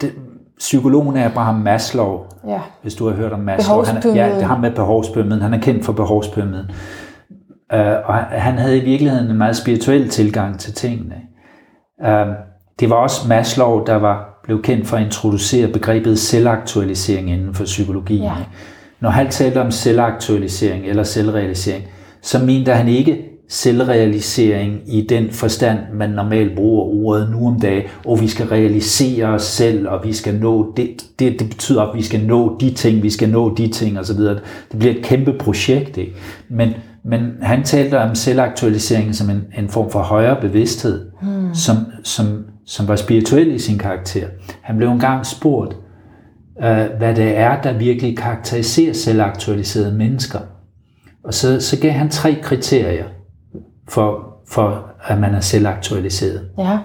det, 0.00 0.12
psykologen 0.58 1.16
er 1.16 1.26
Abraham 1.28 1.54
Maslow, 1.54 2.24
ja. 2.46 2.60
hvis 2.82 2.94
du 2.94 3.08
har 3.08 3.14
hørt 3.16 3.32
om 3.32 3.40
Maslow. 3.40 3.84
Han, 3.84 4.14
ja, 4.14 4.34
det 4.34 4.42
har 4.44 4.56
med 4.58 4.70
behovspyramiden. 4.70 5.42
Han 5.42 5.54
er 5.54 5.60
kendt 5.60 5.84
for 5.84 5.92
behovspyramiden. 5.92 6.70
Uh, 7.74 7.80
og 7.80 8.14
han, 8.14 8.40
han 8.40 8.58
havde 8.58 8.78
i 8.78 8.84
virkeligheden 8.84 9.30
en 9.30 9.38
meget 9.38 9.56
spirituel 9.56 10.08
tilgang 10.08 10.60
til 10.60 10.74
tingene. 10.74 11.14
Uh, 12.04 12.34
det 12.80 12.90
var 12.90 12.96
også 12.96 13.28
Maslow, 13.28 13.84
der 13.84 13.94
var 13.94 14.40
blev 14.44 14.62
kendt 14.62 14.86
for 14.86 14.96
at 14.96 15.02
introducere 15.02 15.68
begrebet 15.72 16.18
selvaktualisering 16.18 17.30
inden 17.30 17.54
for 17.54 17.64
psykologien. 17.64 18.22
Ja. 18.22 18.32
Når 19.00 19.10
han 19.10 19.30
talte 19.30 19.60
om 19.60 19.70
selvaktualisering 19.70 20.86
eller 20.86 21.02
selvrealisering, 21.02 21.84
så 22.22 22.38
mente 22.38 22.72
han 22.72 22.88
ikke 22.88 23.28
selvrealisering 23.48 24.80
i 24.86 25.06
den 25.08 25.30
forstand, 25.30 25.78
man 25.94 26.10
normalt 26.10 26.56
bruger 26.56 26.84
ordet 26.84 27.30
nu 27.30 27.46
om 27.46 27.60
dagen, 27.60 27.82
og 28.06 28.20
vi 28.20 28.28
skal 28.28 28.46
realisere 28.46 29.26
os 29.26 29.42
selv, 29.42 29.88
og 29.88 30.00
vi 30.04 30.12
skal 30.12 30.34
nå 30.34 30.72
det, 30.76 31.04
det, 31.18 31.38
det 31.38 31.48
betyder, 31.48 31.82
at 31.82 31.96
vi 31.96 32.02
skal 32.02 32.20
nå 32.20 32.56
de 32.60 32.70
ting, 32.70 33.02
vi 33.02 33.10
skal 33.10 33.28
nå 33.28 33.54
de 33.54 33.68
ting, 33.68 33.98
osv. 33.98 34.18
Det 34.18 34.78
bliver 34.78 34.94
et 34.94 35.02
kæmpe 35.02 35.32
projekt, 35.32 35.96
ikke? 35.96 36.14
Men, 36.48 36.68
men 37.04 37.20
han 37.42 37.64
talte 37.64 38.00
om 38.00 38.14
selvaktualisering 38.14 39.14
som 39.14 39.30
en, 39.30 39.44
en 39.58 39.68
form 39.68 39.90
for 39.90 40.00
højere 40.00 40.40
bevidsthed, 40.40 41.06
hmm. 41.22 41.54
som, 41.54 41.76
som, 42.04 42.44
som 42.66 42.88
var 42.88 42.96
spirituel 42.96 43.54
i 43.54 43.58
sin 43.58 43.78
karakter. 43.78 44.26
Han 44.62 44.76
blev 44.76 44.88
engang 44.88 45.26
spurgt, 45.26 45.76
øh, 46.62 46.86
hvad 46.98 47.14
det 47.14 47.36
er, 47.36 47.62
der 47.62 47.72
virkelig 47.72 48.16
karakteriserer 48.16 48.92
selvaktualiserede 48.92 49.92
mennesker. 49.92 50.38
Og 51.24 51.34
så, 51.34 51.60
så 51.60 51.80
gav 51.80 51.92
han 51.92 52.10
tre 52.10 52.34
kriterier 52.42 53.06
for, 53.88 54.36
for, 54.48 54.90
at 55.04 55.18
man 55.18 55.34
er 55.34 55.40
selvaktualiseret. 55.40 56.48
Ja. 56.58 56.78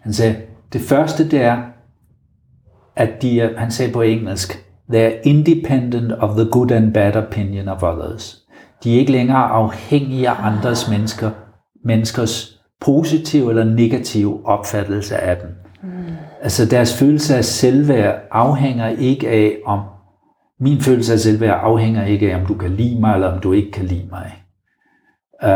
Han 0.00 0.12
sagde, 0.12 0.36
det 0.72 0.80
første 0.80 1.30
det 1.30 1.40
er, 1.40 1.62
at 2.96 3.22
de 3.22 3.40
er, 3.40 3.58
han 3.58 3.70
sagde 3.70 3.92
på 3.92 4.02
engelsk, 4.02 4.64
they 4.92 5.04
are 5.04 5.26
independent 5.26 6.12
of 6.12 6.36
the 6.36 6.50
good 6.50 6.70
and 6.70 6.94
bad 6.94 7.16
opinion 7.16 7.68
of 7.68 7.82
others. 7.82 8.36
De 8.84 8.94
er 8.94 8.98
ikke 8.98 9.12
længere 9.12 9.48
afhængige 9.48 10.28
af 10.28 10.46
andres 10.46 10.90
mennesker, 10.90 11.30
menneskers 11.84 12.60
positive 12.80 13.50
eller 13.50 13.64
negative 13.64 14.46
opfattelse 14.46 15.16
af 15.16 15.36
dem. 15.36 15.50
Mm. 15.82 15.88
Altså 16.42 16.66
deres 16.66 16.98
følelse 16.98 17.36
af 17.36 17.44
selvværd 17.44 18.20
afhænger 18.30 18.88
ikke 18.88 19.28
af, 19.28 19.56
om 19.66 19.80
min 20.60 20.80
følelse 20.80 21.12
af 21.12 21.18
selvværd 21.18 21.60
afhænger 21.62 22.04
ikke 22.04 22.32
af, 22.32 22.40
om 22.40 22.46
du 22.46 22.54
kan 22.54 22.70
lide 22.70 23.00
mig, 23.00 23.14
eller 23.14 23.32
om 23.32 23.40
du 23.40 23.52
ikke 23.52 23.70
kan 23.70 23.84
lide 23.84 24.08
mig. 24.10 24.42
Uh, 25.42 25.48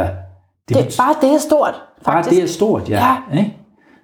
det, 0.69 0.77
Det, 0.77 0.95
bare 0.99 1.15
det 1.21 1.35
er 1.35 1.39
stort, 1.39 1.75
Bare 2.05 2.15
faktisk. 2.15 2.37
det 2.37 2.43
er 2.45 2.49
stort, 2.53 2.91
ja. 2.91 3.17
Ja. 3.33 3.39
Ikke? 3.39 3.57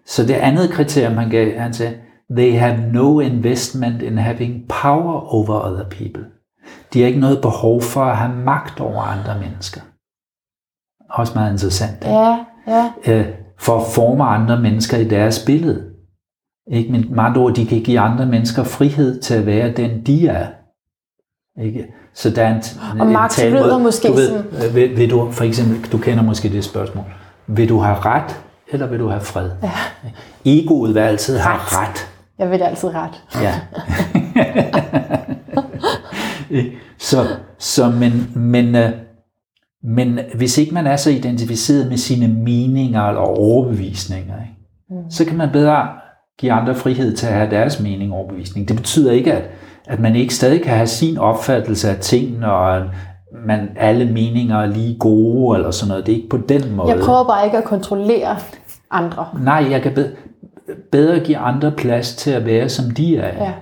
Så 0.07 0.27
det 0.27 0.35
andet 0.35 0.71
kriterium, 0.71 1.17
han 1.17 1.31
gav, 1.31 1.59
han 1.59 1.75
sagde, 1.75 1.95
they 2.37 2.59
have 2.59 2.77
no 2.93 3.21
investment 3.21 4.03
in 4.03 4.19
having 4.19 4.69
power 4.83 5.35
over 5.35 5.65
other 5.65 5.85
people. 5.91 6.25
De 6.93 7.01
har 7.01 7.07
ikke 7.07 7.21
noget 7.21 7.41
behov 7.43 7.83
for 7.83 8.05
at 8.05 8.17
have 8.17 8.35
magt 8.37 8.81
over 8.81 9.03
andre 9.03 9.39
mennesker. 9.41 9.81
Også 11.11 11.33
meget 11.35 11.53
interessant. 11.53 11.97
ikke? 11.97 12.09
Ja, 12.17 12.45
ja. 12.67 12.93
Øh, 13.07 13.27
for 13.59 13.77
at 13.77 13.87
forme 13.95 14.25
andre 14.25 14.61
mennesker 14.61 14.97
i 14.99 15.09
deres 15.09 15.45
billede. 15.47 15.90
Ikke? 16.71 16.93
Men 16.93 17.19
andre 17.19 17.41
ord, 17.41 17.55
de 17.55 17.67
kan 17.67 17.81
give 17.83 18.01
andre 18.01 18.27
mennesker 18.27 18.65
frihed 18.65 19.21
til 19.21 19.35
at 19.35 19.47
være 19.47 19.73
den, 19.73 20.03
de 20.07 20.29
er. 20.29 20.47
Ikke? 21.63 21.87
Så 22.15 22.31
der 22.31 22.43
er 22.43 22.55
en, 22.55 22.63
Og 23.01 23.07
en 23.07 23.13
magt 23.13 23.33
talemåde. 23.33 23.65
lyder 23.65 23.79
måske 23.79 24.09
du 24.09 24.13
ved, 24.13 24.29
sådan- 24.29 24.69
øh, 24.69 24.75
vil, 24.75 24.97
vil 24.97 25.11
du, 25.11 25.31
for 25.31 25.45
eksempel, 25.45 25.93
du 25.93 25.99
kender 25.99 26.23
måske 26.25 26.49
det 26.49 26.65
spørgsmål. 26.65 27.05
Vil 27.47 27.69
du 27.69 27.79
have 27.79 27.97
ret, 27.97 28.41
eller 28.73 28.87
vil 28.87 28.99
du 28.99 29.09
have 29.09 29.21
fred? 29.21 29.51
Ja. 29.63 29.71
Egoet 30.45 30.95
vil 30.95 31.01
altid 31.01 31.39
have 31.39 31.55
Ret. 31.57 31.79
ret. 31.89 32.09
Jeg 32.39 32.51
vil 32.51 32.63
altid 32.63 32.89
ret. 32.95 33.25
Ja. 33.43 33.55
Så, 36.99 37.27
så 37.59 37.91
men, 37.91 38.33
men, 38.37 38.75
øh, 38.75 38.91
men 39.83 40.19
hvis 40.35 40.59
ikke 40.59 40.75
man 40.75 40.87
er 40.87 40.97
så 40.97 41.11
identificeret 41.11 41.89
med 41.89 41.97
sine 41.97 42.29
meninger 42.29 43.03
eller 43.03 43.21
overbevisninger, 43.21 44.35
ikke? 44.41 44.55
Mm. 45.05 45.11
så 45.11 45.25
kan 45.25 45.37
man 45.37 45.49
bedre 45.53 45.89
give 46.41 46.53
andre 46.53 46.75
frihed 46.75 47.17
til 47.17 47.27
at 47.27 47.33
have 47.33 47.51
deres 47.51 47.81
mening 47.81 48.13
og 48.13 48.19
overbevisning. 48.19 48.69
Det 48.69 48.77
betyder 48.77 49.13
ikke, 49.13 49.33
at, 49.33 49.43
at 49.89 50.01
man 50.01 50.17
ikke 50.17 50.35
stadig 50.35 50.63
kan 50.63 50.75
have 50.75 50.87
sin 50.87 51.19
opfattelse 51.19 51.91
af 51.91 51.97
tingene, 51.97 52.53
og 52.53 52.83
man, 53.47 53.69
alle 53.77 54.05
meninger 54.07 54.59
er 54.59 54.67
lige 54.67 54.97
gode, 54.99 55.57
eller 55.59 55.71
sådan 55.71 55.89
noget. 55.89 56.07
Det 56.07 56.13
er 56.13 56.17
ikke 56.17 56.29
på 56.29 56.37
den 56.49 56.77
måde. 56.77 56.89
Jeg 56.89 56.99
prøver 57.05 57.25
bare 57.25 57.45
ikke 57.45 57.59
at 57.59 57.65
kontrollere 57.65 58.37
andre. 58.91 59.27
Nej, 59.43 59.67
jeg 59.71 59.83
kan 59.83 59.95
be- 59.95 60.11
bedre 60.93 61.19
give 61.21 61.39
andre 61.39 61.71
plads 61.71 62.15
til 62.17 62.31
at 62.31 62.47
være, 62.47 62.69
som 62.69 62.91
de 62.91 63.17
er. 63.17 63.45
Ja. 63.45 63.53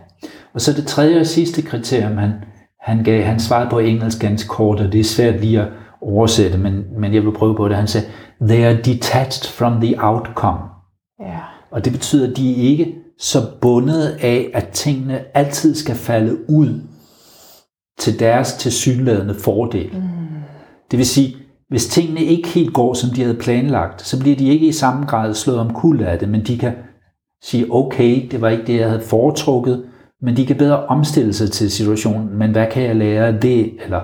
Og 0.55 0.61
så 0.61 0.73
det 0.73 0.87
tredje 0.87 1.21
og 1.21 1.27
sidste 1.27 1.62
kriterium, 1.62 2.17
han, 2.17 2.33
han 2.81 3.05
gav, 3.05 3.23
han 3.23 3.41
svarede 3.41 3.71
på 3.71 3.79
engelsk 3.79 4.21
ganske 4.21 4.49
kort, 4.49 4.81
og 4.81 4.93
det 4.93 5.01
er 5.01 5.05
svært 5.05 5.41
lige 5.41 5.61
at 5.61 5.69
oversætte, 6.03 6.59
men, 6.59 6.85
men 7.01 7.14
jeg 7.14 7.23
vil 7.23 7.33
prøve 7.33 7.57
på 7.57 7.69
det. 7.69 7.77
Han 7.77 7.87
sagde, 7.87 8.07
they 8.41 8.64
are 8.64 8.77
detached 8.77 9.53
from 9.53 9.81
the 9.81 9.95
outcome. 9.99 10.59
Ja. 11.21 11.38
Og 11.70 11.85
det 11.85 11.92
betyder, 11.92 12.31
at 12.31 12.37
de 12.37 12.52
er 12.52 12.68
ikke 12.70 12.94
så 13.18 13.38
bundet 13.61 14.18
af, 14.20 14.50
at 14.54 14.68
tingene 14.68 15.20
altid 15.35 15.74
skal 15.74 15.94
falde 15.94 16.50
ud 16.50 16.81
til 17.98 18.20
deres 18.20 18.52
tilsyneladende 18.52 19.35
fordel. 19.35 19.90
Mm. 19.92 20.00
Det 20.90 20.98
vil 20.98 21.07
sige, 21.07 21.37
hvis 21.68 21.87
tingene 21.88 22.20
ikke 22.20 22.48
helt 22.48 22.74
går, 22.74 22.94
som 22.94 23.11
de 23.11 23.22
havde 23.22 23.37
planlagt, 23.37 24.07
så 24.07 24.20
bliver 24.20 24.37
de 24.37 24.48
ikke 24.48 24.66
i 24.66 24.72
samme 24.72 25.07
grad 25.07 25.35
slået 25.35 25.59
om 25.59 25.74
kul 25.74 26.02
af 26.02 26.18
det, 26.18 26.28
men 26.28 26.44
de 26.44 26.59
kan 26.59 26.72
sige, 27.42 27.66
okay, 27.70 28.28
det 28.31 28.40
var 28.40 28.48
ikke 28.48 28.66
det, 28.66 28.78
jeg 28.81 28.88
havde 28.88 29.02
foretrukket, 29.02 29.85
men 30.22 30.37
de 30.37 30.46
kan 30.46 30.57
bedre 30.57 30.87
omstille 30.87 31.33
sig 31.33 31.51
til 31.51 31.70
situationen, 31.70 32.38
men 32.38 32.51
hvad 32.51 32.66
kan 32.70 32.82
jeg 32.82 32.97
lære 32.97 33.26
af 33.26 33.40
det? 33.40 33.72
Eller, 33.84 34.01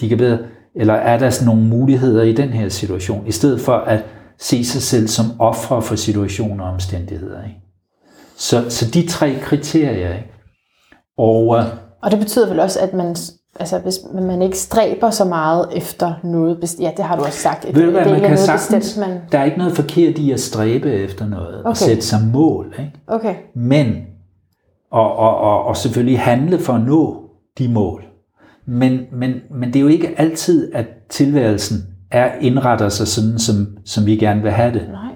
de 0.00 0.08
kan 0.08 0.18
bedre, 0.18 0.38
eller 0.74 0.94
er 0.94 1.18
der 1.18 1.30
sådan 1.30 1.54
nogle 1.54 1.68
muligheder 1.68 2.22
i 2.22 2.32
den 2.32 2.48
her 2.48 2.68
situation, 2.68 3.26
i 3.26 3.32
stedet 3.32 3.60
for 3.60 3.72
at 3.72 4.04
se 4.38 4.64
sig 4.64 4.82
selv 4.82 5.08
som 5.08 5.26
ofre 5.38 5.82
for 5.82 5.96
situationer 5.96 6.64
og 6.64 6.70
omstændigheder. 6.72 7.44
Ikke? 7.44 7.60
Så, 8.36 8.70
så 8.70 8.90
de 8.90 9.06
tre 9.06 9.34
kriterier. 9.42 10.14
Ikke? 10.14 10.32
Og, 11.18 11.56
øh, 11.58 11.64
Og 12.02 12.10
det 12.10 12.18
betyder 12.18 12.48
vel 12.48 12.60
også, 12.60 12.80
at 12.80 12.94
man, 12.94 13.16
altså, 13.60 13.78
hvis 13.78 13.94
man 14.14 14.42
ikke 14.42 14.58
stræber 14.58 15.10
så 15.10 15.24
meget 15.24 15.68
efter 15.72 16.14
noget 16.24 16.60
bestemt. 16.60 16.82
Ja, 16.82 16.90
det 16.96 17.04
har 17.04 17.16
du 17.16 17.22
også 17.22 17.38
sagt. 17.38 17.66
Ved 17.74 17.84
du 17.84 17.90
hvad, 17.90 18.04
det 18.04 18.12
man 18.12 18.20
kan 18.20 18.38
sagtens, 18.38 18.84
bestemt, 18.84 19.08
man... 19.08 19.20
der 19.32 19.38
er 19.38 19.44
ikke 19.44 19.58
noget 19.58 19.76
forkert 19.76 20.18
i 20.18 20.30
at 20.30 20.40
stræbe 20.40 20.92
efter 20.92 21.26
noget, 21.26 21.58
okay. 21.58 21.68
og 21.68 21.76
sætte 21.76 22.02
sig 22.02 22.18
mål. 22.32 22.74
Ikke? 22.78 22.92
Okay. 23.06 23.34
Men, 23.54 23.96
og, 24.90 25.16
og, 25.16 25.38
og, 25.38 25.64
og 25.64 25.76
selvfølgelig 25.76 26.20
handle 26.20 26.58
for 26.58 26.72
at 26.72 26.80
nå 26.80 27.22
de 27.58 27.68
mål. 27.68 28.04
Men, 28.66 29.00
men, 29.12 29.34
men 29.50 29.68
det 29.68 29.76
er 29.76 29.80
jo 29.80 29.88
ikke 29.88 30.14
altid, 30.16 30.72
at 30.74 30.86
tilværelsen 31.10 31.95
er 32.10 32.32
indretter 32.40 32.88
sig 32.88 33.08
sådan, 33.08 33.38
som, 33.38 33.66
som 33.84 34.06
vi 34.06 34.16
gerne 34.16 34.42
vil 34.42 34.50
have 34.50 34.72
det. 34.72 34.88
Nej. 34.88 35.12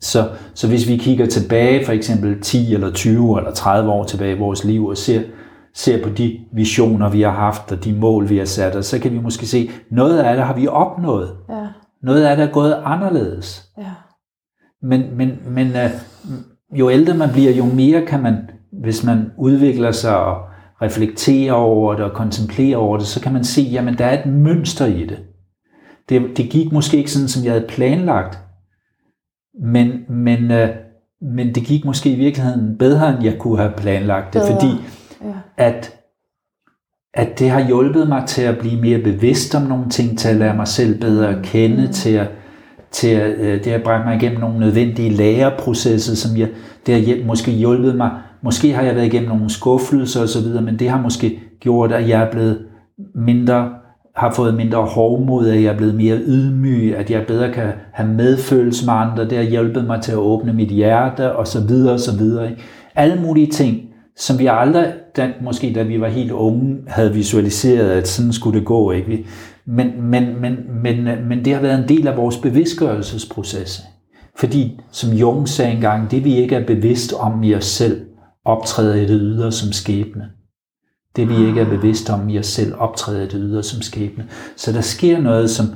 Så, 0.00 0.28
så 0.54 0.68
hvis 0.68 0.88
vi 0.88 0.96
kigger 0.96 1.26
tilbage, 1.26 1.86
for 1.86 1.92
eksempel 1.92 2.40
10 2.40 2.74
eller 2.74 2.92
20 2.92 3.38
eller 3.38 3.52
30 3.52 3.90
år 3.90 4.04
tilbage 4.04 4.36
i 4.36 4.38
vores 4.38 4.64
liv, 4.64 4.86
og 4.86 4.96
ser, 4.96 5.22
ser 5.74 6.02
på 6.02 6.08
de 6.08 6.38
visioner, 6.52 7.10
vi 7.10 7.22
har 7.22 7.30
haft, 7.30 7.72
og 7.72 7.84
de 7.84 7.92
mål, 7.92 8.28
vi 8.28 8.38
har 8.38 8.44
sat 8.44 8.76
os, 8.76 8.86
så 8.86 8.98
kan 8.98 9.12
vi 9.12 9.18
måske 9.18 9.46
se, 9.46 9.70
noget 9.90 10.18
af 10.18 10.36
det 10.36 10.44
har 10.44 10.54
vi 10.54 10.68
opnået. 10.68 11.36
Ja. 11.50 11.66
Noget 12.02 12.24
af 12.24 12.36
det 12.36 12.44
er 12.44 12.50
gået 12.50 12.76
anderledes. 12.84 13.68
Ja. 13.78 13.92
Men, 14.82 15.16
men, 15.16 15.38
men 15.46 15.66
øh, 15.66 15.90
jo 16.78 16.90
ældre 16.90 17.14
man 17.14 17.28
bliver, 17.32 17.52
jo 17.52 17.64
mere 17.64 18.06
kan 18.06 18.22
man, 18.22 18.36
hvis 18.82 19.04
man 19.04 19.30
udvikler 19.38 19.90
sig 19.90 20.18
og 20.18 20.36
reflekterer 20.82 21.52
over 21.52 21.94
det 21.94 22.04
og 22.04 22.12
kontemplerer 22.12 22.76
over 22.76 22.98
det, 22.98 23.06
så 23.06 23.20
kan 23.20 23.32
man 23.32 23.44
se, 23.44 23.62
jamen 23.62 23.98
der 23.98 24.04
er 24.04 24.22
et 24.22 24.26
mønster 24.26 24.86
i 24.86 25.06
det. 25.06 25.18
Det, 26.08 26.22
det 26.36 26.50
gik 26.50 26.72
måske 26.72 26.96
ikke 26.96 27.10
sådan, 27.10 27.28
som 27.28 27.44
jeg 27.44 27.52
havde 27.52 27.66
planlagt, 27.68 28.38
men, 29.62 29.92
men, 30.08 30.50
øh, 30.50 30.68
men 31.20 31.54
det 31.54 31.62
gik 31.64 31.84
måske 31.84 32.10
i 32.10 32.16
virkeligheden 32.16 32.78
bedre, 32.78 33.14
end 33.14 33.24
jeg 33.24 33.36
kunne 33.38 33.58
have 33.58 33.72
planlagt 33.76 34.34
det, 34.34 34.42
Bedre. 34.42 34.52
fordi 34.54 34.72
Ja. 35.24 35.32
at, 35.56 35.94
at 37.14 37.38
det 37.38 37.50
har 37.50 37.66
hjulpet 37.66 38.08
mig 38.08 38.24
til 38.26 38.42
at 38.42 38.58
blive 38.58 38.80
mere 38.80 38.98
bevidst 38.98 39.54
om 39.54 39.62
nogle 39.62 39.90
ting, 39.90 40.18
til 40.18 40.28
at 40.28 40.36
lære 40.36 40.56
mig 40.56 40.68
selv 40.68 41.00
bedre 41.00 41.28
at 41.28 41.42
kende, 41.44 41.86
mm. 41.86 41.92
til 41.92 42.10
at, 42.10 42.28
til 42.90 43.08
at, 43.08 43.38
øh, 43.38 43.64
det 43.64 43.72
har 43.72 43.78
bragt 43.78 44.06
mig 44.06 44.16
igennem 44.16 44.40
nogle 44.40 44.58
nødvendige 44.60 45.10
læreprocesser, 45.10 46.14
som 46.16 46.36
jeg, 46.38 46.48
det 46.86 46.94
har 46.94 47.00
hjæl- 47.02 47.26
måske 47.26 47.50
hjulpet 47.50 47.96
mig. 47.96 48.10
Måske 48.42 48.72
har 48.72 48.82
jeg 48.82 48.94
været 48.94 49.06
igennem 49.06 49.28
nogle 49.28 49.50
skuffelser 49.50 50.22
osv., 50.22 50.62
men 50.62 50.78
det 50.78 50.88
har 50.90 51.02
måske 51.02 51.40
gjort, 51.60 51.92
at 51.92 52.08
jeg 52.08 52.22
er 52.22 52.30
blevet 52.30 52.66
mindre, 53.14 53.70
har 54.18 54.32
fået 54.34 54.54
mindre 54.54 54.82
hovmod, 54.82 55.48
at 55.48 55.62
jeg 55.62 55.72
er 55.72 55.76
blevet 55.76 55.94
mere 55.94 56.16
ydmyg, 56.16 56.96
at 56.96 57.10
jeg 57.10 57.26
bedre 57.26 57.52
kan 57.52 57.72
have 57.92 58.08
medfølelse 58.08 58.86
med 58.86 58.94
andre. 58.94 59.28
Det 59.28 59.38
har 59.38 59.44
hjulpet 59.44 59.84
mig 59.84 60.02
til 60.02 60.12
at 60.12 60.18
åbne 60.18 60.52
mit 60.52 60.68
hjerte 60.68 61.36
og 61.36 61.46
så 61.46 61.66
videre 61.66 61.92
og 61.92 62.00
så 62.00 62.16
videre. 62.18 62.50
Alle 62.94 63.22
mulige 63.22 63.46
ting, 63.46 63.80
som 64.16 64.38
vi 64.38 64.48
aldrig, 64.50 64.92
da, 65.16 65.32
måske 65.40 65.72
da 65.74 65.82
vi 65.82 66.00
var 66.00 66.08
helt 66.08 66.30
unge, 66.30 66.76
havde 66.86 67.14
visualiseret, 67.14 67.90
at 67.90 68.08
sådan 68.08 68.32
skulle 68.32 68.58
det 68.58 68.66
gå. 68.66 68.90
Ikke? 68.90 69.26
Men, 69.66 69.86
men, 70.02 70.40
men, 70.40 70.56
men, 70.82 71.08
men 71.28 71.44
det 71.44 71.54
har 71.54 71.60
været 71.60 71.82
en 71.82 71.88
del 71.88 72.08
af 72.08 72.16
vores 72.16 72.36
bevidstgørelsesproces. 72.36 73.82
Fordi, 74.38 74.80
som 74.92 75.12
Jung 75.12 75.48
sagde 75.48 75.72
engang, 75.72 76.10
det 76.10 76.24
vi 76.24 76.36
ikke 76.36 76.54
er 76.54 76.66
bevidst 76.66 77.12
om 77.12 77.42
i 77.42 77.54
os 77.54 77.64
selv, 77.64 78.00
optræder 78.44 78.94
i 78.94 79.06
det 79.06 79.18
ydre 79.20 79.52
som 79.52 79.72
skæbne. 79.72 80.37
Det 81.16 81.28
vi 81.28 81.46
ikke 81.46 81.60
er 81.60 81.68
bevidst 81.68 82.10
om 82.10 82.28
i 82.28 82.38
os 82.38 82.46
selv, 82.46 82.74
optræder 82.78 83.20
det 83.20 83.34
ydre 83.34 83.62
som 83.62 83.82
skæbne. 83.82 84.26
Så 84.56 84.72
der 84.72 84.80
sker 84.80 85.20
noget, 85.20 85.50
som, 85.50 85.66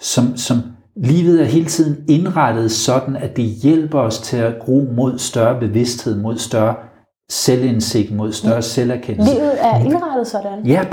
som, 0.00 0.36
som 0.36 0.62
livet 0.96 1.40
er 1.40 1.44
hele 1.44 1.66
tiden 1.66 2.04
indrettet 2.08 2.72
sådan, 2.72 3.16
at 3.16 3.36
det 3.36 3.44
hjælper 3.44 3.98
os 3.98 4.18
til 4.18 4.36
at 4.36 4.58
gro 4.60 4.88
mod 4.96 5.18
større 5.18 5.60
bevidsthed, 5.60 6.16
mod 6.16 6.38
større 6.38 6.74
selvindsigt, 7.30 8.14
mod 8.14 8.32
større 8.32 8.62
selverkendelse. 8.62 9.34
Livet 9.34 9.64
er 9.64 9.78
indrettet 9.84 10.26
sådan. 10.26 10.66
Ja, 10.66 10.84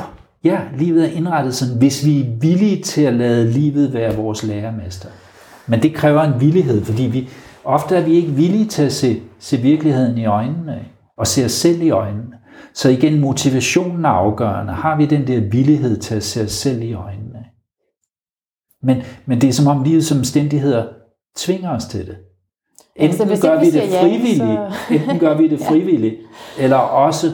ja, 0.44 0.60
livet 0.78 1.04
er 1.06 1.12
indrettet 1.12 1.56
sådan, 1.56 1.78
hvis 1.78 2.06
vi 2.06 2.20
er 2.22 2.26
villige 2.42 2.84
til 2.84 3.02
at 3.02 3.14
lade 3.14 3.52
livet 3.52 3.94
være 3.94 4.16
vores 4.16 4.44
lærermester. 4.44 5.10
Men 5.68 5.82
det 5.82 5.94
kræver 5.94 6.22
en 6.22 6.42
villighed, 6.42 6.84
fordi 6.86 7.04
vi, 7.04 7.30
ofte 7.66 7.96
er 7.96 8.02
vi 8.02 8.14
ikke 8.14 8.32
villige 8.32 8.66
til 8.66 8.84
at 8.84 8.94
se, 8.94 9.22
se 9.40 9.58
virkeligheden 9.58 10.18
i 10.18 10.26
øjnene, 10.26 10.80
og 11.18 11.28
se 11.28 11.46
os 11.46 11.52
selv 11.52 11.82
i 11.82 11.90
øjnene. 11.90 12.37
Så 12.78 12.90
igen, 12.90 13.20
motivationen 13.20 14.06
er 14.06 14.10
afgørende. 14.10 14.74
Har 14.74 14.98
vi 14.98 15.06
den 15.06 15.28
der 15.28 15.40
villighed 15.40 15.98
til 15.98 16.16
at 16.16 16.24
se 16.24 16.44
os 16.44 16.52
selv 16.52 16.82
i 16.82 16.94
øjnene? 16.94 17.46
Men, 18.84 18.98
men 19.26 19.42
det 19.42 19.48
er 19.50 19.54
som 19.54 19.68
om 19.68 19.84
livets 19.84 20.12
omstændigheder 20.12 20.86
tvinger 21.38 21.70
os 21.70 21.86
til 21.86 22.08
det. 22.08 22.18
Altså, 22.96 23.24
Enten 23.24 23.28
hvis 23.28 23.42
gør 23.42 23.60
vi 23.60 23.66
det 23.66 23.74
siger 23.74 23.86
ja, 23.86 24.04
frivilligt, 24.04 24.38
så- 24.38 24.72
enten 24.94 25.20
gør 25.20 25.38
vi 25.38 25.48
det 25.48 25.60
frivilligt, 25.60 26.16
eller 26.60 26.78
også 26.78 27.32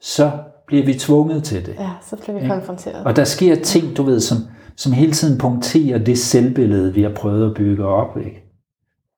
så 0.00 0.30
bliver 0.66 0.84
vi 0.86 0.94
tvunget 0.94 1.44
til 1.44 1.66
det. 1.66 1.74
Ja, 1.78 1.90
så 2.10 2.16
bliver 2.16 2.40
vi 2.40 2.48
konfronteret. 2.48 3.04
Og 3.04 3.16
der 3.16 3.24
sker 3.24 3.54
ting, 3.54 3.96
du 3.96 4.02
ved, 4.02 4.20
som, 4.20 4.38
som 4.76 4.92
hele 4.92 5.12
tiden 5.12 5.38
punkterer 5.38 5.98
det 5.98 6.18
selvbillede, 6.18 6.94
vi 6.94 7.02
har 7.02 7.12
prøvet 7.16 7.50
at 7.50 7.56
bygge 7.56 7.84
op. 7.84 8.16
Ikke? 8.18 8.42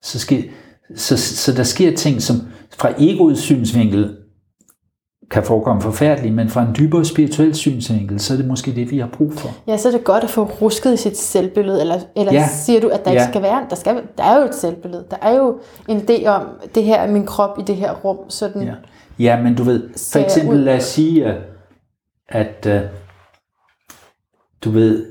Så, 0.01 0.19
sker, 0.19 0.41
så, 0.95 1.17
så 1.17 1.53
der 1.53 1.63
sker 1.63 1.95
ting, 1.95 2.21
som 2.21 2.35
fra 2.77 2.89
egoets 2.99 3.41
synsvinkel 3.41 4.17
kan 5.31 5.43
forekomme 5.43 5.81
forfærdelige, 5.81 6.31
men 6.33 6.49
fra 6.49 6.61
en 6.61 6.75
dybere 6.77 7.05
spirituel 7.05 7.55
synsvinkel, 7.55 8.19
så 8.19 8.33
er 8.33 8.37
det 8.37 8.47
måske 8.47 8.75
det, 8.75 8.91
vi 8.91 8.99
har 8.99 9.07
brug 9.07 9.33
for. 9.33 9.49
Ja, 9.67 9.77
så 9.77 9.87
er 9.87 9.91
det 9.91 10.03
godt 10.03 10.23
at 10.23 10.29
få 10.29 10.43
rusket 10.43 10.93
i 10.93 10.97
sit 10.97 11.17
selvbillede, 11.17 11.81
eller, 11.81 11.99
eller 12.15 12.33
Ja. 12.33 12.47
siger 12.51 12.81
du, 12.81 12.87
at 12.87 13.05
der 13.05 13.11
ikke 13.11 13.23
Ja. 13.23 13.29
skal 13.29 13.41
være, 13.41 13.65
der, 13.69 13.75
skal, 13.75 14.01
der 14.17 14.23
er 14.23 14.39
jo 14.39 14.45
et 14.45 14.55
selvbillede, 14.55 15.05
der 15.11 15.17
er 15.21 15.35
jo 15.35 15.59
en 15.87 15.97
idé 15.97 16.25
om, 16.27 16.47
det 16.75 16.83
her 16.83 16.95
er 16.95 17.11
min 17.11 17.25
krop 17.25 17.59
i 17.59 17.61
det 17.63 17.75
her 17.75 17.93
rum, 17.93 18.17
sådan, 18.29 18.61
Ja, 18.63 18.73
ja 19.19 19.41
men 19.41 19.55
du 19.55 19.63
ved, 19.63 19.89
for 20.13 20.19
eksempel 20.19 20.57
ud. 20.57 20.63
lad 20.63 20.75
os 20.77 20.83
sige, 20.83 21.25
at, 21.25 21.35
at 22.29 22.65
øh, 22.65 22.81
du 24.63 24.69
ved, 24.69 25.05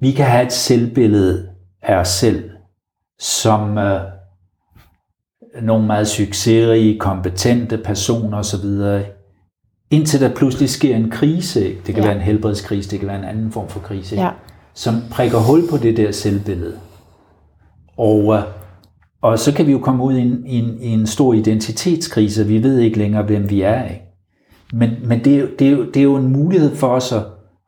vi 0.00 0.12
kan 0.12 0.26
have 0.26 0.46
et 0.46 0.52
selvbillede 0.52 1.48
af 1.82 1.96
os 1.96 2.08
selv, 2.08 2.50
som 3.18 3.78
øh, 3.78 4.00
nogle 5.62 5.86
meget 5.86 6.08
succesrige, 6.08 6.98
kompetente 6.98 7.78
personer 7.78 8.38
osv., 8.38 8.64
indtil 9.90 10.20
der 10.20 10.34
pludselig 10.34 10.68
sker 10.70 10.96
en 10.96 11.10
krise. 11.10 11.68
ikke? 11.68 11.80
Det 11.86 11.94
kan 11.94 12.04
Ja. 12.04 12.08
være 12.08 12.16
en 12.18 12.22
helbredskrise, 12.22 12.90
det 12.90 12.98
kan 12.98 13.08
være 13.08 13.18
en 13.18 13.24
anden 13.24 13.52
form 13.52 13.68
for 13.68 13.80
krise, 13.80 14.14
ikke? 14.14 14.22
ja. 14.24 14.30
som 14.74 14.94
prikker 15.10 15.38
hul 15.38 15.68
på 15.70 15.76
det 15.76 15.96
der 15.96 16.12
selvbillede. 16.12 16.74
Og, 17.98 18.34
øh, 18.34 18.42
og 19.22 19.38
så 19.38 19.52
kan 19.54 19.66
vi 19.66 19.72
jo 19.72 19.78
komme 19.78 20.04
ud 20.04 20.14
i 20.14 20.20
en, 20.20 20.46
i 20.46 20.58
en, 20.58 20.82
i 20.82 20.88
en 20.88 21.06
stor 21.06 21.34
identitetskrise, 21.34 22.46
vi 22.46 22.62
ved 22.62 22.78
ikke 22.78 22.98
længere, 22.98 23.22
hvem 23.22 23.50
vi 23.50 23.62
er. 23.62 23.84
Ikke? 23.84 24.00
Men, 24.72 24.90
men 25.04 25.24
det, 25.24 25.34
er 25.34 25.40
jo, 25.40 25.46
det, 25.58 25.66
er 25.66 25.70
jo, 25.70 25.84
det 25.84 25.96
er 25.96 26.02
jo 26.04 26.16
en 26.16 26.32
mulighed 26.32 26.74
for 26.76 26.88
os 26.88 27.12
at, 27.12 27.22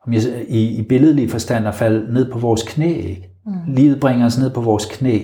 om 0.07 0.13
jeg, 0.13 0.21
i, 0.47 0.67
i 0.67 0.81
billedlig 0.81 1.31
forstand 1.31 1.67
at 1.67 1.75
falde 1.75 2.13
ned 2.13 2.31
på 2.31 2.39
vores 2.39 2.63
knæ. 2.63 2.93
Ikke? 2.93 3.29
Mm. 3.45 3.53
Livet 3.73 3.99
bringer 3.99 4.25
os 4.25 4.39
ned 4.39 4.49
på 4.49 4.61
vores 4.61 4.85
knæ 4.85 5.19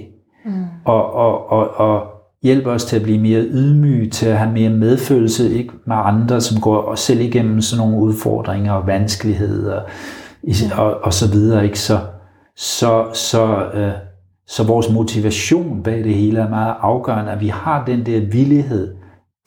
mm. 0.46 0.52
og, 0.86 1.14
og, 1.14 1.50
og, 1.50 1.68
og 1.78 2.08
hjælper 2.44 2.72
os 2.72 2.86
til 2.86 2.96
at 2.96 3.04
blive 3.04 3.20
mere 3.20 3.42
ydmyge, 3.42 4.10
til 4.10 4.26
at 4.26 4.38
have 4.38 4.52
mere 4.52 4.70
medfølelse 4.70 5.54
ikke 5.54 5.74
med 5.88 5.96
andre, 6.00 6.42
som 6.42 6.62
går 6.62 6.78
og 6.78 6.98
selv 6.98 7.22
igennem 7.22 7.62
sådan 7.62 7.86
nogle 7.86 8.04
udfordringer 8.04 8.74
og 8.74 8.88
vanskeligheder 8.88 9.82
og, 10.78 11.00
og 11.04 11.14
så 11.14 11.32
videre. 11.32 11.64
Ikke? 11.64 11.80
Så, 11.80 12.00
så, 12.56 13.06
så, 13.14 13.70
øh, 13.74 13.92
så 14.48 14.64
vores 14.64 14.90
motivation 14.90 15.84
bag 15.84 16.04
det 16.04 16.14
hele 16.14 16.40
er 16.40 16.50
meget 16.50 16.76
afgørende, 16.80 17.32
at 17.32 17.42
vi 17.42 17.48
har 17.48 17.86
den 17.86 18.06
der 18.06 18.20
villighed 18.20 18.96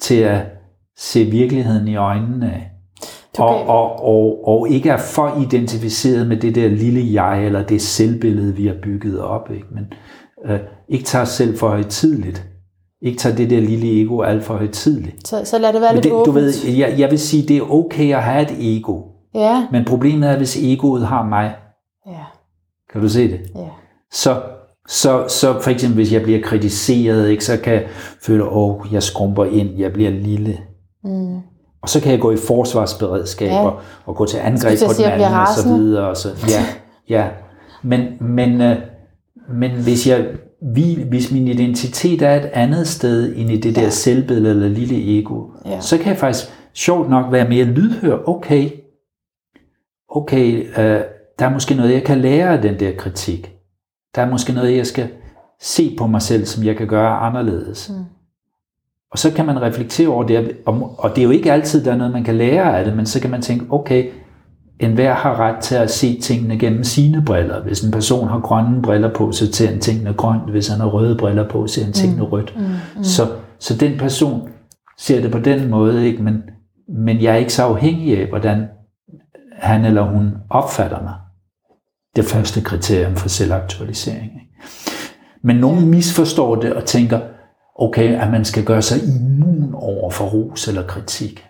til 0.01 0.21
at 0.21 0.43
se 0.99 1.25
virkeligheden 1.25 1.89
i 1.89 1.97
øjnene 1.97 2.53
af. 2.53 2.71
Du 3.37 3.43
Og, 3.43 3.67
og, 3.67 4.05
og, 4.05 4.49
og 4.49 4.69
ikke 4.69 4.91
er 4.91 4.97
for 4.97 5.43
identificeret 5.43 6.27
med 6.27 6.37
det 6.37 6.55
der 6.55 6.69
lille 6.69 7.23
jeg, 7.23 7.47
eller 7.47 7.63
det 7.63 7.83
selvbillede, 7.83 8.57
vi 8.57 8.67
har 8.67 8.77
bygget 8.83 9.21
op. 9.21 9.51
Ikke? 9.51 9.67
Men 9.71 9.85
øh, 10.47 10.59
ikke 10.89 11.05
tager 11.05 11.23
os 11.23 11.29
selv 11.29 11.59
for 11.59 11.69
højtidligt. 11.69 12.47
Ikke 13.03 13.19
tager 13.19 13.37
det 13.37 13.51
der 13.51 13.61
lille 13.61 14.03
ego 14.03 14.21
alt 14.23 14.45
for 14.45 14.55
højtidligt. 14.57 15.29
Så, 15.29 15.41
så 15.45 15.59
lad 15.59 15.73
det 15.73 15.81
være 15.81 15.95
lidt 15.95 16.05
det, 16.05 16.11
du 16.13 16.17
åbent. 16.17 16.35
ved, 16.37 16.53
jeg, 16.77 16.95
jeg 16.99 17.11
vil 17.11 17.19
sige, 17.19 17.49
det 17.49 17.57
er 17.57 17.73
okay 17.75 18.15
at 18.15 18.23
have 18.23 18.43
et 18.43 18.57
ego. 18.77 19.01
Ja, 19.35 19.67
Men 19.73 19.85
problemet 19.85 20.31
er, 20.31 20.37
hvis 20.37 20.57
egoet 20.63 21.07
har 21.07 21.25
mig. 21.25 21.55
ja, 22.07 22.25
Kan 22.93 23.01
du 23.01 23.09
se 23.09 23.31
det? 23.31 23.41
ja. 23.57 23.61
Så, 24.13 24.43
så, 24.89 25.25
så 25.29 25.61
for 25.61 25.71
eksempel, 25.71 25.95
hvis 25.95 26.13
jeg 26.13 26.23
bliver 26.23 26.41
kritiseret, 26.43 27.29
ikke, 27.29 27.45
så 27.45 27.57
kan 27.57 27.73
jeg 27.73 27.87
føle, 28.23 28.43
at 28.45 28.49
oh, 28.53 28.93
jeg 28.93 29.03
skrumper 29.03 29.45
ind, 29.45 29.79
jeg 29.79 29.93
bliver 29.93 30.11
lille. 30.11 30.59
Mm. 31.05 31.37
Og 31.83 31.89
så 31.89 32.01
kan 32.01 32.13
jeg 32.13 32.21
gå 32.21 32.31
i 32.31 32.37
forsvarsberedskab 32.37 33.49
Ja. 33.49 33.65
og, 33.67 33.81
og 34.07 34.17
gå 34.17 34.27
til 34.27 34.37
angreb 34.39 34.79
på 34.87 34.93
den 34.97 35.05
anden 35.05 35.35
og 35.35 35.47
så 35.57 35.69
videre. 35.69 36.09
Og 36.09 36.17
så, 36.17 36.29
ja, 36.49 36.65
ja. 37.09 37.29
Men, 37.83 38.01
men, 38.21 38.61
øh, 38.61 38.77
men 39.55 39.71
hvis, 39.71 40.07
jeg, 40.07 40.27
vi, 40.75 41.05
hvis 41.09 41.33
min 41.33 41.49
identitet 41.49 42.23
er 42.23 42.35
et 42.35 42.45
andet 42.53 42.89
sted 42.89 43.37
end 43.37 43.51
i 43.51 43.61
det 43.61 43.77
der 43.77 43.83
Ja. 43.83 43.91
selvbillede 43.91 44.55
eller 44.55 44.69
lille 44.69 45.19
ego, 45.19 45.43
Ja. 45.67 45.81
så 45.81 45.99
kan 45.99 46.07
jeg 46.07 46.17
faktisk 46.17 46.47
sjovt 46.75 47.11
nok 47.11 47.33
være 47.33 47.49
mere 47.49 47.65
lydhør. 47.65 48.29
Okay, 48.29 48.71
okay 50.09 50.67
øh, 50.79 51.01
der 51.39 51.47
er 51.47 51.51
måske 51.53 51.75
noget, 51.75 51.93
jeg 51.93 52.05
kan 52.05 52.19
lære 52.21 52.49
af 52.57 52.63
den 52.63 52.81
der 52.81 52.93
kritik. 52.99 53.53
Der 54.15 54.23
er 54.23 54.31
måske 54.31 54.53
noget, 54.53 54.77
jeg 54.77 54.87
skal 54.87 55.09
se 55.61 55.95
på 55.99 56.07
mig 56.07 56.23
selv, 56.23 56.45
som 56.47 56.65
jeg 56.65 56.77
kan 56.77 56.87
gøre 56.87 57.17
anderledes. 57.17 57.91
Mm. 57.95 58.05
Og 59.11 59.19
så 59.19 59.33
kan 59.33 59.47
man 59.47 59.63
reflektere 59.63 60.09
over 60.09 60.25
det, 60.25 60.57
og, 60.67 60.95
og 60.99 61.11
det 61.11 61.19
er 61.19 61.25
jo 61.25 61.31
ikke 61.31 61.53
altid, 61.53 61.85
der 61.85 61.93
er 61.93 61.97
noget, 61.97 62.13
man 62.13 62.25
kan 62.25 62.35
lære 62.37 62.79
af 62.79 62.85
det, 62.85 62.97
men 62.97 63.07
så 63.07 63.21
kan 63.21 63.31
man 63.31 63.43
tænke, 63.43 63.67
okay, 63.71 64.11
enhver 64.81 65.15
har 65.15 65.41
ret 65.41 65.63
til 65.63 65.75
at 65.75 65.91
se 65.91 66.21
tingene 66.21 66.59
gennem 66.59 66.85
sine 66.85 67.23
briller. 67.25 67.63
Hvis 67.63 67.85
en 67.85 67.91
person 67.91 68.29
har 68.29 68.41
grønne 68.41 68.83
briller 68.83 69.15
på, 69.15 69.33
så 69.33 69.53
ser 69.53 69.69
han 69.69 69.81
tingene 69.81 70.13
grønt. 70.13 70.51
Hvis 70.51 70.69
han 70.69 70.81
har 70.81 70.87
røde 70.87 71.17
briller 71.19 71.49
på, 71.49 71.67
ser 71.67 71.85
han 71.85 71.93
tingene 71.93 72.23
rødt. 72.23 72.55
Mm. 72.57 72.63
Mm. 72.97 73.05
Så, 73.05 73.29
så 73.59 73.77
den 73.77 73.99
person 73.99 74.49
ser 74.99 75.21
det 75.21 75.31
på 75.31 75.39
den 75.39 75.71
måde, 75.71 76.07
ikke? 76.07 76.23
Men, 76.23 76.43
men 76.89 77.23
jeg 77.23 77.33
er 77.33 77.37
ikke 77.37 77.53
så 77.53 77.63
afhængig 77.63 78.21
af, 78.21 78.29
hvordan 78.29 78.67
han 79.53 79.85
eller 79.85 80.03
hun 80.03 80.33
opfatter 80.51 81.03
mig. 81.03 81.15
Det 82.17 82.25
første 82.25 82.61
kriterium 82.61 83.15
for 83.15 83.29
selvaktualisering. 83.29 84.23
Ikke? 84.23 84.67
Men 85.43 85.57
nogen 85.57 85.91
misforstår 85.91 86.55
det 86.55 86.73
og 86.73 86.85
tænker, 86.85 87.21
okay, 87.79 88.21
at 88.21 88.31
man 88.31 88.45
skal 88.45 88.65
gøre 88.65 88.83
sig 88.83 88.99
immun 89.09 89.75
over 89.75 90.11
for 90.11 90.25
ros 90.25 90.69
eller 90.69 90.83
kritik. 90.83 91.47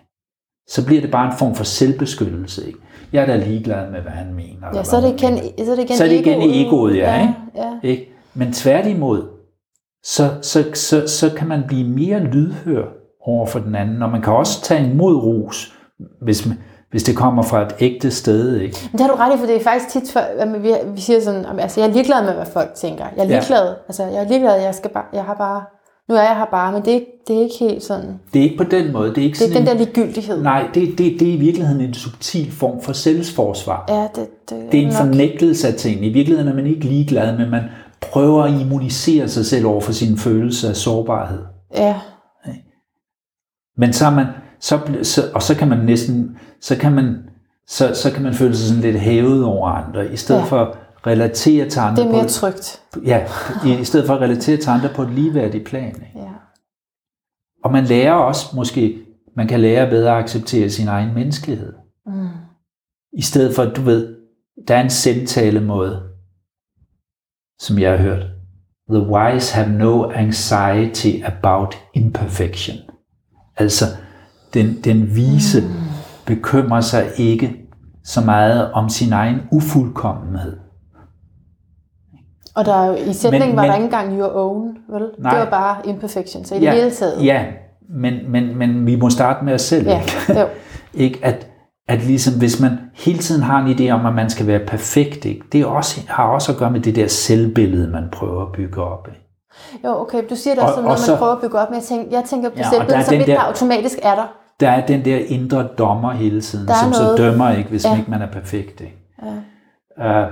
Så 0.67 0.85
bliver 0.85 1.01
det 1.01 1.11
bare 1.11 1.31
en 1.31 1.37
form 1.37 1.55
for 1.55 1.63
selvbeskyttelse. 1.63 2.67
Ikke? 2.67 2.79
Jeg 3.13 3.21
er 3.21 3.25
da 3.25 3.35
ligeglad 3.35 3.91
med, 3.91 4.01
hvad 4.01 4.11
han 4.11 4.33
mener. 4.33 4.67
Ja, 4.75 4.83
så 4.83 4.97
er 4.97 5.01
det 5.01 5.21
igen, 5.21 5.37
så 5.65 5.71
er 5.71 5.75
det 5.75 5.83
igen, 5.83 5.97
så 5.97 6.03
er 6.03 6.07
det 6.07 6.15
igen 6.19 6.41
egoet. 6.41 6.67
egoet, 6.67 6.97
ja, 6.97 7.21
ikke? 7.21 7.33
ja. 7.55 7.71
Ikke? 7.83 8.13
Men 8.33 8.53
tværtimod, 8.53 9.23
så, 10.03 10.29
så, 10.41 10.63
så, 10.73 11.07
så 11.07 11.29
kan 11.37 11.47
man 11.47 11.63
blive 11.67 11.89
mere 11.89 12.19
lydhør 12.19 12.85
over 13.21 13.45
for 13.45 13.59
den 13.59 13.75
anden, 13.75 14.01
og 14.03 14.09
man 14.09 14.21
kan 14.21 14.33
også 14.33 14.61
tage 14.61 14.89
imod 14.91 15.15
ros, 15.15 15.73
hvis, 16.21 16.47
hvis 16.91 17.03
det 17.03 17.15
kommer 17.15 17.43
fra 17.43 17.61
et 17.61 17.75
ægte 17.79 18.11
sted. 18.11 18.55
Ikke? 18.59 18.77
Men 18.91 18.97
det 18.97 19.01
har 19.01 19.07
du 19.07 19.15
ret 19.15 19.35
i, 19.35 19.39
for 19.39 19.45
det 19.45 19.55
er 19.55 19.63
faktisk 19.63 19.89
tit, 19.89 20.11
for, 20.13 20.19
at 20.19 20.63
vi, 20.63 20.73
vi 20.95 21.01
siger 21.01 21.21
sådan, 21.21 21.59
altså 21.59 21.79
jeg 21.81 21.89
er 21.89 21.93
ligeglad 21.93 22.23
med, 22.25 22.33
hvad 22.33 22.45
folk 22.45 22.73
tænker. 22.73 23.05
Jeg 23.17 23.23
er 23.23 23.27
Ja. 23.27 23.39
ligeglad, 23.39 23.75
altså 23.87 24.03
jeg 24.03 24.23
er 24.23 24.27
ligeglad, 24.27 24.61
jeg, 24.61 24.75
skal 24.75 24.89
bare, 24.91 25.05
jeg 25.13 25.23
har 25.23 25.33
bare, 25.33 25.63
nu 26.09 26.15
er 26.15 26.21
jeg 26.21 26.37
her 26.37 26.45
bare, 26.51 26.71
men 26.71 26.81
det 26.81 26.89
er, 26.89 26.93
ikke- 26.95 27.23
det 27.27 27.35
er 27.35 27.39
ikke 27.41 27.55
helt 27.59 27.83
sådan. 27.83 28.19
Det 28.33 28.39
er 28.39 28.43
ikke 28.43 28.57
på 28.57 28.63
den 28.63 28.91
måde. 28.93 29.09
Det 29.09 29.17
er 29.17 29.21
ikke 29.21 29.35
Det 29.39 29.43
er 29.43 29.47
sådan 29.47 29.57
den 29.57 29.65
der 29.65 29.71
en, 29.71 29.77
ligegyldighed. 29.77 30.43
Nej, 30.43 30.69
det, 30.73 30.97
det, 30.97 31.19
det 31.19 31.29
er 31.29 31.33
i 31.33 31.37
virkeligheden 31.37 31.81
en 31.81 31.93
subtil 31.93 32.51
form 32.51 32.81
for 32.81 32.93
selvsforsvar. 32.93 33.85
Ja, 33.89 34.01
det, 34.21 34.27
det, 34.49 34.71
Det 34.71 34.77
er 34.77 34.81
en 34.81 34.87
nok- 34.87 34.97
fornægtelse 34.97 35.67
af 35.67 35.73
tingene. 35.73 36.07
I 36.07 36.13
virkeligheden 36.13 36.51
er 36.51 36.55
man 36.55 36.67
ikke 36.67 36.85
ligeglad, 36.85 37.37
men 37.37 37.49
man 37.49 37.63
prøver 38.01 38.43
at 38.43 38.61
immunisere 38.61 39.27
sig 39.27 39.45
selv 39.45 39.65
over 39.65 39.81
for 39.81 39.91
sin 39.91 40.17
følelse 40.17 40.69
af 40.69 40.75
sårbarhed. 40.75 41.39
Ja, 41.75 41.95
Men 43.77 43.93
så 43.93 44.05
er 44.05 44.09
man, 44.11 44.25
så, 44.59 44.79
så, 45.03 45.21
og 45.35 45.41
så 45.43 45.55
kan 45.55 45.67
man 45.67 45.77
næsten, 45.85 46.37
så 46.61 46.75
kan 46.77 46.91
man, 46.91 47.15
så, 47.67 47.91
så 47.93 48.11
kan 48.11 48.23
man 48.23 48.33
føle 48.33 48.55
sig 48.57 48.67
sådan 48.67 48.81
lidt 48.91 48.99
hævet 48.99 49.43
over 49.43 49.67
andre, 49.69 50.13
i 50.13 50.17
stedet 50.17 50.39
Ja. 50.41 50.45
for 50.45 50.75
relatere 51.07 51.69
til 51.69 51.79
andre 51.79 52.01
det 52.03 52.07
er 52.09 52.11
mere 52.11 52.23
på, 52.23 52.29
trygt. 52.29 52.81
ja, 53.05 53.27
i, 53.65 53.79
i 53.79 53.83
stedet 53.83 54.07
for 54.07 54.13
at 54.15 54.21
relatere 54.21 54.57
til 54.57 54.69
andre 54.69 54.89
på 54.95 55.01
et 55.01 55.09
ligeværdigt 55.09 55.65
plan. 55.65 55.87
Ikke? 55.95 56.11
Ja. 56.15 56.31
Og 57.63 57.71
man 57.71 57.83
lærer 57.85 58.13
også 58.13 58.45
måske, 58.55 58.97
man 59.35 59.47
kan 59.47 59.59
lære 59.59 59.89
bedre 59.89 60.11
at 60.11 60.23
acceptere 60.23 60.69
sin 60.69 60.87
egen 60.87 61.13
menneskelighed. 61.13 61.73
Mm. 62.05 62.27
I 63.13 63.21
stedet 63.21 63.55
for, 63.55 63.65
du 63.65 63.81
ved, 63.81 64.15
der 64.67 64.75
er 64.75 64.81
en 64.83 64.89
sendtalemåde, 64.89 66.03
som 67.59 67.79
jeg 67.79 67.91
har 67.91 67.97
hørt. 67.97 68.25
The 68.89 68.99
wise 69.01 69.55
have 69.55 69.69
no 69.69 70.11
anxiety 70.11 71.23
about 71.25 71.75
imperfection. 71.93 72.77
Altså, 73.57 73.85
den, 74.53 74.81
den 74.83 75.15
vise 75.15 75.61
Mm. 75.61 75.73
bekymrer 76.25 76.81
sig 76.81 77.11
ikke 77.17 77.55
så 78.03 78.21
meget 78.21 78.71
om 78.71 78.89
sin 78.89 79.13
egen 79.13 79.39
ufuldkommenhed. 79.51 80.57
Og 82.57 82.65
der 82.65 82.73
er 82.73 82.95
i 82.95 83.13
sætningen 83.13 83.49
Men- 83.49 83.55
var 83.57 83.63
der 83.63 83.71
men- 83.71 83.81
ikke 83.83 83.95
engang 83.97 84.19
your 84.19 84.31
own, 84.35 84.77
vel? 84.89 85.09
Nej. 85.19 85.31
Det 85.31 85.39
var 85.39 85.49
bare 85.49 85.75
imperfection, 85.85 86.45
så 86.45 86.55
i 86.55 86.59
det 86.59 86.71
hele 86.71 86.91
taget. 86.91 87.25
Ja, 87.25 87.43
men, 87.89 88.13
men, 88.31 88.57
men 88.57 88.85
vi 88.85 88.95
må 88.95 89.09
starte 89.09 89.45
med 89.45 89.53
os 89.53 89.61
selv. 89.61 89.87
ja. 89.87 90.01
Ikke? 90.01 90.39
Jo. 90.39 90.47
ikke? 91.05 91.19
At, 91.23 91.47
at 91.87 92.03
ligesom 92.03 92.33
hvis 92.39 92.59
man 92.61 92.71
hele 92.93 93.19
tiden 93.19 93.43
har 93.43 93.59
en 93.65 93.67
idé 93.75 93.89
om, 93.91 94.05
at 94.05 94.13
man 94.13 94.29
skal 94.29 94.47
være 94.47 94.59
perfekt, 94.67 95.25
ikke? 95.25 95.41
det 95.51 95.65
også, 95.65 96.01
har 96.07 96.23
også 96.23 96.51
at 96.51 96.57
gøre 96.57 96.71
med 96.71 96.79
det 96.79 96.95
der 96.95 97.07
selvbillede, 97.07 97.87
man 97.91 98.03
prøver 98.11 98.41
at 98.41 98.51
bygge 98.51 98.83
op. 98.83 99.07
Ikke? 99.07 99.21
jo, 99.85 100.01
okay, 100.01 100.23
du 100.29 100.35
siger 100.35 100.53
det 100.53 100.63
Og- 100.63 100.69
også 100.69 100.77
og 100.77 100.83
noget, 100.83 100.99
man 100.99 101.05
så- 101.05 101.15
prøver 101.17 101.31
at 101.33 101.41
bygge 101.41 101.59
op, 101.59 101.69
men 101.69 101.75
jeg 101.75 101.83
tænker, 101.83 102.05
jeg 102.17 102.23
tænker 102.25 102.49
på 102.49 102.55
Ja, 102.57 102.63
ja, 102.63 102.69
der 102.79 102.79
selvbilledet, 102.79 103.25
som 103.25 103.33
der- 103.35 103.41
der 103.41 103.47
automatisk 103.47 103.97
er 104.03 104.15
der. 104.15 104.33
Der 104.59 104.69
er 104.69 104.85
den 104.85 105.05
der 105.05 105.17
indre 105.27 105.67
dommer 105.77 106.11
hele 106.11 106.41
tiden, 106.41 106.67
Der 106.67 106.73
som 106.73 106.89
noget- 106.89 107.17
så 107.17 107.23
dømmer 107.23 107.51
ikke, 107.51 107.69
hvis 107.69 107.85
Ja. 107.85 107.97
ikke 107.97 108.11
man 108.11 108.21
er 108.21 108.27
perfekt. 108.31 108.81
Ikke? 108.81 108.97
Ja. 109.99 110.23
Uh, 110.23 110.31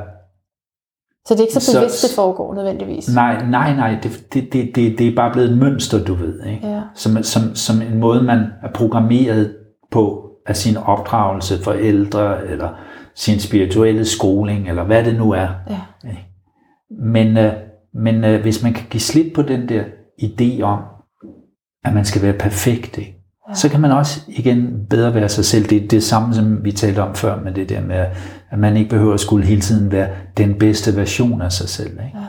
Så 1.28 1.34
det 1.34 1.40
er 1.40 1.44
ikke 1.44 1.54
så 1.54 1.60
Så- 1.72 1.80
bevidst, 1.80 2.04
det 2.04 2.16
foregår 2.16 2.54
nødvendigvis. 2.56 3.16
nej, 3.16 3.46
nej, 3.50 3.76
nej, 3.76 4.00
det, 4.04 4.26
det, 4.34 4.54
det, 4.54 4.72
det, 4.76 4.98
det 5.00 5.08
er 5.08 5.16
bare 5.16 5.32
blevet 5.34 5.52
et 5.52 5.58
mønster, 5.58 6.04
du 6.04 6.14
ved. 6.14 6.44
Ikke? 6.46 6.68
Ja. 6.68 6.82
Som, 6.96 7.24
som, 7.24 7.56
som 7.56 7.82
en 7.82 7.98
måde, 8.00 8.24
man 8.24 8.40
er 8.64 8.72
programmeret 8.74 9.56
på 9.92 10.22
af 10.48 10.56
sin 10.56 10.78
opdragelse, 10.78 11.64
forældre, 11.64 12.48
eller 12.48 12.70
sin 13.16 13.40
spirituelle 13.40 14.06
skoling, 14.06 14.70
eller 14.70 14.84
hvad 14.84 15.04
det 15.04 15.16
nu 15.16 15.32
er. 15.32 15.48
Ja. 15.70 15.82
Ikke? 16.10 16.26
Men, 17.02 17.38
øh, 17.38 17.54
men 17.94 18.24
øh, 18.24 18.42
hvis 18.42 18.64
man 18.64 18.74
kan 18.74 18.86
give 18.90 19.02
slip 19.02 19.34
på 19.36 19.42
den 19.42 19.70
der 19.70 19.84
idé 20.24 20.62
om, 20.62 20.80
at 21.86 21.94
man 21.94 22.06
skal 22.06 22.22
være 22.22 22.34
perfekt, 22.34 22.98
ikke? 22.98 23.15
Så 23.54 23.70
kan 23.70 23.82
man 23.82 23.92
også 23.92 24.22
igen 24.28 24.88
bedre 24.90 25.14
være 25.14 25.30
sig 25.30 25.46
selv. 25.46 25.66
Det 25.66 25.84
er 25.84 25.88
det 25.88 26.04
samme, 26.04 26.34
som 26.34 26.64
vi 26.64 26.72
talte 26.72 27.04
om 27.04 27.16
før, 27.16 27.42
med 27.42 27.54
det 27.54 27.70
der 27.70 27.82
med, 27.82 28.06
at 28.50 28.60
man 28.60 28.78
ikke 28.78 28.90
behøver 28.90 29.14
at 29.14 29.20
skulle 29.20 29.46
hele 29.46 29.62
tiden 29.62 29.92
være 29.92 30.10
den 30.38 30.60
bedste 30.60 30.96
version 30.96 31.42
af 31.42 31.52
sig 31.52 31.70
selv. 31.70 31.92
Ikke? 31.92 32.18
Ja. 32.18 32.28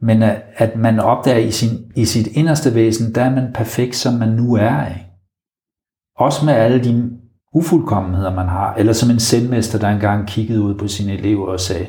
Men 0.00 0.22
at, 0.22 0.42
at 0.56 0.76
man 0.76 1.00
opdager 1.00 1.38
i, 1.38 1.50
sin, 1.50 1.92
i 1.96 2.04
sit 2.04 2.26
inderste 2.26 2.74
væsen, 2.74 3.14
der 3.14 3.22
er 3.22 3.30
man 3.30 3.52
perfekt, 3.54 3.96
som 3.96 4.14
man 4.14 4.28
nu 4.28 4.54
er. 4.54 4.88
Ikke? 4.88 5.06
Også 6.18 6.44
med 6.44 6.54
alle 6.54 6.84
de 6.84 7.10
ufuldkommenheder, 7.54 8.34
man 8.34 8.48
har. 8.48 8.74
Eller 8.74 8.92
som 8.92 9.10
en 9.10 9.20
sendmester, 9.20 9.78
der 9.78 9.88
engang 9.88 10.28
kiggede 10.28 10.62
ud 10.62 10.74
på 10.78 10.88
sine 10.88 11.12
elever 11.12 11.46
og 11.46 11.60
sagde, 11.60 11.86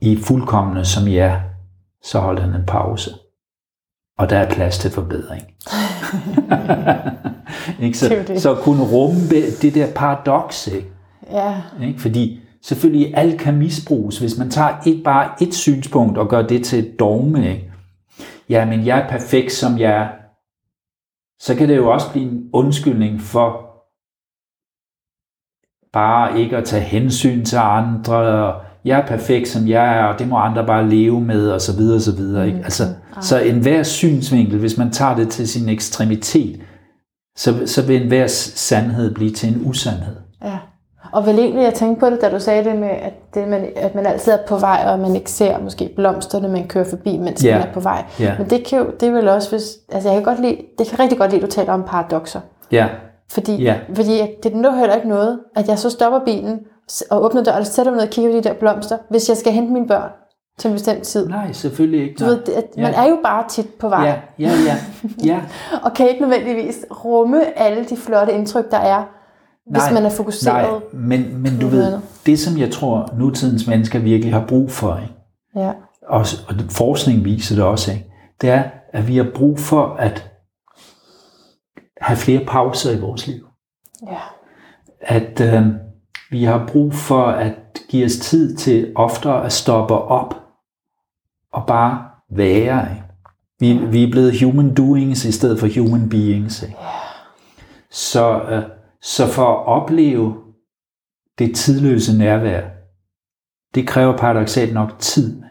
I 0.00 0.12
er 0.12 0.22
fuldkommende 0.22 0.84
som 0.84 1.06
I 1.06 1.16
er, 1.16 1.40
så 2.04 2.20
hold 2.20 2.38
han 2.38 2.54
en 2.54 2.66
pause. 2.66 3.10
Og 4.18 4.30
der 4.30 4.38
er 4.38 4.50
plads 4.50 4.78
til 4.78 4.90
forbedring. 4.90 5.42
ikke? 7.82 7.92
Det 7.92 7.96
Så, 7.96 8.24
det. 8.28 8.42
så 8.42 8.54
at 8.54 8.62
kunne 8.62 8.82
rumme 8.82 9.20
det 9.62 9.74
der 9.74 9.92
paradoks, 9.94 10.66
ikke? 10.66 10.88
Ja. 11.30 11.62
Ikke? 11.82 12.00
Fordi 12.00 12.40
selvfølgelig 12.62 13.16
alt 13.16 13.40
kan 13.40 13.56
misbruges, 13.56 14.18
hvis 14.18 14.38
man 14.38 14.50
tager 14.50 14.82
ikke 14.86 15.02
bare 15.02 15.42
et 15.42 15.54
synspunkt 15.54 16.18
og 16.18 16.28
gør 16.28 16.42
det 16.42 16.64
til 16.64 16.78
et 16.78 17.00
dogme. 17.00 17.50
Ikke? 17.50 17.72
Ja, 18.48 18.64
men 18.64 18.86
jeg 18.86 18.98
er 18.98 19.08
perfekt, 19.08 19.52
som 19.52 19.78
jeg 19.78 19.92
er. 19.92 20.08
Så 21.40 21.54
kan 21.54 21.68
det 21.68 21.76
jo 21.76 21.90
også 21.90 22.10
blive 22.12 22.30
en 22.30 22.50
undskyldning 22.52 23.20
for 23.20 23.68
bare 25.92 26.40
ikke 26.40 26.56
at 26.56 26.64
tage 26.64 26.82
hensyn 26.84 27.44
til 27.44 27.56
andre. 27.56 28.16
Og 28.16 28.62
jeg 28.84 28.98
er 29.00 29.06
perfekt, 29.06 29.48
som 29.48 29.68
jeg 29.68 29.98
er, 29.98 30.04
og 30.04 30.18
det 30.18 30.28
må 30.28 30.36
andre 30.36 30.66
bare 30.66 30.88
leve 30.88 31.20
med, 31.20 31.50
og 31.50 31.60
så 31.60 31.76
videre, 31.76 31.96
og 31.96 32.00
så 32.00 32.12
videre. 32.12 32.46
Ikke? 32.46 32.58
Altså, 32.64 32.82
så 33.20 33.38
enhver 33.40 33.82
synsvinkel, 33.82 34.58
hvis 34.58 34.78
man 34.78 34.90
tager 34.90 35.14
det 35.16 35.28
til 35.28 35.48
sin 35.48 35.68
ekstremitet, 35.68 36.60
så, 37.36 37.54
så 37.66 37.82
vil 37.86 38.02
enhver 38.02 38.26
sandhed 38.26 39.14
blive 39.14 39.30
til 39.30 39.48
en 39.48 39.62
usandhed. 39.66 40.16
Ja. 40.44 40.58
Og 41.12 41.26
vel 41.26 41.38
egentlig, 41.38 41.62
jeg 41.64 41.74
tænkte 41.74 42.00
på 42.00 42.10
det, 42.10 42.18
da 42.20 42.30
du 42.30 42.40
sagde 42.40 42.64
det 42.70 42.78
med, 42.78 42.88
at, 42.88 43.12
det, 43.34 43.48
man, 43.48 43.66
at 43.76 43.94
man 43.94 44.06
altid 44.06 44.32
er 44.32 44.38
på 44.48 44.56
vej, 44.56 44.82
og 44.86 44.98
man 44.98 45.16
ikke 45.16 45.30
ser 45.30 45.58
måske 45.58 45.92
blomsterne, 45.96 46.48
man 46.48 46.68
kører 46.68 46.84
forbi, 46.90 47.18
mens 47.18 47.44
Ja. 47.44 47.58
man 47.58 47.68
er 47.68 47.72
på 47.72 47.80
vej. 47.80 48.04
Ja. 48.20 48.34
Men 48.38 48.50
det 48.50 48.66
kan 48.66 48.78
jo, 48.78 48.86
det 49.00 49.08
er 49.08 49.12
vel 49.12 49.28
også, 49.28 49.50
hvis, 49.50 49.62
altså 49.92 50.08
jeg 50.08 50.16
kan 50.16 50.24
godt 50.24 50.40
lide, 50.40 50.56
det 50.78 50.86
kan 50.86 50.98
rigtig 51.00 51.18
godt 51.18 51.30
lide, 51.30 51.42
at 51.42 51.46
du 51.48 51.52
taler 51.52 51.72
om 51.72 51.82
paradoxer. 51.86 52.40
Ja, 52.72 52.88
Fordi, 53.32 53.62
Ja. 53.62 53.74
fordi 53.94 54.12
det 54.42 54.52
er 54.54 54.78
heller 54.78 54.94
ikke 54.94 55.08
noget, 55.08 55.38
at 55.56 55.68
jeg 55.68 55.78
så 55.78 55.90
stopper 55.90 56.20
bilen 56.24 56.58
og 57.10 57.24
åbner 57.24 57.42
døren 57.44 57.60
og 57.60 57.66
sætter 57.66 57.92
mig 57.92 57.96
ned 57.96 58.06
og 58.06 58.12
kigger 58.12 58.30
på 58.32 58.36
de 58.36 58.42
der 58.42 58.52
blomster, 58.54 58.98
hvis 59.10 59.28
jeg 59.28 59.36
skal 59.36 59.52
hente 59.52 59.72
mine 59.72 59.88
børn 59.88 60.10
til 60.58 60.68
en 60.68 60.74
bestemt 60.74 61.02
tid. 61.02 61.28
nej, 61.28 61.52
selvfølgelig 61.52 62.00
ikke. 62.02 62.14
Du 62.18 62.24
ved, 62.24 62.42
at 62.48 62.64
man 62.76 62.92
Ja. 62.92 63.04
er 63.04 63.08
jo 63.08 63.18
bare 63.24 63.48
tit 63.48 63.66
på 63.74 63.88
vej, 63.88 64.04
Ja, 64.04 64.14
ja, 64.38 64.50
ja, 64.66 64.76
ja. 65.24 65.40
og 65.84 65.92
kan 65.94 66.08
ikke 66.08 66.20
nødvendigvis 66.20 66.84
rumme 67.04 67.58
alle 67.58 67.84
de 67.84 67.96
flotte 67.96 68.32
indtryk, 68.32 68.70
der 68.70 68.76
er, 68.78 69.04
hvis 69.70 69.82
Nej, 69.82 69.92
man 69.92 70.04
er 70.04 70.10
fokuseret. 70.10 70.70
Nej, 70.70 70.80
men, 70.92 71.42
men 71.42 71.58
du 71.60 71.66
ved, 71.66 71.82
noget 71.84 72.02
det 72.26 72.38
som 72.38 72.58
jeg 72.58 72.70
tror, 72.72 73.08
nutidens 73.18 73.66
mennesker 73.66 73.98
virkelig 73.98 74.32
har 74.34 74.44
brug 74.48 74.70
for, 74.70 74.96
ikke? 74.96 75.14
Ja. 75.56 75.72
Og, 76.08 76.20
og 76.48 76.54
forskning 76.70 77.24
viser 77.24 77.54
det 77.54 77.64
også, 77.64 77.92
ikke? 77.92 78.12
det 78.40 78.50
er, 78.50 78.62
at 78.92 79.08
vi 79.08 79.16
har 79.16 79.26
brug 79.34 79.58
for 79.58 79.96
at 79.98 80.30
have 82.00 82.16
flere 82.16 82.44
pauser 82.46 82.90
i 82.90 83.00
vores 83.00 83.26
liv. 83.26 83.46
ja. 84.06 84.18
At 85.00 85.40
øh, 85.40 85.66
vi 86.32 86.44
har 86.44 86.66
brug 86.66 86.94
for 86.94 87.24
at 87.24 87.54
give 87.88 88.04
os 88.04 88.16
tid 88.16 88.56
til 88.56 88.92
oftere 88.94 89.44
at 89.44 89.52
stoppe 89.52 89.94
op 89.94 90.34
og 91.52 91.66
bare 91.66 92.04
være. 92.30 92.88
Ikke? 92.90 93.02
Vi, 93.60 93.86
vi 93.86 94.04
er 94.04 94.10
blevet 94.10 94.42
human 94.42 94.74
doings 94.74 95.24
i 95.24 95.32
stedet 95.32 95.60
for 95.60 95.80
human 95.80 96.08
beings. 96.08 96.62
Ikke? 96.62 96.76
Så, 97.90 98.42
øh, 98.42 98.62
så 99.02 99.26
for 99.26 99.46
at 99.46 99.66
opleve 99.66 100.34
det 101.38 101.56
tidløse 101.56 102.18
nærvær, 102.18 102.62
det 103.74 103.86
kræver 103.86 104.16
paradoxalt 104.16 104.74
nok 104.74 104.98
tid. 104.98 105.42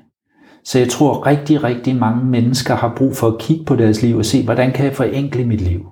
Så 0.63 0.79
jeg 0.79 0.89
tror 0.89 1.25
rigtig, 1.25 1.63
rigtig 1.63 1.95
mange 1.95 2.25
mennesker 2.25 2.75
har 2.75 2.93
brug 2.97 3.15
for 3.15 3.27
at 3.27 3.39
kigge 3.39 3.65
på 3.65 3.75
deres 3.75 4.01
liv 4.01 4.17
og 4.17 4.25
se, 4.25 4.43
hvordan 4.43 4.71
kan 4.71 4.85
jeg 4.85 4.95
forenkle 4.95 5.45
mit 5.45 5.61
liv? 5.61 5.85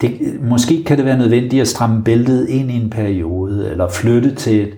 Det, 0.00 0.40
måske 0.40 0.84
kan 0.84 0.96
det 0.96 1.04
være 1.04 1.18
nødvendigt 1.18 1.60
at 1.60 1.68
stramme 1.68 2.04
bæltet 2.04 2.48
ind 2.48 2.70
i 2.70 2.74
en 2.74 2.90
periode, 2.90 3.70
eller 3.70 3.88
flytte 3.88 4.34
til 4.34 4.62
et 4.62 4.74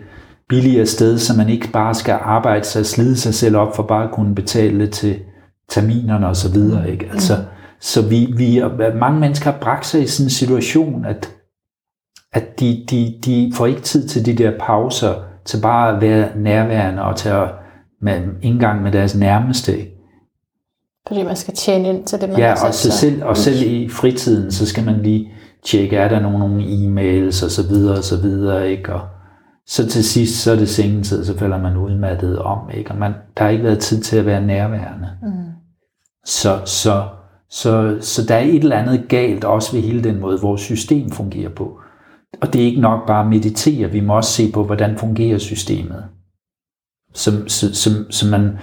billigere 0.49 0.87
sted, 0.87 1.19
så 1.19 1.37
man 1.37 1.49
ikke 1.49 1.69
bare 1.73 1.95
skal 1.95 2.19
arbejde 2.23 2.65
sig 2.65 2.81
og 2.81 2.87
slide 2.87 3.17
sig 3.17 3.35
selv 3.35 3.57
op 3.57 3.77
for 3.77 3.83
bare 3.83 4.05
at 4.05 4.11
kunne 4.11 4.35
betale 4.35 4.87
til 4.87 5.19
terminerne 5.69 6.29
og 6.29 6.37
så 6.37 6.53
videre. 6.53 6.91
Ikke? 6.91 7.09
Altså, 7.13 7.35
så 7.81 8.09
vi, 8.09 8.35
vi, 8.37 8.63
mange 8.95 9.21
mennesker 9.21 9.51
har 9.51 9.59
bragt 9.59 9.87
sig 9.87 10.03
i 10.03 10.07
sådan 10.07 10.27
en 10.27 10.31
situation, 10.31 11.05
at, 11.05 11.35
at 12.33 12.61
de, 12.61 12.87
de, 12.91 13.15
de 13.25 13.53
får 13.55 13.67
ikke 13.67 13.81
tid 13.81 14.09
til 14.09 14.27
de 14.27 14.35
der 14.35 14.53
pauser, 14.61 15.15
til 15.45 15.61
bare 15.63 15.95
at 15.95 16.01
være 16.01 16.29
nærværende 16.37 17.03
og 17.03 17.17
til 17.17 17.29
at 17.29 17.49
med, 18.03 18.15
ikke 18.17 18.39
engang 18.43 18.83
med 18.83 18.93
deres 18.93 19.17
nærmeste. 19.17 19.79
Ikke? 19.79 20.00
Fordi 21.09 21.23
man 21.23 21.37
skal 21.37 21.55
tjene 21.55 21.89
ind 21.89 22.05
til 22.05 22.21
det, 22.21 22.29
man 22.29 22.39
Ja, 22.39 22.55
har 22.59 22.67
og, 22.67 22.75
sig. 22.75 22.93
selv, 22.93 23.25
og 23.25 23.37
selv 23.37 23.63
i 23.63 23.89
fritiden, 23.89 24.53
så 24.53 24.67
skal 24.67 24.85
man 24.85 25.03
lige 25.03 25.33
tjekke, 25.65 25.97
er 25.97 26.09
der 26.09 26.21
nogle, 26.21 26.39
nogle 26.39 26.63
e-mails 26.63 27.45
og 27.45 27.51
så 27.51 27.69
videre 27.69 27.97
og 27.99 28.05
så 28.05 28.17
videre, 28.17 28.71
ikke? 28.71 28.95
Og 28.95 29.01
så 29.67 29.89
til 29.89 30.05
sidst, 30.05 30.43
så 30.43 30.53
er 30.53 30.57
det 30.57 30.69
sengetid, 30.69 31.25
så 31.25 31.39
falder 31.39 31.59
man 31.59 31.77
udmattet 31.77 32.39
om, 32.39 32.71
ikke? 32.75 32.91
Og 32.91 32.99
man, 32.99 33.13
der 33.37 33.45
har 33.45 33.51
ikke 33.51 33.65
været 33.65 33.79
tid 33.79 34.01
til 34.03 34.17
at 34.17 34.27
være 34.27 34.47
nærværende. 34.47 35.09
Mm. 35.23 35.31
Så, 36.25 36.61
så, 36.65 37.05
så, 37.51 37.97
så 38.01 38.25
der 38.27 38.35
er 38.35 38.41
et 38.41 38.55
eller 38.63 38.77
andet 38.77 39.09
galt 39.09 39.45
også 39.45 39.73
ved 39.73 39.83
hele 39.83 40.05
den 40.05 40.21
måde, 40.21 40.41
vores 40.41 40.61
system 40.61 41.11
fungerer 41.11 41.51
på. 41.51 41.79
Og 42.41 42.53
det 42.53 42.61
er 42.61 42.67
ikke 42.67 42.81
nok 42.81 43.07
bare 43.07 43.25
at 43.25 43.31
meditere, 43.31 43.91
vi 43.91 44.01
må 44.01 44.17
også 44.17 44.33
se 44.33 44.53
på, 44.53 44.65
hvordan 44.65 44.99
fungerer 44.99 45.39
systemet. 45.39 46.05
Så, 47.15 47.33
så, 47.47 48.05
så 48.11 48.27
man 48.31 48.59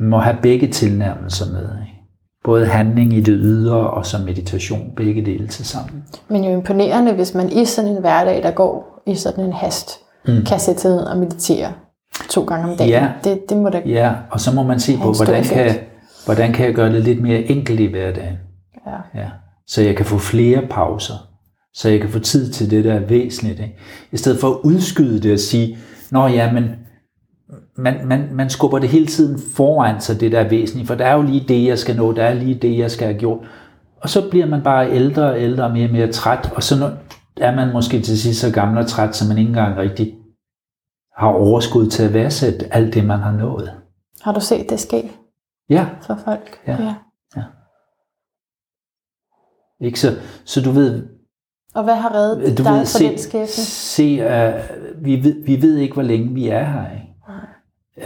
må 0.00 0.18
have 0.18 0.36
begge 0.42 0.68
tilnærmelser 0.68 1.52
med. 1.52 1.62
Ikke? 1.62 2.00
Både 2.44 2.66
handling 2.66 3.12
i 3.12 3.20
det 3.20 3.38
ydre 3.42 3.90
og 3.90 4.06
så 4.06 4.18
meditation, 4.18 4.92
begge 4.96 5.24
dele 5.24 5.46
til 5.46 5.64
sammen. 5.64 6.04
Men 6.28 6.44
jo 6.44 6.50
imponerende, 6.50 7.12
hvis 7.12 7.34
man 7.34 7.52
i 7.52 7.64
sådan 7.64 7.90
en 7.90 8.00
hverdag, 8.00 8.42
der 8.42 8.50
går 8.50 9.02
i 9.06 9.14
sådan 9.14 9.44
en 9.44 9.52
hast, 9.52 9.90
mm. 10.26 10.44
kan 10.44 10.60
sætte 10.60 10.80
sig 10.80 10.90
ned 10.90 11.00
og 11.00 11.16
meditere 11.16 11.72
to 12.28 12.44
gange 12.44 12.70
om 12.70 12.76
dagen. 12.76 12.90
Ja. 12.90 13.08
Det, 13.24 13.40
det 13.48 13.56
må 13.56 13.68
da... 13.68 13.82
Ja, 13.86 14.12
og 14.30 14.40
så 14.40 14.54
må 14.54 14.62
man 14.62 14.80
se 14.80 14.96
på, 14.96 15.12
hvordan 15.12 15.44
kan, 15.44 15.74
hvordan 16.24 16.52
kan 16.52 16.66
jeg 16.66 16.74
gøre 16.74 16.92
det 16.92 17.02
lidt 17.04 17.22
mere 17.22 17.38
enkelt 17.38 17.80
i 17.80 17.86
hverdagen. 17.86 18.36
Ja. 18.86 19.20
Ja. 19.20 19.28
Så 19.66 19.82
jeg 19.82 19.96
kan 19.96 20.06
få 20.06 20.18
flere 20.18 20.62
pauser. 20.70 21.14
Så 21.74 21.88
jeg 21.88 22.00
kan 22.00 22.10
få 22.10 22.18
tid 22.18 22.52
til 22.52 22.70
det, 22.70 22.84
der 22.84 22.94
er 22.94 23.00
væsentligt. 23.00 23.60
Ikke? 23.60 23.78
I 24.12 24.16
stedet 24.16 24.40
for 24.40 24.48
at 24.48 24.56
udskyde 24.64 25.20
det 25.20 25.32
og 25.32 25.38
sige, 25.38 25.78
Nå 26.10 26.26
ja, 26.26 26.52
men 26.52 26.64
man, 27.76 28.08
man, 28.08 28.28
man 28.32 28.50
skubber 28.50 28.78
det 28.78 28.88
hele 28.88 29.06
tiden 29.06 29.40
foran 29.56 30.00
sig, 30.00 30.20
det 30.20 30.32
der 30.32 30.40
er 30.40 30.48
væsentligt. 30.48 30.88
For 30.88 30.94
der 30.94 31.06
er 31.06 31.14
jo 31.14 31.22
lige 31.22 31.44
det, 31.48 31.66
jeg 31.66 31.78
skal 31.78 31.96
nå. 31.96 32.12
Der 32.12 32.22
er 32.24 32.34
lige 32.34 32.54
det, 32.54 32.78
jeg 32.78 32.90
skal 32.90 33.06
have 33.06 33.18
gjort. 33.18 33.38
Og 34.00 34.08
så 34.08 34.30
bliver 34.30 34.46
man 34.46 34.62
bare 34.62 34.90
ældre 34.90 35.24
og 35.30 35.40
ældre 35.40 35.64
og 35.64 35.70
mere 35.72 35.86
og 35.86 35.92
mere 35.92 36.12
træt. 36.12 36.52
Og 36.56 36.62
så 36.62 36.90
er 37.36 37.54
man 37.54 37.72
måske 37.72 38.00
til 38.02 38.18
sidst 38.20 38.40
så 38.40 38.52
gammel 38.52 38.78
og 38.78 38.86
træt, 38.86 39.16
så 39.16 39.28
man 39.28 39.38
ikke 39.38 39.48
engang 39.48 39.76
rigtig 39.76 40.14
har 41.16 41.28
overskud 41.28 41.86
til 41.86 42.02
at 42.02 42.14
værdsætte 42.14 42.74
alt 42.74 42.94
det, 42.94 43.04
man 43.04 43.18
har 43.18 43.32
nået. 43.32 43.72
Har 44.22 44.32
du 44.32 44.40
set 44.40 44.70
det 44.70 44.80
ske 44.80 45.10
Ja, 45.70 45.86
for 46.06 46.18
folk? 46.24 46.60
Ja. 46.66 46.94
ja. 47.36 47.42
ikke 49.80 50.00
så, 50.00 50.16
så 50.44 50.60
du 50.62 50.70
ved, 50.70 51.08
Og 51.74 51.84
hvad 51.84 51.94
har 51.94 52.14
reddet 52.14 52.58
du 52.58 52.62
dig 52.62 52.72
ved, 52.72 52.78
fra 52.78 52.84
se, 52.84 53.08
den 53.08 53.18
skæbne? 53.18 53.46
se 53.46 54.14
uh, 54.14 55.04
vi, 55.04 55.24
ved, 55.24 55.44
vi 55.44 55.62
ved 55.62 55.76
ikke, 55.76 55.94
hvor 55.94 56.02
længe 56.02 56.34
vi 56.34 56.48
er 56.48 56.64
her. 56.64 56.92
Ikke? 56.92 57.09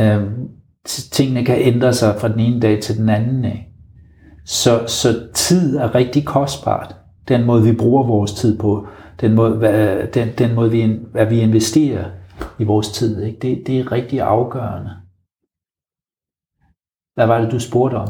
Øh, 0.00 0.22
tingene 0.86 1.44
kan 1.44 1.58
ændre 1.58 1.92
sig 1.92 2.20
fra 2.20 2.28
den 2.28 2.40
ene 2.40 2.60
dag 2.60 2.82
til 2.82 2.98
den 2.98 3.08
anden. 3.08 3.44
Ikke? 3.44 3.68
Så, 4.44 4.86
så 4.86 5.28
tid 5.34 5.76
er 5.76 5.94
rigtig 5.94 6.26
kostbart. 6.26 6.96
Den 7.28 7.44
måde, 7.44 7.62
vi 7.62 7.72
bruger 7.72 8.06
vores 8.06 8.32
tid 8.32 8.58
på, 8.58 8.86
den 9.20 9.34
måde, 9.34 9.56
hvad, 9.56 10.06
den, 10.06 10.28
den 10.38 10.54
måde 10.54 10.70
vi, 10.70 10.98
hvad 11.12 11.26
vi 11.26 11.40
investerer 11.40 12.10
i 12.58 12.64
vores 12.64 12.90
tid, 12.90 13.22
ikke? 13.22 13.38
Det, 13.38 13.66
det 13.66 13.80
er 13.80 13.92
rigtig 13.92 14.20
afgørende. 14.20 14.90
Hvad 17.14 17.26
var 17.26 17.40
det, 17.40 17.52
du 17.52 17.58
spurgte 17.58 17.94
om? 17.94 18.08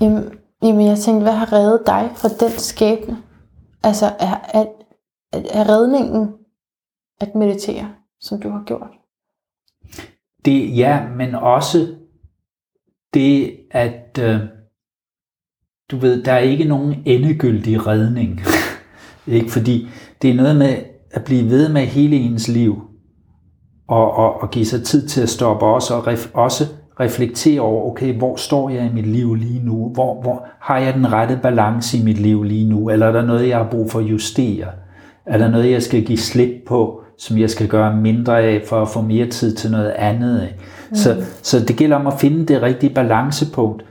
Jamen, 0.00 0.24
jamen, 0.62 0.86
jeg 0.86 0.98
tænkte, 0.98 1.22
hvad 1.22 1.32
har 1.32 1.52
reddet 1.52 1.82
dig 1.86 2.10
fra 2.16 2.28
den 2.28 2.50
skæbne? 2.50 3.16
Altså, 3.82 4.06
er, 4.06 4.36
er, 4.54 4.64
er 5.32 5.68
redningen 5.68 6.32
at 7.20 7.34
meditere, 7.34 7.94
som 8.20 8.40
du 8.40 8.50
har 8.50 8.62
gjort? 8.66 8.90
Det, 10.44 10.76
ja, 10.76 11.00
men 11.16 11.34
også 11.34 11.86
det, 13.14 13.56
at 13.70 14.18
øh, 14.20 14.40
du 15.90 15.96
ved, 15.96 16.22
der 16.22 16.32
er 16.32 16.38
ikke 16.38 16.64
nogen 16.64 16.94
endegyldig 17.04 17.86
redning. 17.86 18.40
ikke? 19.26 19.50
Fordi 19.50 19.88
det 20.22 20.30
er 20.30 20.34
noget 20.34 20.56
med 20.56 20.76
at 21.10 21.24
blive 21.24 21.50
ved 21.50 21.68
med 21.68 21.82
hele 21.82 22.16
ens 22.16 22.48
liv, 22.48 22.82
og, 23.88 24.12
og, 24.12 24.42
og 24.42 24.50
give 24.50 24.64
sig 24.64 24.84
tid 24.84 25.08
til 25.08 25.22
at 25.22 25.28
stoppe 25.28 25.66
også, 25.66 25.94
og 25.94 26.06
ref, 26.06 26.30
også 26.34 26.64
reflektere 27.00 27.60
over, 27.60 27.90
okay, 27.90 28.18
hvor 28.18 28.36
står 28.36 28.70
jeg 28.70 28.86
i 28.86 28.94
mit 28.94 29.06
liv 29.06 29.34
lige 29.34 29.64
nu? 29.64 29.90
Hvor, 29.94 30.22
hvor 30.22 30.46
har 30.60 30.78
jeg 30.78 30.94
den 30.94 31.12
rette 31.12 31.38
balance 31.42 31.98
i 31.98 32.02
mit 32.02 32.18
liv 32.18 32.42
lige 32.42 32.68
nu? 32.68 32.90
Eller 32.90 33.06
er 33.06 33.12
der 33.12 33.26
noget, 33.26 33.48
jeg 33.48 33.56
har 33.56 33.70
brug 33.70 33.90
for 33.90 33.98
at 33.98 34.04
justere? 34.04 34.66
Er 35.26 35.38
der 35.38 35.50
noget, 35.50 35.70
jeg 35.70 35.82
skal 35.82 36.04
give 36.04 36.18
slip 36.18 36.50
på, 36.66 37.01
som 37.18 37.38
jeg 37.38 37.50
skal 37.50 37.68
gøre 37.68 37.96
mindre 37.96 38.40
af, 38.40 38.62
for 38.66 38.82
at 38.82 38.88
få 38.88 39.00
mere 39.00 39.26
tid 39.26 39.54
til 39.54 39.70
noget 39.70 39.90
andet? 39.90 40.42
Ikke? 40.42 40.56
Mm. 40.90 40.96
Så, 40.96 41.24
så 41.42 41.60
det 41.60 41.76
gælder 41.76 41.96
om 41.96 42.06
at 42.06 42.20
finde 42.20 42.46
det 42.46 42.62
rigtige 42.62 42.94
balancepunkt. 42.94 43.84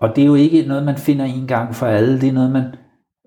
Og 0.00 0.16
det 0.16 0.22
er 0.22 0.26
jo 0.26 0.34
ikke 0.34 0.64
noget, 0.68 0.84
man 0.84 0.96
finder 0.96 1.24
en 1.24 1.46
gang 1.46 1.74
for 1.74 1.86
alle. 1.86 2.20
Det 2.20 2.28
er 2.28 2.32
noget, 2.32 2.50
man... 2.50 2.64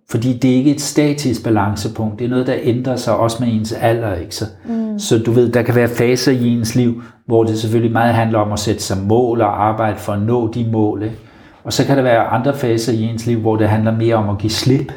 Fordi 0.10 0.38
det 0.38 0.52
er 0.52 0.56
ikke 0.56 0.72
et 0.72 0.82
statisk 0.82 1.44
balancepunkt. 1.44 2.20
Det 2.20 2.26
er 2.26 2.30
noget, 2.30 2.48
der 2.48 2.56
ændrer 2.62 2.96
sig 2.96 3.18
også 3.18 3.44
med 3.44 3.54
ens 3.54 3.74
alder. 3.74 4.16
Ikke? 4.16 4.36
Så, 4.36 4.46
mm. 4.66 5.00
så 5.00 5.20
du 5.20 5.32
ved, 5.32 5.52
der 5.52 5.62
kan 5.62 5.76
være 5.76 5.88
faser 5.88 6.32
i 6.32 6.48
ens 6.48 6.76
liv, 6.76 7.04
hvor 7.26 7.44
det 7.44 7.60
selvfølgelig 7.60 7.92
meget 7.92 8.14
handler 8.14 8.40
om 8.40 8.52
at 8.52 8.60
sætte 8.60 8.82
sig 8.82 8.98
mål 8.98 9.42
og 9.42 9.64
arbejde 9.68 9.98
for 9.98 10.14
at 10.14 10.22
nå 10.22 10.52
de 10.54 10.70
mål. 10.72 11.04
Ikke? 11.04 11.16
Og 11.64 11.74
så 11.74 11.86
kan 11.86 11.98
der 11.98 12.04
være 12.04 12.24
andre 12.24 12.56
faser 12.56 12.94
i 12.94 13.04
ens 13.04 13.28
liv, 13.28 13.40
hvor 13.40 13.56
det 13.56 13.70
handler 13.70 13.92
mere 13.92 14.16
om 14.16 14.30
at 14.30 14.38
give 14.38 14.52
slip. 14.52 14.92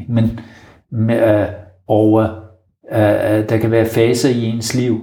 Ikke? 0.00 0.12
Men, 0.12 0.40
med, 0.92 1.40
øh, 1.40 1.46
og 1.88 2.30
øh, 2.92 2.98
øh, 2.98 3.48
der 3.48 3.58
kan 3.58 3.70
være 3.70 3.86
faser 3.86 4.28
i 4.28 4.44
ens 4.44 4.74
liv, 4.74 5.00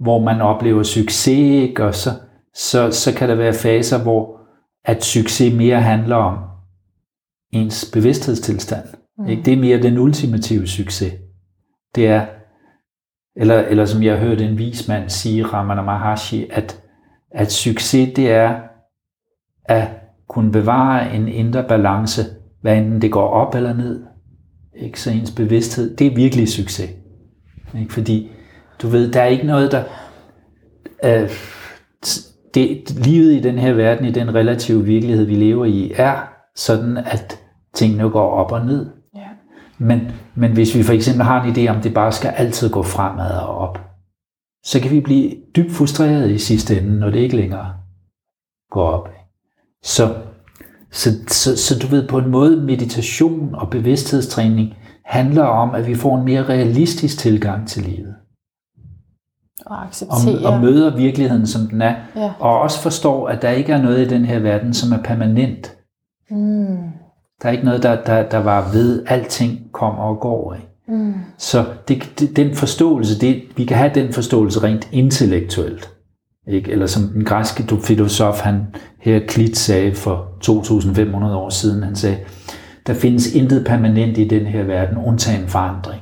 hvor 0.00 0.18
man 0.18 0.40
oplever 0.40 0.82
succes, 0.82 1.28
ikke? 1.28 1.84
og 1.84 1.94
så, 1.94 2.10
så, 2.54 2.90
så 2.90 3.14
kan 3.14 3.28
der 3.28 3.34
være 3.34 3.52
faser, 3.52 4.02
hvor 4.02 4.40
at 4.84 5.04
succes 5.04 5.54
mere 5.54 5.80
handler 5.80 6.16
om 6.16 6.38
ens 7.52 7.90
bevidsthedstilstand. 7.92 8.84
Mm. 9.18 9.28
Ikke? 9.28 9.42
Det 9.42 9.52
er 9.52 9.56
mere 9.56 9.82
den 9.82 9.98
ultimative 9.98 10.66
succes. 10.66 11.12
Det 11.94 12.08
er, 12.08 12.26
eller, 13.36 13.58
eller 13.58 13.84
som 13.84 14.02
jeg 14.02 14.18
hørte 14.18 14.44
en 14.44 14.58
vis 14.58 14.88
mand 14.88 15.08
sige, 15.08 15.44
Ramana 15.44 15.82
Maharshi, 15.82 16.46
at, 16.50 16.82
at 17.30 17.52
succes 17.52 18.14
det 18.16 18.30
er 18.30 18.60
at 19.64 19.88
kunne 20.28 20.52
bevare 20.52 21.14
en 21.14 21.28
indre 21.28 21.64
balance, 21.68 22.22
hvad 22.60 22.76
enten 22.76 23.02
det 23.02 23.12
går 23.12 23.28
op 23.28 23.54
eller 23.54 23.72
ned. 23.72 24.04
Ikke? 24.78 25.00
Så 25.00 25.10
ens 25.10 25.30
bevidsthed, 25.30 25.96
det 25.96 26.06
er 26.06 26.14
virkelig 26.14 26.48
succes. 26.48 26.90
Ikke? 27.78 27.92
Fordi 27.92 28.30
du 28.82 28.88
ved, 28.88 29.12
der 29.12 29.20
er 29.20 29.26
ikke 29.26 29.46
noget, 29.46 29.72
der... 29.72 29.84
Øh, 31.04 31.30
det, 32.54 32.90
livet 33.06 33.32
i 33.32 33.40
den 33.40 33.58
her 33.58 33.72
verden, 33.72 34.06
i 34.06 34.10
den 34.10 34.34
relative 34.34 34.84
virkelighed, 34.84 35.24
vi 35.24 35.34
lever 35.34 35.64
i, 35.64 35.92
er 35.96 36.16
sådan, 36.56 36.96
at 36.96 37.38
tingene 37.74 38.10
går 38.10 38.30
op 38.30 38.52
og 38.52 38.66
ned. 38.66 38.90
Ja. 39.14 39.28
Men, 39.78 40.00
men 40.34 40.52
hvis 40.52 40.74
vi 40.74 40.82
for 40.82 40.92
eksempel 40.92 41.24
har 41.24 41.44
en 41.44 41.54
idé 41.56 41.70
om, 41.70 41.82
det 41.82 41.94
bare 41.94 42.12
skal 42.12 42.30
altid 42.36 42.70
gå 42.70 42.82
fremad 42.82 43.30
og 43.30 43.58
op, 43.58 43.78
så 44.64 44.80
kan 44.80 44.90
vi 44.90 45.00
blive 45.00 45.34
dybt 45.56 45.72
frustreret 45.72 46.30
i 46.30 46.38
sidste 46.38 46.78
ende, 46.80 46.98
når 46.98 47.10
det 47.10 47.18
ikke 47.18 47.36
længere 47.36 47.74
går 48.70 48.90
op. 48.90 49.08
Så, 49.82 50.14
så, 50.92 51.10
så, 51.28 51.56
så 51.56 51.78
du 51.78 51.86
ved, 51.86 52.08
på 52.08 52.18
en 52.18 52.28
måde, 52.30 52.56
meditation 52.56 53.54
og 53.54 53.70
bevidsthedstræning 53.70 54.74
handler 55.04 55.44
om, 55.44 55.74
at 55.74 55.86
vi 55.86 55.94
får 55.94 56.18
en 56.18 56.24
mere 56.24 56.42
realistisk 56.42 57.18
tilgang 57.18 57.68
til 57.68 57.82
livet. 57.82 58.14
Og 59.66 59.76
Og, 59.76 59.84
acceptere. 59.86 60.46
og 60.52 60.60
møder 60.60 60.96
virkeligheden, 60.96 61.46
som 61.46 61.66
den 61.66 61.82
er. 61.82 61.94
Ja. 62.16 62.32
Og 62.40 62.60
også 62.60 62.80
forstår, 62.82 63.28
at 63.28 63.42
der 63.42 63.50
ikke 63.50 63.72
er 63.72 63.82
noget 63.82 64.06
i 64.06 64.08
den 64.08 64.24
her 64.24 64.38
verden, 64.38 64.74
som 64.74 64.92
er 64.92 65.02
permanent. 65.02 65.76
Mm. 66.30 66.76
Der 67.42 67.48
er 67.48 67.50
ikke 67.50 67.64
noget, 67.64 67.82
der, 67.82 68.04
der, 68.04 68.28
der 68.28 68.38
var 68.38 68.70
ved, 68.72 69.04
alting 69.06 69.60
kommer 69.72 70.02
og 70.02 70.20
går. 70.20 70.54
Ikke? 70.54 70.66
Mm. 70.88 71.14
Så 71.38 71.64
det, 71.88 72.12
det, 72.18 72.36
den 72.36 72.54
forståelse, 72.54 73.20
det, 73.20 73.42
vi 73.56 73.64
kan 73.64 73.76
have 73.76 73.90
den 73.94 74.12
forståelse 74.12 74.62
rent 74.62 74.88
intellektuelt. 74.92 75.90
Ikke? 76.48 76.72
Eller 76.72 76.86
som 76.86 77.02
den 77.02 77.24
græske 77.24 77.76
filosof, 77.82 78.40
han 78.40 78.66
her 79.00 79.20
Klit 79.28 79.56
sagde 79.58 79.94
for 79.94 80.28
2500 80.40 81.36
år 81.36 81.48
siden, 81.48 81.82
han 81.82 81.96
sagde, 81.96 82.18
der 82.86 82.94
findes 82.94 83.34
intet 83.34 83.66
permanent 83.66 84.18
i 84.18 84.28
den 84.28 84.46
her 84.46 84.62
verden, 84.64 84.96
undtagen 85.06 85.48
forandring. 85.48 86.00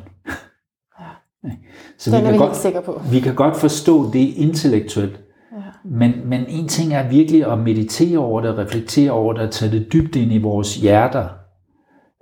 Ja. 1.45 1.51
Så 1.99 2.11
Den 2.11 2.25
vi 2.25 2.31
kan, 2.31 2.39
godt, 2.39 2.85
på. 2.85 3.03
vi 3.11 3.21
kan 3.21 3.35
godt 3.35 3.57
forstå 3.57 4.13
det 4.13 4.19
intellektuelt, 4.37 5.21
Ja. 5.53 5.59
men, 5.85 6.13
men 6.25 6.45
en 6.49 6.69
ting 6.69 6.95
er 6.95 7.09
virkelig 7.09 7.53
at 7.53 7.59
meditere 7.59 8.19
over 8.19 8.41
det, 8.41 8.59
reflektere 8.59 9.11
over 9.11 9.33
det, 9.33 9.43
og 9.43 9.51
tage 9.51 9.73
det 9.73 9.93
dybt 9.93 10.17
ind 10.17 10.33
i 10.33 10.39
vores 10.39 10.77
hjerter. 10.77 11.29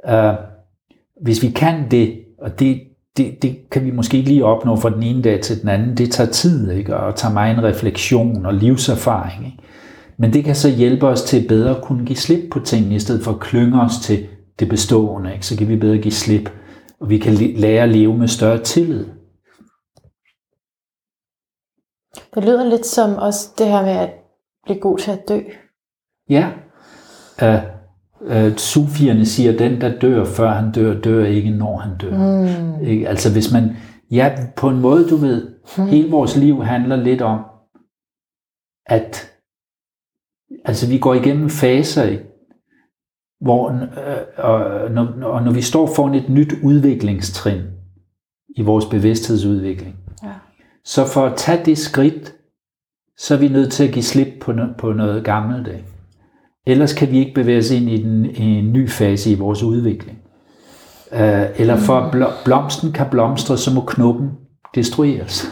Uh, 0.09 0.35
hvis 1.23 1.43
vi 1.43 1.51
kan 1.51 1.91
det, 1.91 2.21
og 2.39 2.61
det, 2.61 2.81
det, 3.17 3.43
det 3.43 3.71
kan 3.71 3.85
vi 3.85 3.91
måske 3.91 4.17
ikke 4.17 4.29
lige 4.29 4.45
opnå 4.45 4.77
fra 4.77 4.91
den 4.91 5.03
ene 5.03 5.23
dag 5.23 5.41
til 5.41 5.61
den 5.61 5.69
anden, 5.69 5.97
det 5.97 6.13
tager 6.13 6.31
tid, 6.31 6.71
ikke? 6.71 6.97
og 6.97 7.17
tager 7.17 7.33
mig 7.33 7.51
en 7.51 7.63
refleksion 7.65 8.47
og 8.47 8.55
livserfaring. 8.55 9.47
Ikke? 9.47 9.59
Men 10.17 10.33
det 10.33 10.45
kan 10.45 10.55
så 10.55 10.69
hjælpe 10.69 11.07
os 11.07 11.23
til 11.23 11.49
bedre 11.49 11.77
at 11.77 11.83
kunne 11.83 12.07
give 12.07 12.17
slip 12.17 12.53
på 12.53 12.61
tingene, 12.61 12.95
i 12.95 13.01
stedet 13.01 13.25
for 13.25 13.31
at 13.31 13.41
klynge 13.41 13.81
os 13.81 13.93
til 14.03 14.29
det 14.59 14.69
bestående. 14.69 15.33
Ikke? 15.33 15.47
Så 15.47 15.59
kan 15.59 15.69
vi 15.69 15.77
bedre 15.77 15.99
give 15.99 16.13
slip, 16.13 16.51
og 17.01 17.11
vi 17.11 17.19
kan 17.19 17.35
lære 17.35 17.83
at 17.83 17.89
leve 17.89 18.19
med 18.19 18.29
større 18.29 18.63
tillid. 18.63 19.07
Det 22.35 22.45
lyder 22.45 22.65
lidt 22.65 22.87
som 22.87 23.17
også 23.17 23.49
det 23.59 23.67
her 23.67 23.83
med 23.83 23.93
at 23.93 24.11
blive 24.65 24.81
god 24.81 24.99
til 24.99 25.11
at 25.11 25.29
dø. 25.29 25.41
Ja. 26.29 26.51
Uh, 27.43 27.84
uh, 28.27 28.57
sufierne 28.57 29.27
siger, 29.27 29.53
at 29.53 29.59
den, 29.59 29.81
der 29.81 29.99
dør, 29.99 30.25
før 30.25 30.51
han 30.51 30.73
dør, 30.73 31.01
dør 31.01 31.25
ikke, 31.25 31.51
når 31.51 31.77
han 31.79 31.97
dør. 31.99 32.17
Mm. 32.79 32.85
Ikke? 32.87 33.09
Altså 33.09 33.33
hvis 33.33 33.53
man, 33.53 33.77
ja, 34.11 34.37
på 34.57 34.69
en 34.69 34.81
måde, 34.81 35.09
du 35.09 35.17
ved, 35.17 35.55
Mm. 35.79 35.87
hele 35.87 36.11
vores 36.11 36.37
liv 36.37 36.63
handler 36.65 36.97
lidt 36.97 37.23
om, 37.23 37.41
at 38.87 39.33
altså 40.65 40.89
vi 40.89 40.99
går 40.99 41.15
igennem 41.15 41.51
faser, 41.51 42.03
ikke? 42.05 42.25
hvor 43.41 43.71
øh, 43.71 44.19
og, 44.37 44.91
når, 44.91 45.07
og 45.23 45.43
når 45.43 45.53
vi 45.53 45.63
står 45.63 45.87
foran 45.97 46.15
et 46.15 46.29
nyt 46.29 46.53
udviklingstrin 46.63 47.63
i 48.57 48.63
vores 48.63 48.85
bevidsthedsudvikling, 48.87 49.97
Ja. 50.23 50.29
så 50.85 51.07
for 51.07 51.27
at 51.27 51.37
tage 51.37 51.65
det 51.65 51.79
skridt, 51.79 52.35
så 53.19 53.35
er 53.35 53.39
vi 53.39 53.49
nødt 53.49 53.73
til 53.73 53.85
at 53.89 53.95
give 53.95 54.03
slip 54.03 54.29
på, 54.41 54.53
no, 54.53 54.67
på 54.79 54.93
noget 54.93 55.25
gammelt. 55.25 55.69
Ikke? 55.69 55.85
Ellers 56.67 56.93
kan 56.93 57.11
vi 57.11 57.19
ikke 57.19 57.35
bevæge 57.35 57.59
os 57.59 57.71
ind 57.71 57.91
i, 57.91 58.03
den, 58.03 58.25
i 58.25 58.59
en 58.59 58.73
ny 58.73 58.91
fase 58.91 59.31
i 59.31 59.35
vores 59.35 59.63
udvikling. 59.63 60.19
Uh, 61.13 61.19
eller 61.57 61.77
for 61.77 61.95
at 61.95 62.15
bl- 62.15 62.45
blomsten 62.45 62.93
kan 62.93 63.07
blomstre, 63.11 63.59
så 63.59 63.75
må 63.75 63.81
knoppen 63.81 64.31
destrueres. 64.75 65.47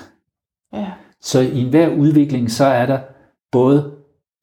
Ja. 0.74 0.86
Så 1.20 1.40
i 1.40 1.60
enhver 1.60 1.96
udvikling, 1.96 2.50
så 2.50 2.64
er 2.64 2.86
der 2.86 2.98
både 3.52 3.90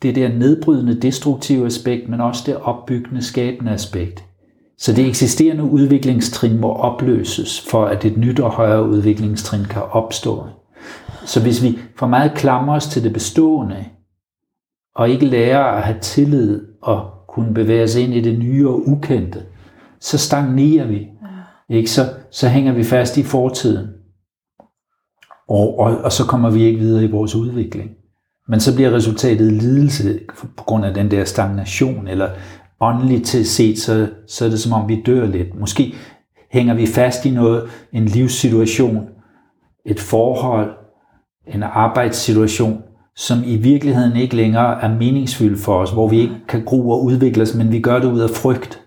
det 0.01 0.15
der 0.15 0.29
nedbrydende, 0.29 1.01
destruktive 1.01 1.65
aspekt, 1.65 2.09
men 2.09 2.21
også 2.21 2.43
det 2.45 2.57
opbyggende, 2.57 3.21
skabende 3.21 3.71
aspekt. 3.71 4.23
Så 4.77 4.93
det 4.93 5.07
eksisterende 5.07 5.63
udviklingstrin 5.63 6.59
må 6.59 6.73
opløses, 6.73 7.65
for 7.69 7.85
at 7.85 8.05
et 8.05 8.17
nyt 8.17 8.39
og 8.39 8.51
højere 8.51 8.89
udviklingstrin 8.89 9.65
kan 9.65 9.81
opstå. 9.91 10.43
Så 11.25 11.41
hvis 11.41 11.63
vi 11.63 11.79
for 11.97 12.07
meget 12.07 12.33
klamrer 12.33 12.75
os 12.75 12.87
til 12.87 13.03
det 13.03 13.13
bestående, 13.13 13.85
og 14.95 15.09
ikke 15.09 15.25
lærer 15.25 15.63
at 15.63 15.83
have 15.83 15.99
tillid 15.99 16.61
og 16.81 17.11
kunne 17.27 17.53
bevæge 17.53 17.83
os 17.83 17.95
ind 17.95 18.13
i 18.13 18.21
det 18.21 18.39
nye 18.39 18.67
og 18.67 18.87
ukendte, 18.87 19.43
så 19.99 20.17
stagnerer 20.17 20.87
vi. 20.87 21.07
Ikke? 21.69 21.91
Så, 21.91 22.13
så 22.31 22.49
hænger 22.49 22.73
vi 22.73 22.83
fast 22.83 23.17
i 23.17 23.23
fortiden. 23.23 23.87
Og, 25.49 25.79
og, 25.79 25.97
og 25.97 26.11
så 26.11 26.25
kommer 26.25 26.49
vi 26.49 26.63
ikke 26.63 26.79
videre 26.79 27.03
i 27.03 27.11
vores 27.11 27.35
udvikling. 27.35 27.91
Men 28.47 28.59
så 28.59 28.75
bliver 28.75 28.91
resultatet 28.91 29.53
lidelse 29.53 30.19
på 30.57 30.63
grund 30.63 30.85
af 30.85 30.93
den 30.93 31.11
der 31.11 31.25
stagnation, 31.25 32.07
eller 32.07 32.29
åndeligt 32.79 33.25
til 33.25 33.45
set, 33.45 33.79
så, 33.79 34.09
så 34.27 34.45
er 34.45 34.49
det 34.49 34.59
som 34.59 34.73
om 34.73 34.89
vi 34.89 35.01
dør 35.05 35.25
lidt. 35.25 35.59
Måske 35.59 35.93
hænger 36.51 36.73
vi 36.73 36.87
fast 36.87 37.25
i 37.25 37.31
noget, 37.31 37.69
en 37.93 38.05
livssituation, 38.05 39.07
et 39.85 39.99
forhold, 39.99 40.71
en 41.47 41.63
arbejdssituation, 41.63 42.83
som 43.19 43.43
i 43.45 43.55
virkeligheden 43.55 44.15
ikke 44.15 44.35
længere 44.35 44.81
er 44.81 44.95
meningsfyldt 44.95 45.61
for 45.61 45.79
os, 45.79 45.91
hvor 45.91 46.07
vi 46.07 46.19
ikke 46.19 46.35
kan 46.47 46.65
gro 46.65 46.89
og 46.89 47.03
udvikle 47.03 47.43
os, 47.43 47.55
men 47.55 47.71
vi 47.71 47.81
gør 47.81 47.99
det 47.99 48.11
ud 48.11 48.19
af 48.19 48.29
frygt. 48.29 48.81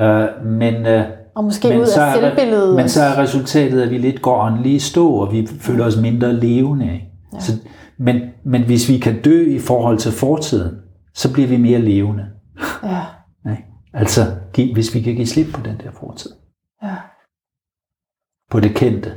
ja. 0.00 0.24
Uh, 0.38 0.46
men, 0.46 0.74
uh, 0.86 1.06
Og 1.34 1.44
måske 1.44 1.68
men, 1.68 1.80
ud 1.80 1.86
så 1.86 2.00
af 2.00 2.10
er, 2.10 2.20
selvbilledet. 2.20 2.76
men 2.76 2.88
så 2.88 3.02
er 3.02 3.18
resultatet, 3.18 3.82
at 3.82 3.90
vi 3.90 3.98
lidt 3.98 4.22
går 4.22 4.42
åndeligt 4.42 4.74
i 4.74 4.78
stå, 4.78 5.14
og 5.14 5.32
vi 5.32 5.46
føler 5.60 5.84
os 5.84 5.96
mindre 5.96 6.32
levende. 6.32 6.92
Ikke? 6.92 7.06
Ja. 7.32 7.40
Så, 7.40 7.52
men, 7.98 8.20
men 8.44 8.62
hvis 8.62 8.88
vi 8.88 8.98
kan 8.98 9.22
dø 9.22 9.54
i 9.56 9.58
forhold 9.58 9.98
til 9.98 10.12
fortiden, 10.12 10.76
så 11.14 11.32
bliver 11.32 11.48
vi 11.48 11.56
mere 11.56 11.78
levende. 11.78 12.26
Ja. 12.82 13.02
Ikke? 13.50 13.64
Altså, 13.92 14.20
hvis 14.72 14.94
vi 14.94 15.00
kan 15.00 15.14
give 15.14 15.26
slip 15.26 15.54
på 15.54 15.60
den 15.64 15.76
der 15.84 15.90
fortid. 16.00 16.30
Ja. 16.82 16.94
På 18.50 18.60
det 18.60 18.74
kendte. 18.74 19.12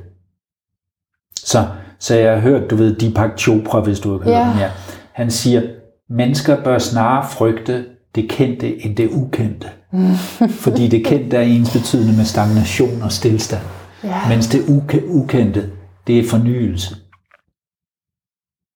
Så, 1.36 1.68
så 2.00 2.16
jeg 2.16 2.34
har 2.34 2.40
hørt, 2.40 2.70
du 2.70 2.76
ved, 2.76 2.96
Deepak 2.96 3.38
Chopra, 3.38 3.80
hvis 3.82 4.00
du 4.00 4.12
har 4.12 4.18
hørt 4.18 4.28
Ja. 4.34 4.40
den 4.44 4.54
her. 4.54 4.72
Han 5.14 5.32
siger, 5.32 5.62
mennesker 6.10 6.64
bør 6.64 6.78
snarere 6.78 7.30
frygte 7.30 7.86
det 8.16 8.30
kendte 8.30 8.86
end 8.86 8.96
det 8.96 9.10
ukendte. 9.12 9.68
Fordi 10.64 10.88
det 10.88 11.06
kendte 11.06 11.38
er 11.38 11.42
ens 11.42 11.72
betydende 11.74 12.18
med 12.18 12.26
stagnation 12.26 13.02
og 13.02 13.12
stillstand. 13.12 13.64
Ja. 14.04 14.28
Mens 14.30 14.48
det 14.48 14.60
uke- 14.60 15.08
ukendte, 15.10 15.72
det 16.08 16.20
er 16.20 16.30
fornyelse. 16.30 16.96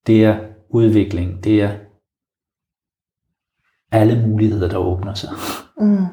Det 0.07 0.25
er 0.25 0.37
udvikling. 0.69 1.43
Det 1.43 1.61
er 1.61 1.71
alle 3.91 4.27
muligheder, 4.27 4.69
der 4.69 4.77
åbner 4.77 5.13
sig. 5.13 5.29
Mm. 5.81 6.05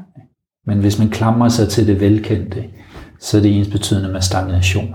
Men 0.67 0.81
hvis 0.81 0.99
man 0.99 1.09
klamrer 1.11 1.49
sig 1.49 1.69
til 1.69 1.87
det 1.87 2.01
velkendte, 2.01 2.65
så 3.21 3.37
er 3.39 3.43
det 3.43 3.57
ens 3.57 3.69
betydende 3.69 4.09
med 4.13 4.21
stagnation. 4.21 4.95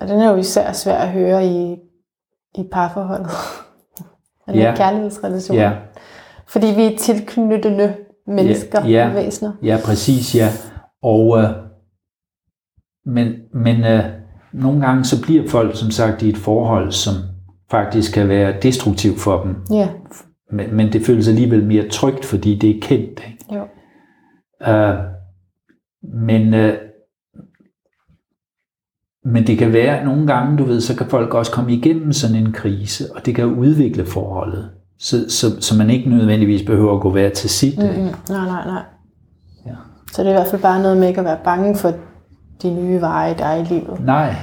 Og 0.00 0.08
den 0.08 0.20
er 0.20 0.30
jo 0.30 0.36
især 0.36 0.72
svær 0.72 0.96
at 0.98 1.08
høre 1.08 1.46
i, 1.46 1.76
i 2.54 2.68
parforholdet. 2.72 3.26
Den 4.46 4.54
Ja. 4.54 4.60
ja. 4.70 4.74
kærlighedsrelation. 4.76 5.56
Ja, 5.58 5.72
Fordi 6.48 6.66
vi 6.76 6.84
er 6.84 6.98
tilknyttende 6.98 7.94
mennesker 8.26 8.84
Ja, 8.84 8.88
ja. 8.90 9.08
og 9.08 9.14
væsener. 9.14 9.52
ja 9.62 9.78
præcis, 9.84 10.34
ja. 10.34 10.48
Og, 11.02 11.38
øh, 11.38 11.48
men 13.06 13.32
men 13.54 13.84
øh, 13.84 14.04
nogle 14.52 14.86
gange 14.86 15.04
så 15.04 15.22
bliver 15.22 15.48
folk 15.48 15.76
som 15.76 15.90
sagt 15.90 16.22
i 16.22 16.28
et 16.28 16.36
forhold, 16.36 16.92
som 16.92 17.14
faktisk 17.70 18.14
kan 18.14 18.28
være 18.28 18.54
destruktivt 18.62 19.20
for 19.20 19.42
dem. 19.42 19.56
Ja, 19.72 19.88
Men, 20.52 20.76
men 20.76 20.92
det 20.92 21.06
føles 21.06 21.28
alligevel 21.28 21.64
mere 21.66 21.88
trygt, 21.88 22.24
fordi 22.24 22.54
det 22.58 22.70
er 22.76 22.80
kendt. 22.82 23.22
Ikke? 23.26 23.38
jo. 23.54 23.62
Uh, 24.66 24.98
men, 26.14 26.54
uh, 26.54 26.70
men 29.32 29.46
det 29.46 29.58
kan 29.58 29.72
være, 29.72 30.04
nogle 30.04 30.26
gange, 30.26 30.58
du 30.58 30.64
ved, 30.64 30.80
så 30.80 30.96
kan 30.96 31.06
folk 31.06 31.34
også 31.34 31.52
komme 31.52 31.72
igennem 31.72 32.12
sådan 32.12 32.36
en 32.36 32.52
krise, 32.52 33.04
og 33.16 33.26
det 33.26 33.34
kan 33.34 33.44
udvikle 33.46 34.06
forholdet. 34.06 34.68
Så, 35.00 35.16
så, 35.30 35.46
så 35.60 35.76
man 35.76 35.90
ikke 35.90 36.10
nødvendigvis 36.10 36.62
behøver 36.66 36.94
at 36.94 37.00
gå 37.00 37.10
hver 37.10 37.28
til 37.28 37.50
sit. 37.50 37.78
Mm-mm. 37.78 37.88
Mm. 37.88 37.94
Nej, 38.28 38.46
nej, 38.46 38.66
nej. 38.66 38.82
Ja. 39.66 39.72
Så 40.12 40.22
det 40.22 40.28
er 40.28 40.32
i 40.32 40.36
hvert 40.36 40.46
fald 40.50 40.62
bare 40.62 40.82
noget 40.82 40.96
med 40.96 41.08
ikke 41.08 41.20
at 41.20 41.24
være 41.26 41.38
bange 41.44 41.76
for 41.76 41.92
de 42.62 42.70
nye 42.74 43.00
veje, 43.00 43.34
der 43.38 43.44
er 43.44 43.56
i 43.56 43.64
livet. 43.64 44.00
Nej, 44.04 44.34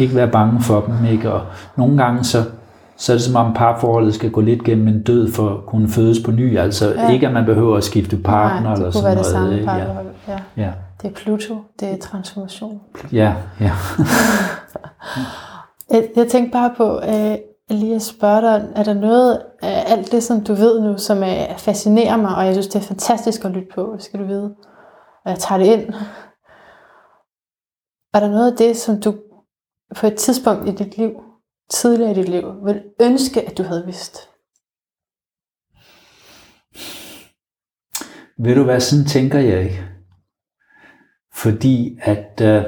ikke 0.00 0.14
være 0.14 0.28
bange 0.28 0.60
for 0.60 0.80
dem. 0.80 1.06
Ikke? 1.12 1.32
Og 1.32 1.40
nogle 1.76 1.96
gange 2.02 2.24
så, 2.24 2.42
så 2.96 3.12
er 3.12 3.16
det 3.16 3.22
som 3.24 3.36
om 3.46 3.54
parforholdet 3.54 4.14
skal 4.14 4.30
gå 4.30 4.40
lidt 4.40 4.64
gennem 4.64 4.88
en 4.88 5.02
død 5.02 5.32
for 5.32 5.50
at 5.50 5.66
kunne 5.66 5.88
fødes 5.88 6.18
på 6.24 6.30
ny. 6.30 6.58
Altså 6.58 6.94
Ja. 6.96 7.10
ikke 7.12 7.26
at 7.26 7.32
man 7.32 7.44
behøver 7.44 7.76
at 7.76 7.84
skifte 7.84 8.16
partner 8.16 8.60
nej, 8.62 8.74
det 8.74 8.78
eller 8.78 8.92
kunne 8.92 8.92
sådan 8.92 9.16
være 9.16 9.24
det 9.24 9.32
noget. 9.34 9.64
samme 9.66 9.78
parforhold. 9.80 10.06
Ja. 10.28 10.62
Ja, 10.62 10.70
Det 11.04 11.10
er 11.10 11.14
Pluto, 11.14 11.56
det 11.80 11.88
er 11.88 11.98
transformation. 11.98 12.80
ja, 13.12 13.34
ja. 13.60 13.70
Jeg, 15.90 16.08
jeg 16.16 16.28
tænkte 16.28 16.52
bare 16.52 16.74
på 16.76 17.00
øh, 17.00 17.38
lige 17.78 17.94
at 17.94 18.02
spørge 18.02 18.42
dig, 18.42 18.72
er 18.76 18.82
der 18.82 18.94
noget 18.94 19.42
af 19.62 19.84
alt 19.86 20.12
det, 20.12 20.22
som 20.22 20.44
du 20.44 20.54
ved 20.54 20.80
nu, 20.80 20.98
som 20.98 21.22
øh, 21.22 21.58
fascinerer 21.58 22.16
mig, 22.16 22.36
og 22.36 22.46
jeg 22.46 22.54
synes, 22.54 22.66
det 22.66 22.76
er 22.76 22.86
fantastisk 22.86 23.44
at 23.44 23.50
lytte 23.50 23.68
på, 23.74 23.92
det 23.96 24.02
skal 24.02 24.20
du 24.20 24.24
vide. 24.24 24.54
Og 25.24 25.30
jeg 25.30 25.38
tager 25.38 25.58
det 25.58 25.66
ind. 25.66 25.94
Er 28.14 28.20
der 28.20 28.28
noget 28.28 28.50
af 28.52 28.56
det, 28.56 28.76
som 28.76 29.00
du 29.00 29.14
på 29.96 30.06
et 30.06 30.16
tidspunkt 30.16 30.68
i 30.68 30.72
dit 30.72 30.98
liv, 30.98 31.10
tidligere 31.70 32.10
i 32.10 32.14
dit 32.14 32.28
liv, 32.28 32.64
vil 32.64 32.82
ønske, 33.00 33.48
at 33.48 33.58
du 33.58 33.62
havde 33.62 33.86
vidst? 33.86 34.28
Ved 38.38 38.54
du 38.54 38.64
hvad, 38.64 38.80
sådan 38.80 39.04
tænker 39.04 39.38
jeg 39.38 39.62
ikke. 39.62 39.93
Fordi 41.34 41.98
at, 42.02 42.40
øh, 42.42 42.48
Det 42.48 42.64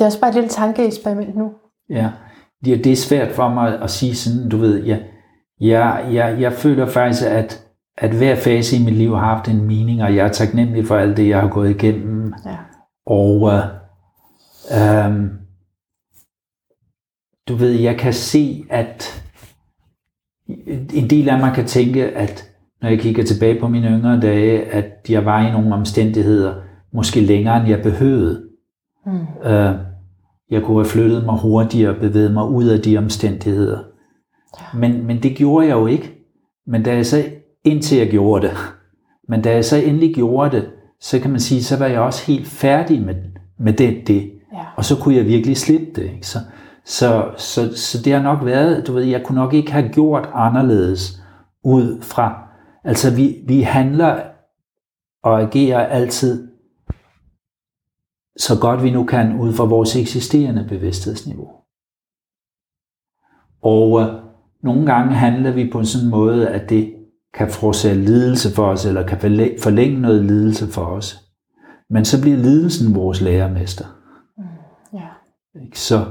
er 0.00 0.04
også 0.04 0.20
bare 0.20 0.28
et 0.30 0.34
lille 0.34 0.48
tankeeksperiment 0.48 1.36
nu. 1.36 1.52
ja, 1.90 2.10
det, 2.64 2.84
det 2.84 2.92
er 2.92 2.96
svært 2.96 3.32
for 3.32 3.48
mig 3.48 3.82
at 3.82 3.90
sige 3.90 4.14
sådan, 4.16 4.48
du 4.48 4.56
ved, 4.56 4.84
jeg, 4.84 5.02
jeg, 5.60 6.08
jeg, 6.12 6.40
jeg 6.40 6.52
føler 6.52 6.86
faktisk, 6.86 7.22
at, 7.26 7.64
at 7.98 8.10
hver 8.10 8.36
fase 8.36 8.76
i 8.76 8.84
mit 8.84 8.94
liv 8.94 9.14
har 9.14 9.34
haft 9.34 9.48
en 9.48 9.62
mening, 9.64 10.02
og 10.02 10.16
jeg 10.16 10.26
er 10.26 10.32
taknemmelig 10.32 10.86
for 10.86 10.96
alt 10.96 11.16
det, 11.16 11.28
jeg 11.28 11.40
har 11.40 11.48
gået 11.48 11.70
igennem. 11.70 12.34
Ja. 12.46 12.56
Og 13.06 13.50
øh, 13.52 13.64
øh, 15.08 15.30
du 17.48 17.54
ved, 17.54 17.70
jeg 17.70 17.96
kan 17.98 18.12
se, 18.12 18.64
at 18.70 19.24
en 20.94 21.10
del 21.10 21.28
af 21.28 21.38
mig 21.38 21.52
kan 21.54 21.66
tænke, 21.66 22.04
at 22.10 22.50
når 22.82 22.88
jeg 22.88 22.98
kigger 22.98 23.24
tilbage 23.24 23.60
på 23.60 23.68
mine 23.68 23.88
yngre 23.88 24.20
dage, 24.20 24.64
at 24.72 25.06
jeg 25.08 25.24
var 25.24 25.48
i 25.48 25.52
nogle 25.52 25.74
omstændigheder, 25.74 26.54
måske 26.92 27.20
længere 27.20 27.60
end 27.60 27.68
jeg 27.68 27.82
behøvede. 27.82 28.42
Mm. 29.06 29.50
Øh, 29.50 29.74
jeg 30.50 30.62
kunne 30.62 30.76
have 30.76 30.84
flyttet 30.84 31.24
mig 31.24 31.38
hurtigere 31.38 31.90
og 31.90 32.00
bevæget 32.00 32.32
mig 32.32 32.48
ud 32.48 32.64
af 32.64 32.80
de 32.80 32.98
omstændigheder. 32.98 33.78
Men, 34.74 35.06
men 35.06 35.22
det 35.22 35.36
gjorde 35.36 35.66
jeg 35.66 35.74
jo 35.74 35.86
ikke. 35.86 36.14
Men 36.66 36.82
da 36.82 36.94
jeg 36.94 37.06
så, 37.06 37.24
indtil 37.64 37.98
jeg 37.98 38.08
gjorde 38.08 38.46
det, 38.46 38.56
men 39.28 39.42
da 39.42 39.54
jeg 39.54 39.64
så 39.64 39.76
endelig 39.76 40.14
gjorde 40.14 40.56
det, 40.56 40.68
så 41.00 41.18
kan 41.18 41.30
man 41.30 41.40
sige, 41.40 41.62
så 41.62 41.78
var 41.78 41.86
jeg 41.86 42.00
også 42.00 42.26
helt 42.26 42.46
færdig 42.46 43.02
med, 43.02 43.14
med 43.58 43.72
det, 43.72 44.06
det. 44.06 44.30
Ja. 44.52 44.64
Og 44.76 44.84
så 44.84 44.96
kunne 44.96 45.16
jeg 45.16 45.24
virkelig 45.24 45.56
slippe 45.56 45.86
det. 45.96 46.02
Ikke? 46.02 46.26
Så, 46.26 46.38
så, 46.84 47.30
så, 47.36 47.76
så 47.76 48.02
det 48.02 48.12
har 48.12 48.22
nok 48.22 48.44
været, 48.44 48.86
du 48.86 48.92
ved, 48.92 49.02
jeg 49.02 49.22
kunne 49.24 49.40
nok 49.40 49.54
ikke 49.54 49.72
have 49.72 49.88
gjort 49.88 50.28
anderledes 50.34 51.22
ud 51.64 52.02
fra, 52.02 52.48
altså 52.84 53.14
vi, 53.16 53.36
vi 53.46 53.60
handler 53.60 54.20
og 55.22 55.40
agerer 55.42 55.86
altid 55.86 56.47
så 58.38 58.58
godt 58.60 58.82
vi 58.82 58.90
nu 58.90 59.04
kan 59.04 59.40
ud 59.40 59.52
fra 59.52 59.64
vores 59.64 59.96
eksisterende 59.96 60.66
bevidsthedsniveau. 60.68 61.48
Og 63.62 64.00
øh, 64.00 64.08
nogle 64.62 64.86
gange 64.86 65.14
handler 65.14 65.50
vi 65.50 65.70
på 65.72 65.78
en 65.78 65.86
sådan 65.86 66.08
måde, 66.08 66.48
at 66.48 66.70
det 66.70 66.94
kan 67.34 67.50
forårsage 67.50 67.94
lidelse 67.94 68.54
for 68.54 68.66
os, 68.66 68.84
eller 68.84 69.06
kan 69.06 69.18
forlæ- 69.18 69.62
forlænge 69.62 70.00
noget 70.00 70.24
lidelse 70.24 70.66
for 70.66 70.84
os. 70.84 71.24
Men 71.90 72.04
så 72.04 72.20
bliver 72.20 72.36
lidelsen 72.36 72.94
vores 72.94 73.20
lærermester. 73.20 73.84
Ja. 74.94 75.08
Ikke? 75.64 75.80
Så, 75.80 76.04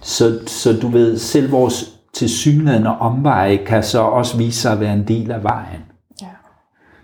så, 0.00 0.38
så 0.46 0.80
du 0.82 0.88
ved, 0.88 1.18
selv 1.18 1.52
vores 1.52 2.00
tilsyneladende 2.14 2.98
omveje 2.98 3.56
kan 3.56 3.82
så 3.82 4.00
også 4.00 4.38
vise 4.38 4.60
sig 4.60 4.72
at 4.72 4.80
være 4.80 4.94
en 4.94 5.08
del 5.08 5.30
af 5.30 5.42
vejen. 5.42 5.80
Ja. 6.22 6.28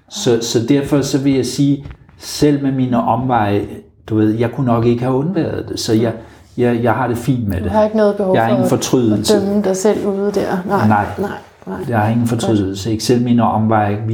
Så, 0.08 0.42
så 0.42 0.66
derfor 0.68 1.00
så 1.00 1.22
vil 1.22 1.32
jeg 1.34 1.46
sige, 1.46 1.86
selv 2.18 2.62
med 2.62 2.72
mine 2.72 3.02
omveje, 3.02 3.66
du 4.08 4.16
ved, 4.16 4.34
jeg 4.34 4.52
kunne 4.52 4.66
nok 4.66 4.84
ikke 4.84 5.02
have 5.02 5.14
undværet 5.14 5.68
det, 5.68 5.80
så 5.80 5.92
jeg, 5.92 6.14
jeg, 6.56 6.82
jeg 6.82 6.94
har 6.94 7.08
det 7.08 7.18
fint 7.18 7.48
med 7.48 7.58
Du 7.58 7.64
det. 7.64 7.70
har 7.72 7.84
ikke 7.84 7.96
noget 7.96 8.16
behov 8.16 8.34
Jeg 8.34 8.44
har 8.44 8.50
ingen 8.50 8.68
for 8.68 8.76
fortrydelse. 8.76 9.36
at 9.36 9.42
dømme 9.42 9.62
dig 9.62 9.76
selv 9.76 10.06
ude 10.06 10.32
der. 10.32 10.56
Nej, 10.66 10.88
Nej. 10.88 11.06
nej, 11.18 11.28
nej. 11.66 11.78
Jeg 11.88 11.98
har 12.00 12.08
ingen 12.08 12.26
fortrydelse. 12.26 12.90
Ikke? 12.90 13.04
Selv 13.04 13.24
mine 13.24 13.42
omveje, 13.42 14.06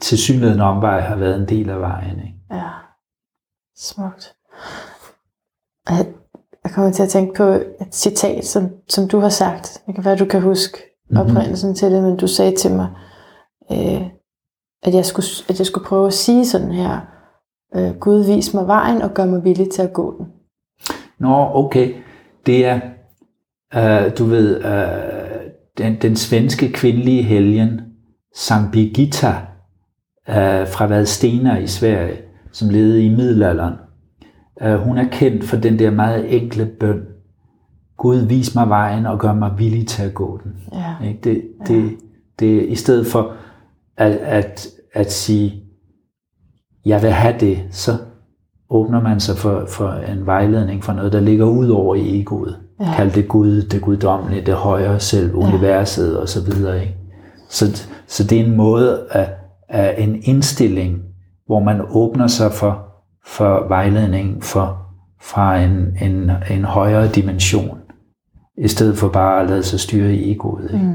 til 0.00 0.18
synligheden 0.18 0.60
omveje, 0.60 1.00
har 1.00 1.16
været 1.16 1.36
en 1.40 1.48
del 1.48 1.70
af 1.70 1.80
vejen. 1.80 2.16
Ikke? 2.18 2.34
Ja, 2.52 2.62
smukt. 3.76 4.32
Jeg 5.90 6.06
jeg 6.64 6.72
kommer 6.72 6.92
til 6.92 7.02
at 7.02 7.08
tænke 7.08 7.34
på 7.36 7.44
et 7.44 7.66
citat, 7.92 8.46
som, 8.46 8.68
som 8.88 9.08
du 9.08 9.18
har 9.18 9.28
sagt. 9.28 9.82
Det 9.86 9.94
kan 9.94 10.04
være, 10.04 10.16
du 10.16 10.24
kan 10.24 10.40
huske 10.42 10.78
Mhm. 11.10 11.18
oprindelsen 11.20 11.74
til 11.74 11.92
det, 11.92 12.02
men 12.02 12.16
du 12.16 12.26
sagde 12.26 12.56
til 12.56 12.70
mig, 12.70 12.86
øh, 13.72 14.02
at, 14.82 14.94
jeg 14.94 15.06
skulle, 15.06 15.26
at 15.48 15.58
jeg 15.58 15.66
skulle 15.66 15.86
prøve 15.86 16.06
at 16.06 16.12
sige 16.14 16.46
sådan 16.46 16.72
her, 16.72 17.00
øh, 17.76 17.94
Gud 18.00 18.24
vis 18.24 18.54
mig 18.54 18.66
vejen 18.66 19.02
og 19.02 19.14
gør 19.14 19.24
mig 19.24 19.44
villig 19.44 19.70
til 19.70 19.82
at 19.82 19.92
gå 19.92 20.14
den. 20.18 20.26
Nå, 21.18 21.50
okay. 21.54 21.94
Det 22.46 22.66
er, 22.66 22.80
øh, 23.74 24.18
du 24.18 24.24
ved, 24.24 24.64
øh, 24.64 25.50
den, 25.78 25.96
den 26.02 26.16
svenske 26.16 26.72
kvindelige 26.72 27.22
helgen, 27.22 27.80
Sankt 28.34 28.72
Birgitta, 28.72 29.34
øh, 30.28 30.68
fra 30.68 30.86
Vadstena 30.86 31.56
i 31.56 31.66
Sverige, 31.66 32.16
som 32.52 32.68
levede 32.68 33.04
i 33.04 33.08
middelalderen. 33.08 33.74
Øh, 34.62 34.74
hun 34.74 34.98
er 34.98 35.08
kendt 35.08 35.44
for 35.44 35.56
den 35.56 35.78
der 35.78 35.90
meget 35.90 36.42
enkle 36.42 36.66
bøn. 36.66 37.00
Gud, 37.96 38.16
vis 38.16 38.54
mig 38.54 38.68
vejen 38.68 39.06
og 39.06 39.18
gør 39.18 39.32
mig 39.32 39.52
villig 39.58 39.86
til 39.86 40.02
at 40.02 40.14
gå 40.14 40.40
den. 40.44 40.52
Ja, 40.72 41.08
Ikke? 41.08 41.20
Det, 41.24 41.42
det, 41.66 41.96
det, 42.38 42.66
I 42.68 42.74
stedet 42.74 43.06
for 43.06 43.32
at, 43.96 44.12
at, 44.12 44.68
at 44.92 45.12
sige, 45.12 45.63
jeg 46.84 47.02
vil 47.02 47.10
have 47.10 47.38
det, 47.40 47.58
så 47.70 47.92
åbner 48.70 49.00
man 49.02 49.20
sig 49.20 49.36
for, 49.36 49.66
for 49.68 49.90
en 49.92 50.26
vejledning 50.26 50.84
for 50.84 50.92
noget, 50.92 51.12
der 51.12 51.20
ligger 51.20 51.46
ud 51.46 51.68
over 51.68 51.96
egoet. 51.98 52.60
Ja. 52.80 52.84
Ja. 52.84 52.94
Kald 52.94 53.12
det 53.12 53.28
Gud, 53.28 53.62
det 53.62 53.82
guddommelige, 53.82 54.46
det 54.46 54.54
højere 54.54 55.00
selv, 55.00 55.34
universet 55.34 56.20
og 56.20 56.28
så 56.28 56.44
videre. 56.44 56.80
Ikke? 56.80 56.96
Så, 57.48 57.88
så 58.06 58.24
det 58.24 58.40
er 58.40 58.44
en 58.44 58.56
måde 58.56 59.06
af, 59.10 59.34
af 59.68 59.94
en 59.98 60.22
indstilling, 60.22 61.02
hvor 61.46 61.60
man 61.60 61.82
åbner 61.88 62.26
sig 62.26 62.52
for, 62.52 62.86
for 63.26 63.68
vejledning 63.68 64.44
for, 64.44 64.78
fra 65.20 65.58
en, 65.58 65.96
en, 66.02 66.30
en 66.50 66.64
højere 66.64 67.08
dimension, 67.08 67.78
i 68.58 68.68
stedet 68.68 68.98
for 68.98 69.08
bare 69.08 69.40
at 69.40 69.50
lade 69.50 69.62
sig 69.62 69.80
styre 69.80 70.12
i 70.12 70.32
egoet. 70.32 70.70
Ikke? 70.74 70.84
mm. 70.84 70.94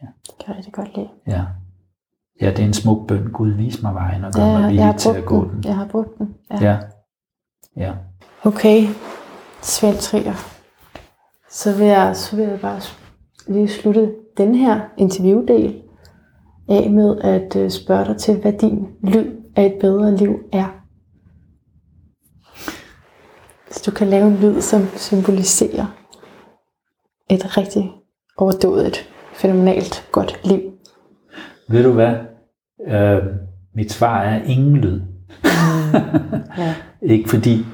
det 0.00 0.34
kan 0.40 0.48
jeg 0.48 0.56
rigtig 0.56 0.72
godt 0.72 0.96
lide. 0.96 1.08
Ja. 1.26 1.44
Ja, 2.40 2.50
det 2.50 2.58
er 2.58 2.64
en 2.64 2.72
smuk 2.72 3.06
bøn. 3.08 3.28
Gud, 3.32 3.50
vis 3.50 3.82
mig 3.82 3.94
vejen 3.94 4.24
og 4.24 4.32
gør 4.32 4.42
Ja, 4.42 4.58
mig 4.58 4.70
villig 4.70 4.94
til 4.98 5.08
at 5.08 5.24
gå 5.24 5.44
den. 5.44 5.50
den. 5.52 5.64
Jeg 5.64 5.76
har 5.76 5.86
brugt 5.86 6.18
den. 6.18 6.34
Ja. 6.50 6.64
Ja. 6.64 6.78
ja. 7.76 7.92
Okay, 8.44 8.86
Svend 9.62 9.96
Trier. 9.96 10.34
Så 11.50 11.76
vil, 11.76 11.86
jeg, 11.86 12.16
så 12.16 12.36
vil 12.36 12.44
jeg 12.44 12.60
bare 12.60 12.80
lige 13.46 13.68
slutte 13.68 14.14
den 14.36 14.54
her 14.54 14.80
interviewdel 14.96 15.82
af 16.68 16.90
med 16.90 17.18
at 17.20 17.56
øh, 17.56 17.70
spørge 17.70 18.04
dig 18.04 18.16
til, 18.16 18.40
hvad 18.40 18.52
din 18.52 18.88
lyd 19.02 19.26
af 19.56 19.66
et 19.66 19.76
bedre 19.80 20.16
liv 20.16 20.38
er. 20.52 20.66
Hvis 23.66 23.80
du 23.80 23.90
kan 23.90 24.06
lave 24.06 24.26
en 24.26 24.36
lyd, 24.36 24.60
som 24.60 24.86
symboliserer 24.96 25.86
et 27.30 27.56
rigtig 27.56 27.92
overdådigt, 28.36 29.08
fænomenalt 29.32 30.08
godt 30.12 30.40
liv. 30.44 30.60
Ved 31.68 31.84
du 31.84 31.92
hvad? 31.92 32.14
Øh, 32.88 33.22
mit 33.74 33.92
svar 33.92 34.22
er 34.22 34.42
ingen 34.42 34.76
lyd. 34.76 35.00
Ja. 36.58 36.74
Ikke 37.14 37.30
fordi 37.30 37.66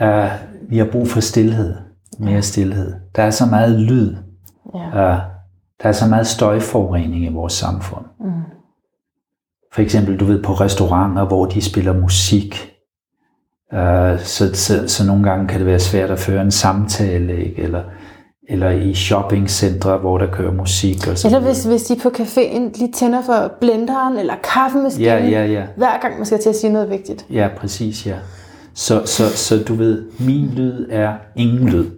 øh, 0.00 0.30
vi 0.68 0.78
har 0.78 0.88
brug 0.92 1.08
for 1.08 1.20
stillhed. 1.20 1.74
Mere 2.18 2.42
stillhed. 2.42 2.94
Der 3.16 3.22
er 3.22 3.30
så 3.30 3.46
meget 3.46 3.80
lyd. 3.80 4.16
Ja. 4.74 4.86
Øh, 4.86 5.18
der 5.82 5.88
er 5.88 5.92
så 5.92 6.06
meget 6.08 6.26
støjforurening 6.26 7.24
i 7.24 7.32
vores 7.32 7.52
samfund. 7.52 8.04
Mm. 8.20 8.30
For 9.72 9.82
eksempel, 9.82 10.16
du 10.20 10.24
ved, 10.24 10.42
på 10.42 10.52
restauranter, 10.52 11.24
hvor 11.24 11.46
de 11.46 11.62
spiller 11.62 11.92
musik. 11.92 12.70
Uh, 13.72 14.18
så, 14.18 14.54
så, 14.54 14.88
så 14.88 15.06
nogle 15.06 15.30
gange 15.30 15.48
kan 15.48 15.58
det 15.58 15.66
være 15.66 15.78
svært 15.78 16.10
at 16.10 16.18
føre 16.18 16.42
en 16.42 16.50
samtale, 16.50 17.44
ikke? 17.44 17.62
Eller, 17.62 17.82
eller 18.50 18.70
i 18.70 18.94
shoppingcentre, 18.94 19.98
hvor 19.98 20.18
der 20.18 20.32
kører 20.32 20.52
musik. 20.52 21.06
Og 21.08 21.18
så 21.18 21.28
Eller 21.28 21.40
hvis, 21.40 21.64
hvis 21.64 21.82
de 21.82 21.96
på 22.02 22.08
caféen 22.08 22.78
lige 22.78 22.92
tænder 22.92 23.22
for 23.22 23.52
blenderen 23.60 24.18
eller 24.18 24.34
kaffemaskinen, 24.54 25.06
Ja, 25.08 25.26
ja, 25.26 25.46
ja. 25.46 25.66
hver 25.76 26.00
gang 26.00 26.16
man 26.16 26.26
skal 26.26 26.40
til 26.42 26.48
at 26.48 26.56
sige 26.56 26.72
noget 26.72 26.90
vigtigt. 26.90 27.26
Ja, 27.30 27.48
præcis, 27.56 28.06
ja. 28.06 28.16
Så, 28.74 29.06
så, 29.06 29.36
så 29.36 29.64
du 29.68 29.74
ved, 29.74 30.10
min 30.20 30.46
lyd 30.46 30.86
er 30.90 31.16
ingen 31.36 31.68
lyd. 31.68 31.90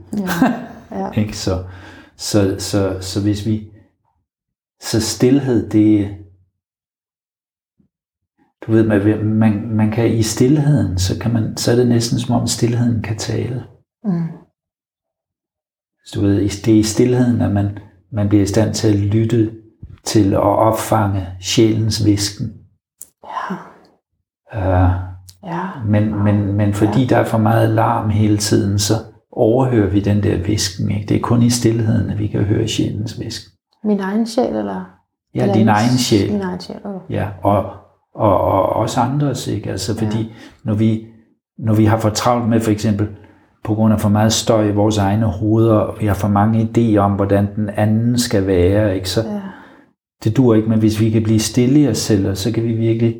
Ja. 0.92 1.10
Ikke? 1.20 1.36
Så, 1.36 1.64
så, 2.16 2.56
så, 2.58 2.96
så 3.00 3.22
hvis 3.22 3.46
vi... 3.46 3.68
Så 4.82 5.00
stillhed, 5.00 5.70
det... 5.70 6.08
Du 8.66 8.72
ved, 8.72 8.86
man, 8.86 9.24
man, 9.24 9.68
man 9.76 9.90
kan 9.90 10.06
i 10.14 10.22
stillheden, 10.22 10.98
så, 10.98 11.18
kan 11.18 11.32
man, 11.32 11.56
så 11.56 11.72
er 11.72 11.76
det 11.76 11.88
næsten 11.88 12.18
som 12.18 12.34
om 12.34 12.46
stillheden 12.46 13.02
kan 13.02 13.16
tale. 13.16 13.64
Mm. 14.04 14.41
Så 16.06 16.20
du 16.20 16.26
ved, 16.26 16.62
det 16.64 16.74
er 16.74 16.78
i 16.78 16.82
stillheden, 16.82 17.40
at 17.40 17.50
man, 17.50 17.78
man 18.12 18.28
bliver 18.28 18.42
i 18.42 18.46
stand 18.46 18.74
til 18.74 18.88
at 18.88 18.98
lytte 18.98 19.50
til 20.04 20.32
at 20.34 20.40
opfange 20.40 21.26
sjælens 21.40 22.04
visken. 22.04 22.52
Ja. 23.24 23.56
Uh, 24.56 25.12
Ja. 25.46 25.66
men, 25.86 26.24
men, 26.24 26.52
men 26.52 26.74
fordi 26.74 27.04
der 27.04 27.16
er 27.16 27.24
for 27.24 27.38
meget 27.38 27.70
larm 27.70 28.10
hele 28.10 28.36
tiden, 28.36 28.78
så 28.78 28.94
overhører 29.32 29.90
vi 29.90 30.00
den 30.00 30.22
der 30.22 30.38
visken. 30.38 30.90
Ikke? 30.90 31.06
Det 31.08 31.16
er 31.16 31.20
kun 31.20 31.42
i 31.42 31.50
stillheden, 31.50 32.10
at 32.10 32.18
vi 32.18 32.26
kan 32.26 32.42
høre 32.44 32.68
sjælens 32.68 33.20
visk. 33.20 33.42
Min 33.84 34.00
egen 34.00 34.26
sjæl, 34.26 34.56
eller? 34.56 34.84
Ja, 35.34 35.42
eller 35.42 35.54
din 35.54 35.68
egen 35.68 35.98
sjæl. 35.98 36.32
Min 36.32 36.40
egen 36.40 36.60
sjæl, 36.60 36.76
okay. 36.84 37.14
Ja, 37.14 37.28
og, 37.42 37.64
og, 38.14 38.40
og 38.40 38.62
også 38.68 39.00
andres, 39.00 39.46
ikke? 39.46 39.70
Altså, 39.70 39.98
fordi 39.98 40.18
ja. 40.22 40.28
når, 40.64 40.74
vi, 40.74 41.06
når 41.58 41.74
vi 41.74 41.84
har 41.84 41.98
for 41.98 42.10
travlt 42.10 42.48
med 42.48 42.60
for 42.60 42.70
eksempel, 42.70 43.08
på 43.64 43.74
grund 43.74 43.92
af 43.94 44.00
for 44.00 44.08
meget 44.08 44.32
støj 44.32 44.68
i 44.68 44.72
vores 44.72 44.98
egne 44.98 45.26
hoveder, 45.26 45.74
og 45.74 46.00
vi 46.00 46.06
har 46.06 46.14
for 46.14 46.28
mange 46.28 46.60
idéer 46.76 46.98
om, 46.98 47.12
hvordan 47.12 47.46
den 47.56 47.70
anden 47.76 48.18
skal 48.18 48.46
være, 48.46 48.94
ikke? 48.94 49.10
Så 49.10 49.20
Ja. 49.20 49.40
det 50.24 50.36
dur 50.36 50.54
ikke, 50.54 50.68
men 50.68 50.78
hvis 50.78 51.00
vi 51.00 51.10
kan 51.10 51.22
blive 51.22 51.40
stille 51.40 51.80
i 51.80 51.88
os 51.88 51.98
selv, 51.98 52.28
og 52.28 52.36
så 52.36 52.52
kan 52.52 52.64
vi 52.64 52.72
virkelig 52.72 53.16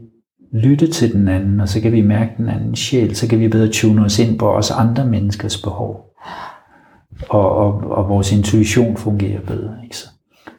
lytte 0.52 0.86
til 0.86 1.12
den 1.12 1.28
anden, 1.28 1.60
og 1.60 1.68
så 1.68 1.80
kan 1.80 1.92
vi 1.92 2.00
mærke 2.00 2.32
den 2.36 2.48
anden 2.48 2.76
sjæl, 2.76 3.16
så 3.16 3.28
kan 3.28 3.40
vi 3.40 3.48
bedre 3.48 3.68
tune 3.68 4.04
os 4.04 4.18
ind 4.18 4.38
på 4.38 4.52
os 4.52 4.70
andre 4.70 5.06
menneskers 5.06 5.62
behov. 5.62 6.06
Og, 7.28 7.56
og, 7.56 7.74
og 7.90 8.08
vores 8.08 8.32
intuition 8.32 8.96
fungerer 8.96 9.40
bedre. 9.40 9.74
Ikke? 9.84 9.96
Så, 9.96 10.08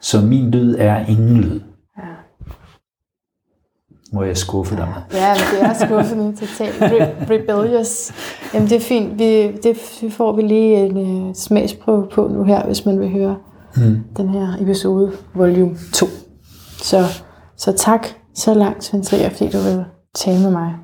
så 0.00 0.20
min 0.26 0.50
lyd 0.50 0.74
er 0.78 1.06
ingen 1.06 1.36
lyd. 1.36 1.60
Må 4.14 4.22
jeg 4.22 4.36
skuffe 4.36 4.76
dig. 4.76 4.88
Ja, 5.12 5.34
men 5.34 5.60
det 5.60 5.68
er 5.70 5.86
skuffende 5.86 6.36
totalt. 6.36 6.74
Re- 6.74 7.32
rebellious. 7.32 8.12
Jamen 8.54 8.68
det 8.68 8.76
er 8.76 8.80
fint. 8.80 9.18
Vi, 9.18 9.24
det 9.62 9.76
det 10.00 10.12
får 10.12 10.32
vi 10.36 10.42
lige 10.42 10.76
en 10.76 10.96
uh, 11.28 11.34
smagsprøve 11.34 12.06
på 12.14 12.28
nu 12.28 12.44
her, 12.44 12.64
hvis 12.66 12.86
man 12.86 13.00
vil 13.00 13.10
høre 13.10 13.36
Mm. 13.76 14.00
den 14.16 14.28
her 14.28 14.48
episode, 14.60 15.12
volume 15.34 15.76
2. 15.92 16.06
Så, 16.82 17.04
så 17.56 17.72
tak 17.72 18.06
så 18.34 18.54
langt, 18.54 18.84
Svend 18.84 19.04
Trier, 19.04 19.30
fordi 19.30 19.50
du 19.50 19.58
vil 19.58 19.84
tale 20.14 20.40
med 20.42 20.50
mig. 20.50 20.74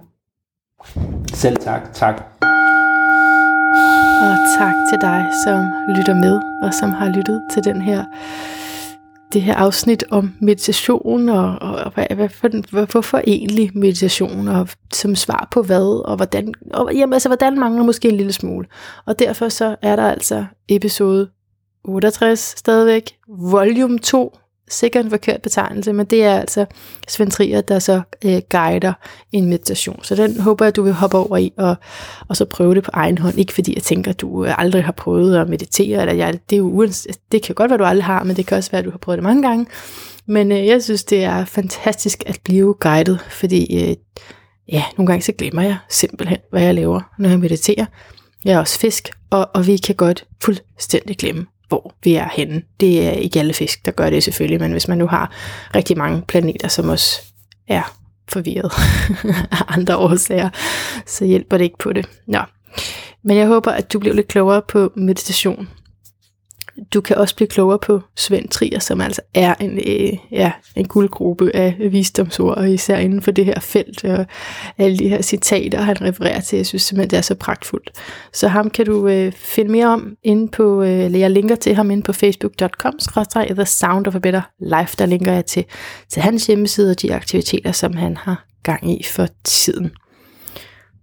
Selv 1.34 1.56
tak. 1.56 1.92
Tak. 1.94 2.14
Og 4.22 4.36
tak 4.58 4.74
til 4.90 4.98
dig, 5.00 5.24
som 5.44 5.64
lytter 5.96 6.14
med, 6.14 6.40
og 6.62 6.74
som 6.74 6.90
har 6.90 7.08
lyttet 7.08 7.42
til 7.52 7.64
den 7.64 7.82
her, 7.82 8.04
det 9.32 9.42
her 9.42 9.54
afsnit 9.54 10.04
om 10.10 10.32
meditation, 10.40 11.28
og, 11.28 11.58
og, 11.60 11.92
hvad, 11.94 12.06
hvad 12.14 12.28
for, 12.28 12.48
hvad, 12.70 12.86
hvorfor 12.86 13.20
egentlig 13.26 13.70
meditation, 13.74 14.48
og 14.48 14.68
som 14.92 15.16
svar 15.16 15.48
på 15.50 15.62
hvad, 15.62 16.04
og 16.04 16.16
hvordan, 16.16 16.54
og, 16.72 16.94
jamen, 16.94 17.12
altså, 17.12 17.28
hvordan 17.28 17.58
mangler 17.58 17.84
måske 17.84 18.08
en 18.08 18.16
lille 18.16 18.32
smule. 18.32 18.66
Og 19.06 19.18
derfor 19.18 19.48
så 19.48 19.76
er 19.82 19.96
der 19.96 20.10
altså 20.10 20.44
episode 20.68 21.30
68 21.84 22.54
stadigvæk, 22.58 23.16
volume 23.28 23.98
2, 23.98 24.36
sikkert 24.70 25.04
en 25.04 25.10
forkert 25.10 25.42
betegnelse, 25.42 25.92
men 25.92 26.06
det 26.06 26.24
er 26.24 26.40
altså 26.40 26.66
Svend 27.08 27.30
Trier, 27.30 27.60
der 27.60 27.78
så 27.78 28.00
øh, 28.24 28.40
guider 28.50 28.92
en 29.32 29.46
meditation. 29.46 30.00
Så 30.02 30.14
den 30.14 30.40
håber 30.40 30.64
jeg, 30.64 30.76
du 30.76 30.82
vil 30.82 30.92
hoppe 30.92 31.18
over 31.18 31.36
i, 31.36 31.52
og, 31.56 31.76
og 32.28 32.36
så 32.36 32.44
prøve 32.44 32.74
det 32.74 32.84
på 32.84 32.90
egen 32.94 33.18
hånd. 33.18 33.38
Ikke 33.38 33.52
fordi 33.52 33.74
jeg 33.74 33.82
tænker, 33.82 34.10
at 34.10 34.20
du 34.20 34.44
øh, 34.44 34.58
aldrig 34.58 34.84
har 34.84 34.92
prøvet 34.92 35.36
at 35.36 35.48
meditere, 35.48 36.00
eller 36.00 36.14
jeg, 36.14 36.40
det, 36.50 36.56
er 36.56 36.60
jo, 36.60 36.88
det 37.32 37.42
kan 37.42 37.54
godt 37.54 37.70
være, 37.70 37.78
du 37.78 37.84
aldrig 37.84 38.04
har, 38.04 38.24
men 38.24 38.36
det 38.36 38.46
kan 38.46 38.56
også 38.56 38.70
være, 38.70 38.78
at 38.78 38.84
du 38.84 38.90
har 38.90 38.98
prøvet 38.98 39.16
det 39.18 39.24
mange 39.24 39.42
gange. 39.42 39.66
Men 40.26 40.52
øh, 40.52 40.66
jeg 40.66 40.82
synes, 40.82 41.04
det 41.04 41.24
er 41.24 41.44
fantastisk 41.44 42.22
at 42.26 42.40
blive 42.44 42.74
guidet, 42.80 43.20
fordi 43.30 43.88
øh, 43.88 43.96
ja, 44.72 44.84
nogle 44.96 45.06
gange 45.06 45.22
så 45.22 45.32
glemmer 45.32 45.62
jeg 45.62 45.76
simpelthen, 45.88 46.38
hvad 46.50 46.62
jeg 46.62 46.74
laver, 46.74 47.00
når 47.18 47.28
jeg 47.28 47.38
mediterer. 47.38 47.86
Jeg 48.44 48.52
er 48.52 48.58
også 48.58 48.78
fisk, 48.78 49.10
og, 49.30 49.50
og 49.54 49.66
vi 49.66 49.76
kan 49.76 49.94
godt 49.94 50.26
fuldstændig 50.42 51.16
glemme, 51.16 51.46
hvor 51.70 51.94
vi 52.04 52.14
er 52.14 52.28
henne. 52.32 52.62
Det 52.80 53.06
er 53.06 53.10
ikke 53.10 53.38
alle 53.38 53.54
fisk, 53.54 53.86
der 53.86 53.92
gør 53.92 54.10
det 54.10 54.22
selvfølgelig, 54.22 54.60
men 54.60 54.72
hvis 54.72 54.88
man 54.88 54.98
nu 54.98 55.06
har 55.06 55.32
rigtig 55.74 55.98
mange 55.98 56.22
planeter, 56.22 56.68
som 56.68 56.88
også 56.88 57.20
er 57.68 57.96
forvirret 58.28 58.72
af 59.50 59.62
andre 59.76 59.96
årsager, 59.96 60.50
så 61.06 61.24
hjælper 61.24 61.56
det 61.56 61.64
ikke 61.64 61.78
på 61.78 61.92
det. 61.92 62.06
Nå. 62.26 62.38
Men 63.22 63.36
jeg 63.36 63.46
håber, 63.46 63.70
at 63.70 63.92
du 63.92 63.98
bliver 63.98 64.14
lidt 64.14 64.28
klogere 64.28 64.62
på 64.62 64.92
meditation, 64.96 65.68
du 66.94 67.00
kan 67.00 67.16
også 67.16 67.36
blive 67.36 67.48
klogere 67.48 67.78
på 67.78 68.00
Svend 68.16 68.48
Trier, 68.48 68.78
som 68.78 69.00
altså 69.00 69.20
er 69.34 69.54
en, 69.54 69.78
øh, 69.86 70.18
ja, 70.30 70.52
en 70.76 70.88
guldgruppe 70.88 71.56
af 71.56 71.76
visdomsord, 71.90 72.56
og 72.56 72.70
især 72.70 72.98
inden 72.98 73.22
for 73.22 73.30
det 73.30 73.44
her 73.44 73.60
felt, 73.60 74.04
og 74.04 74.26
alle 74.78 74.98
de 74.98 75.08
her 75.08 75.22
citater, 75.22 75.80
han 75.80 76.00
refererer 76.00 76.40
til. 76.40 76.56
Jeg 76.56 76.66
synes 76.66 76.82
simpelthen, 76.82 77.10
det 77.10 77.16
er 77.16 77.22
så 77.22 77.34
pragtfuldt. 77.34 77.90
Så 78.32 78.48
ham 78.48 78.70
kan 78.70 78.86
du 78.86 79.08
øh, 79.08 79.32
finde 79.32 79.72
mere 79.72 79.86
om 79.86 80.16
inde 80.22 80.48
på, 80.48 80.82
øh, 80.82 81.04
eller 81.04 81.18
jeg 81.18 81.30
linker 81.30 81.56
til 81.56 81.74
ham 81.74 81.90
inde 81.90 82.02
på 82.02 82.12
facebook.com, 82.12 82.98
The 83.56 83.66
Sound 83.66 84.06
of 84.06 84.14
a 84.14 84.18
Better 84.18 84.42
Life. 84.60 84.96
Der 84.98 85.06
linker 85.06 85.32
jeg 85.32 85.46
til, 85.46 85.64
til 86.08 86.22
hans 86.22 86.46
hjemmeside 86.46 86.90
og 86.90 87.02
de 87.02 87.14
aktiviteter, 87.14 87.72
som 87.72 87.96
han 87.96 88.16
har 88.16 88.44
gang 88.62 89.00
i 89.00 89.04
for 89.04 89.26
tiden. 89.44 89.90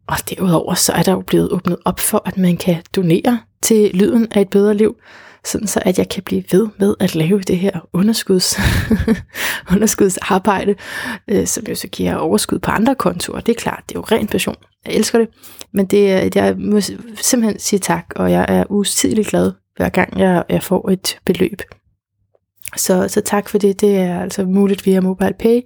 Og 0.08 0.18
derudover 0.30 0.74
så 0.74 0.94
er 0.94 1.04
der 1.04 1.12
jo 1.12 1.22
blevet 1.22 1.50
åbnet 1.52 1.78
op 1.86 2.00
for, 2.00 2.22
at 2.26 2.38
man 2.38 2.58
kan 2.58 2.76
donere 2.96 3.40
til 3.62 3.92
lyden 3.94 4.28
af 4.32 4.42
et 4.42 4.50
bedre 4.50 4.74
liv 4.74 4.96
sådan 5.48 5.68
så 5.68 5.82
at 5.86 5.98
jeg 5.98 6.10
kan 6.10 6.24
blive 6.24 6.44
ved 6.52 6.68
med 6.80 6.96
at 7.00 7.16
lave 7.16 7.42
det 7.42 7.60
her 7.60 7.80
underskuds, 7.94 8.60
underskudsarbejde, 9.74 10.76
øh, 11.28 11.48
som 11.48 11.64
jo 11.70 11.76
så 11.76 11.88
giver 11.88 12.16
overskud 12.16 12.60
på 12.60 12.72
andre 12.72 12.96
kontorer. 12.96 13.42
Det 13.42 13.56
er 13.56 13.60
klart, 13.60 13.84
det 13.90 13.96
er 13.96 14.00
jo 14.00 14.18
ren 14.18 14.28
passion. 14.28 14.56
Jeg 14.86 14.94
elsker 14.94 15.20
det, 15.20 15.28
men 15.74 15.86
det, 15.86 16.36
jeg 16.36 16.56
må 16.58 16.82
simpelthen 17.22 17.60
sige 17.60 17.80
tak, 17.80 18.06
og 18.16 18.32
jeg 18.32 18.46
er 18.50 18.64
usideligt 18.70 19.28
glad, 19.28 19.52
hver 19.78 19.90
gang 19.90 20.20
jeg, 20.20 20.44
jeg 20.50 20.64
får 20.64 20.90
et 20.90 21.20
beløb. 21.26 21.62
Så, 22.76 23.08
så 23.08 23.22
tak 23.22 23.50
for 23.50 23.58
det. 23.58 23.82
Det 23.82 23.98
er 23.98 24.22
altså 24.22 24.46
muligt 24.46 24.86
via 24.86 25.02
MobilePay, 25.02 25.62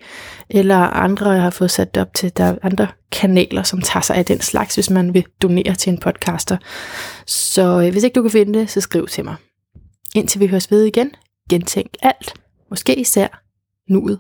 eller 0.50 0.78
andre, 0.78 1.30
jeg 1.30 1.42
har 1.42 1.50
fået 1.50 1.72
sat 1.72 1.98
op 1.98 2.14
til, 2.14 2.38
der 2.38 2.44
er 2.44 2.56
andre 2.62 2.88
kanaler, 3.12 3.64
som 3.64 3.82
tager 3.82 4.02
sig 4.02 4.16
af 4.16 4.26
den 4.26 4.40
slags, 4.42 4.76
hvis 4.76 4.90
man 4.90 5.14
vil 5.14 5.26
donere 5.42 5.76
til 5.76 5.94
en 5.94 5.98
podcaster. 5.98 6.58
Så 7.26 7.82
øh, 7.82 7.92
hvis 7.92 8.04
ikke 8.04 8.14
du 8.14 8.22
kan 8.22 8.32
finde 8.32 8.60
det, 8.60 8.70
så 8.70 8.82
skriv 8.82 9.08
til 9.08 9.26
mig. 9.26 9.36
Indtil 10.16 10.40
vi 10.40 10.48
høres 10.48 10.72
ved 10.72 10.84
igen, 10.84 11.12
gentænk 11.50 11.96
alt, 12.02 12.34
måske 12.70 13.00
især 13.00 13.44
nuet. 13.88 14.20